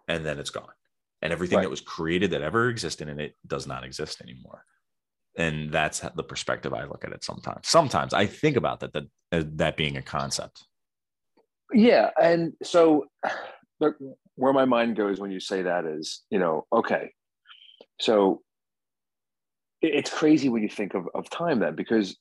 and 0.08 0.26
then 0.26 0.40
it's 0.40 0.50
gone. 0.50 0.72
And 1.22 1.32
everything 1.32 1.58
right. 1.58 1.64
that 1.64 1.70
was 1.70 1.82
created 1.82 2.32
that 2.32 2.42
ever 2.42 2.70
existed 2.70 3.08
in 3.08 3.20
it 3.20 3.36
does 3.46 3.68
not 3.68 3.84
exist 3.84 4.22
anymore 4.22 4.66
and 5.38 5.72
that's 5.72 6.02
the 6.16 6.24
perspective 6.24 6.74
I 6.74 6.84
look 6.86 7.04
at 7.06 7.12
it 7.12 7.24
sometimes. 7.24 7.68
Sometimes 7.68 8.14
I 8.14 8.26
think 8.26 8.58
about 8.58 8.82
that 8.82 8.94
that 8.94 9.04
uh, 9.32 9.44
that 9.56 9.78
being 9.78 9.98
a 9.98 10.02
concept. 10.02 10.66
Yeah, 11.74 12.10
and 12.22 12.54
so 12.64 13.06
where 14.36 14.54
my 14.54 14.66
mind 14.66 14.96
goes 14.96 15.20
when 15.20 15.32
you 15.32 15.40
say 15.40 15.64
that 15.64 15.86
is, 15.86 16.22
you 16.30 16.40
know, 16.40 16.66
okay, 16.72 17.12
so 18.00 18.42
it's 19.82 20.12
crazy 20.12 20.50
when 20.50 20.62
you 20.62 20.70
think 20.70 20.94
of, 20.94 21.08
of 21.14 21.30
time 21.30 21.60
then 21.60 21.76
because 21.76 22.18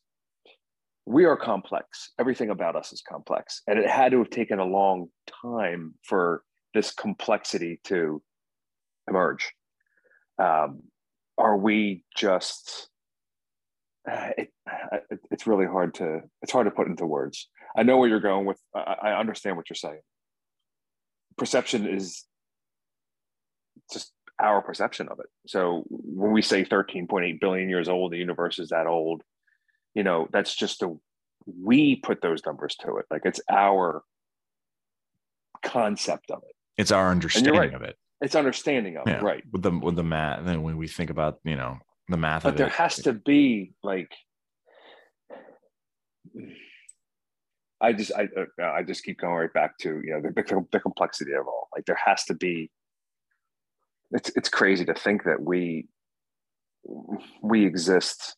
we 1.06 1.24
are 1.24 1.36
complex. 1.36 2.10
Everything 2.18 2.50
about 2.50 2.76
us 2.76 2.92
is 2.92 3.02
complex, 3.06 3.62
and 3.66 3.78
it 3.78 3.88
had 3.88 4.12
to 4.12 4.18
have 4.18 4.30
taken 4.30 4.58
a 4.58 4.64
long 4.64 5.08
time 5.42 5.94
for 6.04 6.42
this 6.74 6.92
complexity 6.92 7.80
to 7.84 8.22
emerge. 9.08 9.52
Um, 10.38 10.82
are 11.36 11.56
we 11.56 12.04
just 12.16 12.88
it, 14.08 14.50
it's 15.30 15.46
really 15.46 15.66
hard 15.66 15.94
to 15.94 16.20
it's 16.42 16.52
hard 16.52 16.66
to 16.66 16.70
put 16.70 16.86
into 16.86 17.06
words. 17.06 17.48
I 17.76 17.82
know 17.82 17.98
where 17.98 18.08
you're 18.08 18.20
going 18.20 18.46
with. 18.46 18.58
I, 18.74 18.96
I 19.02 19.20
understand 19.20 19.56
what 19.56 19.70
you're 19.70 19.76
saying. 19.76 20.00
Perception 21.40 21.88
is 21.88 22.26
just 23.90 24.12
our 24.38 24.60
perception 24.60 25.08
of 25.08 25.20
it. 25.20 25.26
So 25.46 25.84
when 25.88 26.32
we 26.32 26.42
say 26.42 26.66
13.8 26.66 27.40
billion 27.40 27.70
years 27.70 27.88
old, 27.88 28.12
the 28.12 28.18
universe 28.18 28.58
is 28.58 28.68
that 28.68 28.86
old. 28.86 29.22
You 29.94 30.02
know, 30.02 30.28
that's 30.30 30.54
just 30.54 30.82
a 30.82 30.94
we 31.46 31.96
put 31.96 32.20
those 32.20 32.44
numbers 32.44 32.76
to 32.82 32.98
it. 32.98 33.06
Like 33.10 33.22
it's 33.24 33.40
our 33.50 34.02
concept 35.62 36.30
of 36.30 36.42
it. 36.46 36.54
It's 36.76 36.92
our 36.92 37.10
understanding 37.10 37.54
right. 37.54 37.72
of 37.72 37.80
it. 37.80 37.96
It's 38.20 38.34
understanding 38.34 38.98
of 38.98 39.04
yeah. 39.06 39.16
it, 39.16 39.22
right? 39.22 39.42
With 39.50 39.62
the 39.62 39.70
with 39.70 39.96
the 39.96 40.04
math, 40.04 40.44
then 40.44 40.62
when 40.62 40.76
we 40.76 40.88
think 40.88 41.08
about 41.08 41.38
you 41.42 41.56
know 41.56 41.78
the 42.10 42.18
math 42.18 42.42
but 42.42 42.58
there 42.58 42.66
it. 42.66 42.72
has 42.74 42.96
to 42.96 43.14
be 43.14 43.72
like 43.82 44.12
i 47.80 47.92
just 47.92 48.12
i 48.14 48.28
uh, 48.36 48.70
i 48.72 48.82
just 48.82 49.04
keep 49.04 49.18
going 49.18 49.34
right 49.34 49.52
back 49.52 49.78
to 49.78 50.00
you 50.04 50.12
know 50.12 50.20
the, 50.20 50.30
the, 50.30 50.66
the 50.72 50.80
complexity 50.80 51.32
of 51.32 51.46
all 51.46 51.68
like 51.74 51.84
there 51.86 51.98
has 52.04 52.24
to 52.24 52.34
be 52.34 52.70
it's 54.12 54.30
it's 54.36 54.48
crazy 54.48 54.84
to 54.84 54.94
think 54.94 55.24
that 55.24 55.42
we 55.42 55.86
we 57.42 57.64
exist 57.64 58.36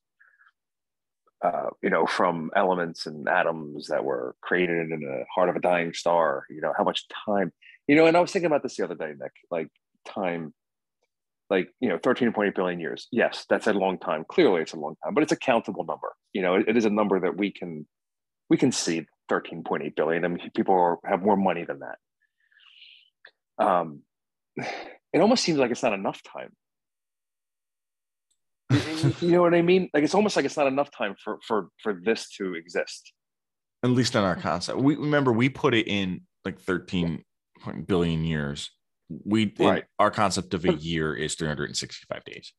uh, 1.42 1.70
you 1.82 1.90
know, 1.90 2.06
from 2.06 2.50
elements 2.54 3.06
and 3.06 3.28
atoms 3.28 3.88
that 3.88 4.04
were 4.04 4.36
created 4.42 4.92
in 4.92 5.00
the 5.00 5.24
heart 5.34 5.48
of 5.48 5.56
a 5.56 5.60
dying 5.60 5.92
star. 5.92 6.44
You 6.48 6.60
know, 6.60 6.72
how 6.76 6.84
much 6.84 7.04
time, 7.26 7.52
you 7.88 7.96
know, 7.96 8.06
and 8.06 8.16
I 8.16 8.20
was 8.20 8.30
thinking 8.30 8.46
about 8.46 8.62
this 8.62 8.76
the 8.76 8.84
other 8.84 8.94
day, 8.94 9.12
Nick, 9.18 9.32
like 9.50 9.68
time, 10.06 10.54
like, 11.50 11.68
you 11.80 11.88
know, 11.88 11.98
13.8 11.98 12.54
billion 12.54 12.78
years. 12.78 13.08
Yes, 13.10 13.44
that's 13.50 13.66
a 13.66 13.72
long 13.72 13.98
time. 13.98 14.24
Clearly 14.28 14.62
it's 14.62 14.72
a 14.72 14.78
long 14.78 14.94
time, 15.02 15.14
but 15.14 15.24
it's 15.24 15.32
a 15.32 15.36
countable 15.36 15.84
number. 15.84 16.12
You 16.32 16.42
know, 16.42 16.54
it, 16.54 16.68
it 16.68 16.76
is 16.76 16.84
a 16.84 16.90
number 16.90 17.18
that 17.18 17.36
we 17.36 17.50
can, 17.50 17.86
we 18.48 18.56
can 18.56 18.70
see 18.70 19.04
13.8 19.32 19.96
billion. 19.96 20.24
I 20.24 20.28
mean, 20.28 20.50
people 20.54 20.74
are, 20.74 20.98
have 21.04 21.22
more 21.22 21.36
money 21.36 21.64
than 21.64 21.80
that. 21.80 23.64
Um, 23.64 24.02
it 24.56 25.20
almost 25.20 25.42
seems 25.42 25.58
like 25.58 25.70
it's 25.70 25.82
not 25.82 25.94
enough 25.94 26.22
time 26.22 26.52
you 29.20 29.30
know 29.30 29.42
what 29.42 29.54
I 29.54 29.62
mean? 29.62 29.88
Like 29.92 30.04
it's 30.04 30.14
almost 30.14 30.36
like 30.36 30.44
it's 30.44 30.56
not 30.56 30.66
enough 30.66 30.90
time 30.90 31.14
for 31.22 31.38
for 31.46 31.68
for 31.82 32.00
this 32.02 32.28
to 32.36 32.54
exist. 32.54 33.12
At 33.82 33.90
least 33.90 34.14
in 34.14 34.22
our 34.22 34.36
concept, 34.36 34.78
we 34.78 34.96
remember 34.96 35.32
we 35.32 35.48
put 35.48 35.74
it 35.74 35.88
in 35.88 36.22
like 36.44 36.60
13 36.60 37.24
billion 37.86 38.24
years. 38.24 38.70
We 39.08 39.54
right. 39.58 39.84
our 39.98 40.10
concept 40.10 40.54
of 40.54 40.64
a 40.64 40.74
year 40.74 41.14
is 41.14 41.34
365 41.34 42.24
days. 42.24 42.52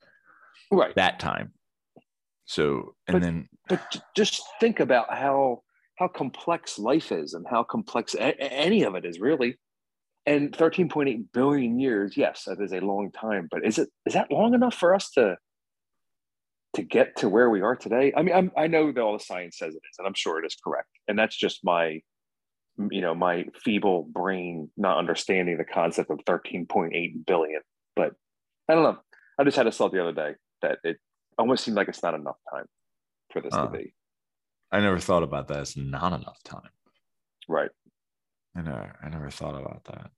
Right. 0.71 0.93
That 0.95 1.19
time. 1.19 1.53
So 2.45 2.95
and 3.07 3.15
but, 3.15 3.21
then 3.21 3.47
but 3.69 4.01
just 4.15 4.43
think 4.59 4.79
about 4.79 5.13
how 5.13 5.63
how 5.97 6.07
complex 6.07 6.79
life 6.79 7.11
is 7.11 7.33
and 7.33 7.45
how 7.49 7.63
complex 7.63 8.15
a- 8.15 8.39
any 8.41 8.83
of 8.83 8.95
it 8.95 9.05
is 9.05 9.19
really. 9.19 9.57
And 10.25 10.53
13.8 10.53 11.25
billion 11.33 11.79
years, 11.79 12.15
yes, 12.15 12.45
that 12.45 12.61
is 12.61 12.71
a 12.71 12.79
long 12.79 13.11
time, 13.11 13.47
but 13.51 13.65
is 13.65 13.77
it 13.77 13.89
is 14.05 14.13
that 14.13 14.31
long 14.31 14.53
enough 14.53 14.75
for 14.75 14.95
us 14.95 15.11
to 15.11 15.37
to 16.75 16.81
get 16.81 17.17
to 17.17 17.29
where 17.29 17.49
we 17.49 17.61
are 17.61 17.75
today? 17.75 18.13
I 18.15 18.21
mean 18.21 18.33
I'm, 18.33 18.51
i 18.57 18.67
know 18.67 18.91
that 18.91 19.01
all 19.01 19.17
the 19.17 19.23
science 19.23 19.57
says 19.57 19.75
it 19.75 19.81
is 19.89 19.95
and 19.99 20.07
i'm 20.07 20.13
sure 20.13 20.39
it 20.39 20.45
is 20.45 20.55
correct. 20.63 20.87
And 21.07 21.19
that's 21.19 21.35
just 21.35 21.59
my 21.63 21.99
you 22.89 23.01
know 23.01 23.13
my 23.13 23.45
feeble 23.63 24.03
brain 24.03 24.71
not 24.77 24.97
understanding 24.97 25.57
the 25.57 25.65
concept 25.65 26.09
of 26.09 26.19
13.8 26.19 27.25
billion. 27.25 27.61
But 27.95 28.13
i 28.69 28.73
don't 28.73 28.83
know. 28.83 28.97
I 29.37 29.43
just 29.43 29.57
had 29.57 29.67
a 29.67 29.71
thought 29.71 29.91
the 29.91 30.01
other 30.01 30.13
day 30.13 30.35
that 30.61 30.77
it 30.83 30.97
almost 31.37 31.65
seemed 31.65 31.75
like 31.75 31.89
it's 31.89 32.03
not 32.03 32.13
enough 32.13 32.37
time 32.49 32.65
for 33.31 33.41
this 33.41 33.53
uh, 33.53 33.65
to 33.65 33.71
be 33.71 33.93
i 34.73 34.81
never 34.81 34.99
thought 34.99 35.23
about 35.23 35.47
that 35.47 35.59
it's 35.59 35.77
not 35.77 36.11
enough 36.11 36.41
time 36.43 36.69
right 37.47 37.69
i 38.55 38.61
know 38.61 38.87
i 39.01 39.09
never 39.09 39.29
thought 39.29 39.59
about 39.59 39.83
that 39.85 40.11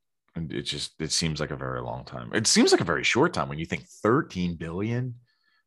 it 0.49 0.63
just 0.63 0.99
it 0.99 1.11
seems 1.11 1.39
like 1.39 1.51
a 1.51 1.55
very 1.55 1.81
long 1.81 2.03
time 2.03 2.29
it 2.33 2.47
seems 2.47 2.71
like 2.71 2.81
a 2.81 2.85
very 2.85 3.03
short 3.03 3.33
time 3.33 3.47
when 3.47 3.59
you 3.59 3.65
think 3.65 3.85
13 4.03 4.55
billion 4.55 5.15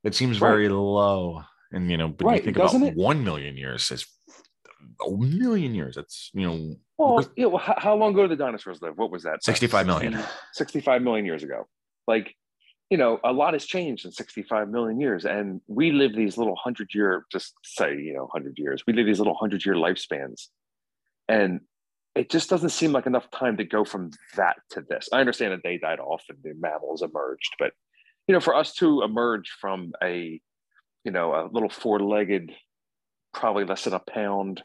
it 0.04 0.14
seems 0.14 0.40
right. 0.40 0.50
very 0.50 0.68
low. 0.68 1.42
And 1.72 1.90
you 1.90 1.96
know, 1.96 2.08
but 2.08 2.24
right. 2.24 2.36
you 2.36 2.44
think 2.44 2.56
Doesn't 2.56 2.82
about 2.82 2.92
it? 2.92 2.98
one 2.98 3.24
million 3.24 3.56
years 3.56 3.90
as 3.90 4.06
a 5.06 5.10
million 5.10 5.74
years. 5.74 5.96
That's 5.96 6.30
you 6.32 6.46
know. 6.46 6.76
Well, 6.96 7.26
yeah, 7.36 7.46
well, 7.46 7.58
how, 7.58 7.74
how, 7.76 7.94
long 7.94 8.12
ago 8.12 8.26
did 8.26 8.38
the 8.38 8.42
dinosaurs 8.42 8.80
live? 8.80 8.96
What 8.96 9.10
was 9.10 9.22
that? 9.24 9.44
65 9.44 9.86
million. 9.86 10.18
65 10.54 11.02
million 11.02 11.26
years 11.26 11.44
ago. 11.44 11.68
Like, 12.06 12.34
you 12.90 12.96
know, 12.96 13.20
a 13.22 13.32
lot 13.32 13.52
has 13.52 13.66
changed 13.66 14.06
in 14.06 14.12
65 14.12 14.68
million 14.68 15.00
years. 15.00 15.24
And 15.24 15.60
we 15.66 15.92
live 15.92 16.14
these 16.14 16.38
little 16.38 16.56
hundred 16.56 16.94
year, 16.94 17.26
just 17.30 17.54
say, 17.62 17.96
you 17.96 18.14
know, 18.14 18.22
100 18.22 18.58
years. 18.58 18.84
We 18.86 18.94
live 18.94 19.06
these 19.06 19.18
little 19.18 19.34
hundred 19.34 19.64
year 19.64 19.74
lifespans. 19.74 20.46
And 21.28 21.60
it 22.14 22.30
just 22.30 22.48
doesn't 22.48 22.70
seem 22.70 22.92
like 22.92 23.06
enough 23.06 23.30
time 23.30 23.58
to 23.58 23.64
go 23.64 23.84
from 23.84 24.10
that 24.36 24.56
to 24.70 24.80
this. 24.80 25.08
I 25.12 25.20
understand 25.20 25.52
that 25.52 25.60
they 25.62 25.76
died 25.76 26.00
off 26.00 26.24
and 26.28 26.38
the 26.42 26.54
mammals 26.58 27.02
emerged, 27.02 27.54
but 27.58 27.72
you 28.26 28.34
know, 28.34 28.40
for 28.40 28.54
us 28.54 28.74
to 28.74 29.02
emerge 29.02 29.50
from 29.60 29.92
a, 30.02 30.40
you 31.04 31.12
know, 31.12 31.32
a 31.32 31.48
little 31.50 31.70
four-legged, 31.70 32.52
probably 33.32 33.64
less 33.64 33.84
than 33.84 33.94
a 33.94 34.00
pound 34.00 34.62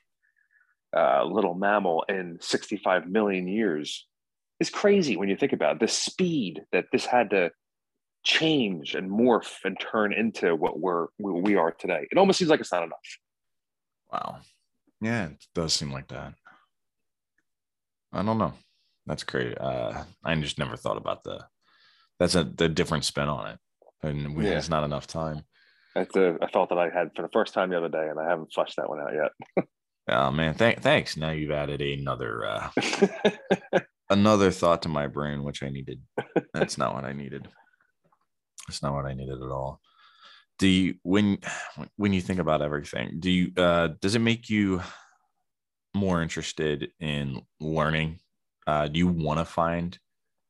uh, 0.95 1.23
little 1.25 1.53
mammal 1.53 2.05
in 2.09 2.37
65 2.41 3.07
million 3.07 3.47
years 3.47 4.05
is 4.59 4.69
crazy 4.69 5.17
when 5.17 5.29
you 5.29 5.35
think 5.35 5.53
about 5.53 5.75
it. 5.75 5.79
the 5.79 5.87
speed 5.87 6.61
that 6.71 6.85
this 6.91 7.05
had 7.05 7.31
to 7.31 7.51
change 8.23 8.95
and 8.95 9.09
morph 9.09 9.53
and 9.63 9.79
turn 9.79 10.13
into 10.13 10.55
what 10.55 10.79
we're 10.79 11.07
we 11.19 11.55
are 11.55 11.71
today. 11.71 12.07
It 12.11 12.17
almost 12.17 12.39
seems 12.39 12.49
like 12.49 12.59
it's 12.59 12.71
not 12.71 12.83
enough. 12.83 12.97
Wow. 14.11 14.39
Yeah, 15.01 15.25
it 15.27 15.45
does 15.53 15.73
seem 15.73 15.91
like 15.91 16.07
that. 16.09 16.33
I 18.13 18.23
don't 18.23 18.37
know. 18.37 18.53
That's 19.05 19.23
great. 19.23 19.57
Uh, 19.59 20.03
I 20.23 20.35
just 20.35 20.59
never 20.59 20.77
thought 20.77 20.97
about 20.97 21.23
the 21.23 21.43
that's 22.19 22.35
a 22.35 22.43
the 22.43 22.69
different 22.69 23.05
spin 23.05 23.27
on 23.27 23.49
it, 23.49 23.59
and 24.01 24.35
we, 24.35 24.45
yeah. 24.45 24.57
it's 24.57 24.69
not 24.69 24.83
enough 24.83 25.07
time. 25.07 25.41
That's 25.95 26.15
a, 26.15 26.37
a 26.41 26.47
thought 26.47 26.69
that 26.69 26.77
I 26.77 26.89
had 26.89 27.11
for 27.15 27.21
the 27.21 27.29
first 27.33 27.53
time 27.53 27.69
the 27.69 27.77
other 27.77 27.89
day, 27.89 28.07
and 28.09 28.19
I 28.19 28.29
haven't 28.29 28.53
flushed 28.53 28.77
that 28.77 28.89
one 28.89 28.99
out 29.01 29.13
yet. 29.13 29.65
oh 30.09 30.31
man, 30.31 30.55
th- 30.55 30.79
thanks. 30.79 31.17
Now 31.17 31.31
you've 31.31 31.51
added 31.51 31.81
another 31.81 32.45
uh, 32.45 32.69
another 34.09 34.51
thought 34.51 34.83
to 34.83 34.89
my 34.89 35.07
brain, 35.07 35.43
which 35.43 35.63
I 35.63 35.69
needed. 35.69 36.01
That's 36.53 36.77
not 36.77 36.93
what 36.93 37.03
I 37.03 37.13
needed. 37.13 37.47
That's 38.67 38.81
not 38.81 38.93
what 38.93 39.05
I 39.05 39.13
needed 39.13 39.41
at 39.41 39.51
all. 39.51 39.81
Do 40.59 40.67
you 40.67 40.95
when 41.03 41.39
when 41.97 42.13
you 42.13 42.21
think 42.21 42.39
about 42.39 42.61
everything, 42.61 43.19
do 43.19 43.29
you 43.29 43.51
uh, 43.57 43.89
does 43.99 44.15
it 44.15 44.19
make 44.19 44.49
you 44.49 44.81
more 45.93 46.21
interested 46.21 46.91
in 46.99 47.41
learning? 47.59 48.19
Uh, 48.65 48.87
do 48.87 48.99
you 48.99 49.07
want 49.07 49.39
to 49.39 49.45
find 49.45 49.97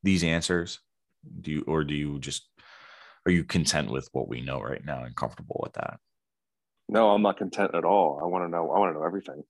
these 0.02 0.22
answers? 0.22 0.80
do 1.40 1.50
you 1.50 1.64
or 1.66 1.84
do 1.84 1.94
you 1.94 2.18
just 2.18 2.48
are 3.26 3.32
you 3.32 3.44
content 3.44 3.90
with 3.90 4.08
what 4.12 4.28
we 4.28 4.40
know 4.40 4.60
right 4.60 4.84
now 4.84 5.04
and 5.04 5.16
comfortable 5.16 5.60
with 5.62 5.72
that 5.74 5.98
no 6.88 7.10
i'm 7.10 7.22
not 7.22 7.36
content 7.36 7.74
at 7.74 7.84
all 7.84 8.20
i 8.22 8.26
want 8.26 8.44
to 8.44 8.48
know 8.48 8.70
i 8.70 8.78
want 8.78 8.94
to 8.94 8.98
know 8.98 9.06
everything 9.06 9.42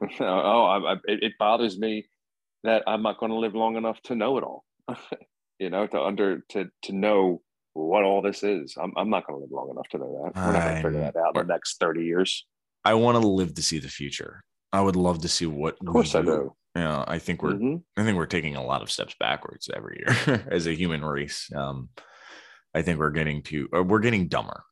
oh 0.20 0.64
I, 0.64 0.92
I, 0.92 0.96
it 1.06 1.32
bothers 1.38 1.78
me 1.78 2.06
that 2.64 2.82
i'm 2.86 3.02
not 3.02 3.18
going 3.18 3.32
to 3.32 3.38
live 3.38 3.54
long 3.54 3.76
enough 3.76 4.00
to 4.02 4.14
know 4.14 4.38
it 4.38 4.44
all 4.44 4.64
you 5.58 5.70
know 5.70 5.86
to 5.86 6.00
under 6.00 6.40
to 6.48 6.68
to 6.82 6.92
know 6.92 7.42
what 7.74 8.02
all 8.02 8.22
this 8.22 8.42
is 8.42 8.76
i'm, 8.80 8.92
I'm 8.96 9.10
not 9.10 9.26
going 9.26 9.38
to 9.38 9.42
live 9.42 9.52
long 9.52 9.70
enough 9.70 9.88
to 9.90 9.98
know 9.98 10.32
that 10.34 10.40
we're 10.40 10.52
not 10.52 10.64
going 10.64 10.76
to 10.76 10.82
figure 10.82 11.00
that 11.00 11.16
out 11.16 11.36
in 11.36 11.46
the 11.46 11.52
next 11.52 11.78
30 11.78 12.04
years 12.04 12.46
i 12.84 12.94
want 12.94 13.20
to 13.20 13.26
live 13.26 13.54
to 13.54 13.62
see 13.62 13.78
the 13.78 13.88
future 13.88 14.42
i 14.72 14.80
would 14.80 14.96
love 14.96 15.20
to 15.22 15.28
see 15.28 15.46
what 15.46 15.76
of 15.80 15.86
course 15.86 16.14
i 16.14 16.22
do 16.22 16.52
you 16.78 16.84
know, 16.84 17.04
I 17.08 17.18
think 17.18 17.42
we're 17.42 17.54
mm-hmm. 17.54 17.76
I 18.00 18.04
think 18.04 18.16
we're 18.16 18.26
taking 18.26 18.54
a 18.54 18.62
lot 18.62 18.82
of 18.82 18.90
steps 18.90 19.14
backwards 19.18 19.68
every 19.74 20.00
year 20.00 20.44
as 20.50 20.68
a 20.68 20.74
human 20.74 21.04
race. 21.04 21.50
Um, 21.52 21.88
I 22.72 22.82
think 22.82 23.00
we're 23.00 23.10
getting 23.10 23.42
to 23.44 23.68
uh, 23.76 23.82
we're 23.82 23.98
getting 23.98 24.28
dumber 24.28 24.62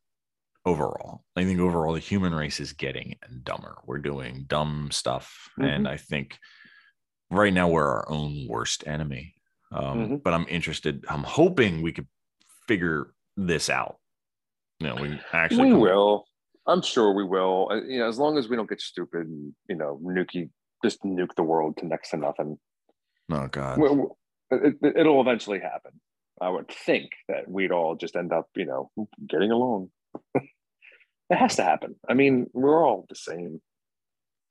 overall. 0.64 1.24
I 1.34 1.44
think 1.44 1.58
overall 1.58 1.94
the 1.94 1.98
human 1.98 2.34
race 2.34 2.60
is 2.60 2.72
getting 2.74 3.16
dumber. 3.42 3.78
We're 3.86 3.98
doing 3.98 4.44
dumb 4.46 4.90
stuff, 4.92 5.50
mm-hmm. 5.58 5.68
and 5.68 5.88
I 5.88 5.96
think 5.96 6.38
right 7.30 7.52
now 7.52 7.68
we're 7.68 7.88
our 7.88 8.08
own 8.08 8.46
worst 8.48 8.86
enemy. 8.86 9.34
Um, 9.72 9.98
mm-hmm. 9.98 10.16
But 10.16 10.34
I'm 10.34 10.46
interested. 10.48 11.04
I'm 11.08 11.22
hoping 11.22 11.82
we 11.82 11.92
could 11.92 12.06
figure 12.68 13.12
this 13.36 13.68
out. 13.68 13.98
You 14.80 14.88
know, 14.88 14.94
we 14.96 15.20
actually 15.32 15.72
we 15.72 15.78
will. 15.78 16.24
I'm 16.66 16.82
sure 16.82 17.12
we 17.12 17.24
will. 17.24 17.68
Uh, 17.70 17.82
you 17.82 17.98
know, 17.98 18.08
as 18.08 18.18
long 18.18 18.38
as 18.38 18.48
we 18.48 18.56
don't 18.56 18.68
get 18.68 18.80
stupid 18.80 19.26
and 19.26 19.54
you 19.68 19.76
know, 19.76 20.00
nuke 20.02 20.50
just 20.84 21.02
nuke 21.02 21.34
the 21.36 21.42
world 21.42 21.76
to 21.78 21.86
next 21.86 22.10
to 22.10 22.16
nothing. 22.16 22.58
Oh 23.30 23.48
God, 23.48 23.80
it, 24.50 24.74
it'll 24.96 25.20
eventually 25.20 25.60
happen. 25.60 25.92
I 26.40 26.50
would 26.50 26.68
think 26.68 27.10
that 27.28 27.48
we'd 27.48 27.72
all 27.72 27.96
just 27.96 28.14
end 28.14 28.32
up, 28.32 28.48
you 28.54 28.66
know, 28.66 28.90
getting 29.26 29.50
along. 29.50 29.90
it 30.34 30.44
has 31.30 31.56
to 31.56 31.62
happen. 31.62 31.96
I 32.08 32.14
mean, 32.14 32.46
we're 32.52 32.84
all 32.84 33.06
the 33.08 33.14
same. 33.14 33.60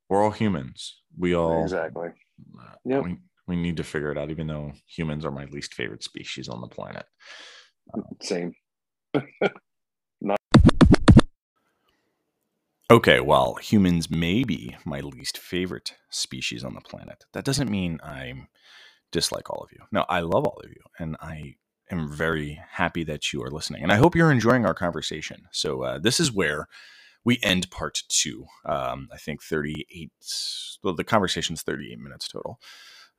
We're 0.10 0.24
all 0.24 0.32
humans. 0.32 1.00
We 1.18 1.36
all 1.36 1.64
exactly. 1.64 2.10
Yeah. 2.84 3.00
We, 3.00 3.18
we 3.48 3.56
need 3.56 3.78
to 3.78 3.84
figure 3.84 4.12
it 4.12 4.18
out. 4.18 4.30
Even 4.30 4.48
though 4.48 4.74
humans 4.88 5.26
are 5.26 5.32
my 5.32 5.46
least 5.46 5.74
favorite 5.74 6.04
species 6.04 6.48
on 6.50 6.62
the 6.62 6.68
planet. 6.68 7.06
Um, 7.94 8.04
same. 8.22 8.54
Okay, 12.92 13.20
well, 13.20 13.56
humans 13.56 14.12
may 14.12 14.44
be 14.44 14.76
my 14.86 15.00
least 15.00 15.40
favorite 15.40 15.96
species 16.12 16.64
on 16.64 16.76
the 16.76 16.82
planet, 16.82 17.26
that 17.34 17.44
doesn't 17.44 17.72
mean 17.72 18.00
I 18.04 18.48
dislike 19.12 19.50
all 19.50 19.64
of 19.64 19.72
you. 19.72 19.80
No, 19.92 20.06
I 20.08 20.20
love 20.20 20.46
all 20.46 20.62
of 20.64 20.70
you, 20.70 20.82
and 21.00 21.18
I 21.20 21.56
am 21.90 22.12
very 22.12 22.62
happy 22.74 23.04
that 23.06 23.34
you 23.34 23.42
are 23.42 23.50
listening. 23.50 23.82
And 23.82 23.92
I 23.92 23.96
hope 23.96 24.16
you're 24.16 24.32
enjoying 24.32 24.68
our 24.68 24.76
conversation. 24.76 25.48
So, 25.52 25.82
uh, 25.82 25.98
this 25.98 26.20
is 26.20 26.32
where 26.32 26.68
we 27.24 27.40
end 27.42 27.72
part 27.72 28.04
two. 28.08 28.46
Um, 28.66 29.10
I 29.12 29.18
think 29.18 29.42
38, 29.42 30.12
well, 30.84 30.94
the 30.94 31.04
conversation's 31.04 31.64
38 31.64 31.98
minutes 32.00 32.28
total. 32.28 32.60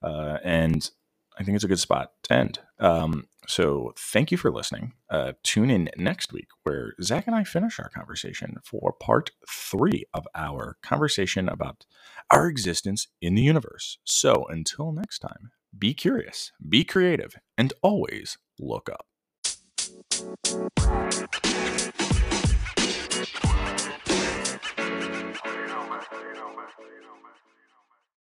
Uh, 0.03 0.38
and 0.44 0.90
I 1.38 1.44
think 1.44 1.55
it's 1.55 1.64
a 1.64 1.68
good 1.68 1.78
spot 1.78 2.12
to 2.24 2.34
end. 2.34 2.61
Um, 2.78 3.28
so 3.47 3.92
thank 3.99 4.30
you 4.32 4.38
for 4.38 4.51
listening. 4.51 4.94
Uh, 5.11 5.32
tune 5.42 5.70
in 5.70 5.90
next 5.97 6.32
week 6.32 6.49
where 6.62 6.94
Zach 7.03 7.26
and 7.26 7.36
I 7.36 7.44
finish 7.44 7.78
our 7.78 7.90
conversation 7.90 8.57
for 8.64 8.94
part 9.01 9.30
three 9.49 10.05
of 10.14 10.26
our 10.34 10.78
conversation 10.82 11.49
about 11.49 11.84
our 12.30 12.49
existence 12.49 13.09
in 13.20 13.34
the 13.34 13.42
universe. 13.42 13.99
So 14.05 14.47
until 14.49 14.92
next 14.92 15.20
time, 15.20 15.53
be 15.78 15.94
curious, 15.94 16.53
be 16.66 16.84
creative, 16.84 17.34
and 17.59 17.72
always 17.82 18.38
look 18.59 18.88
up. 18.88 19.07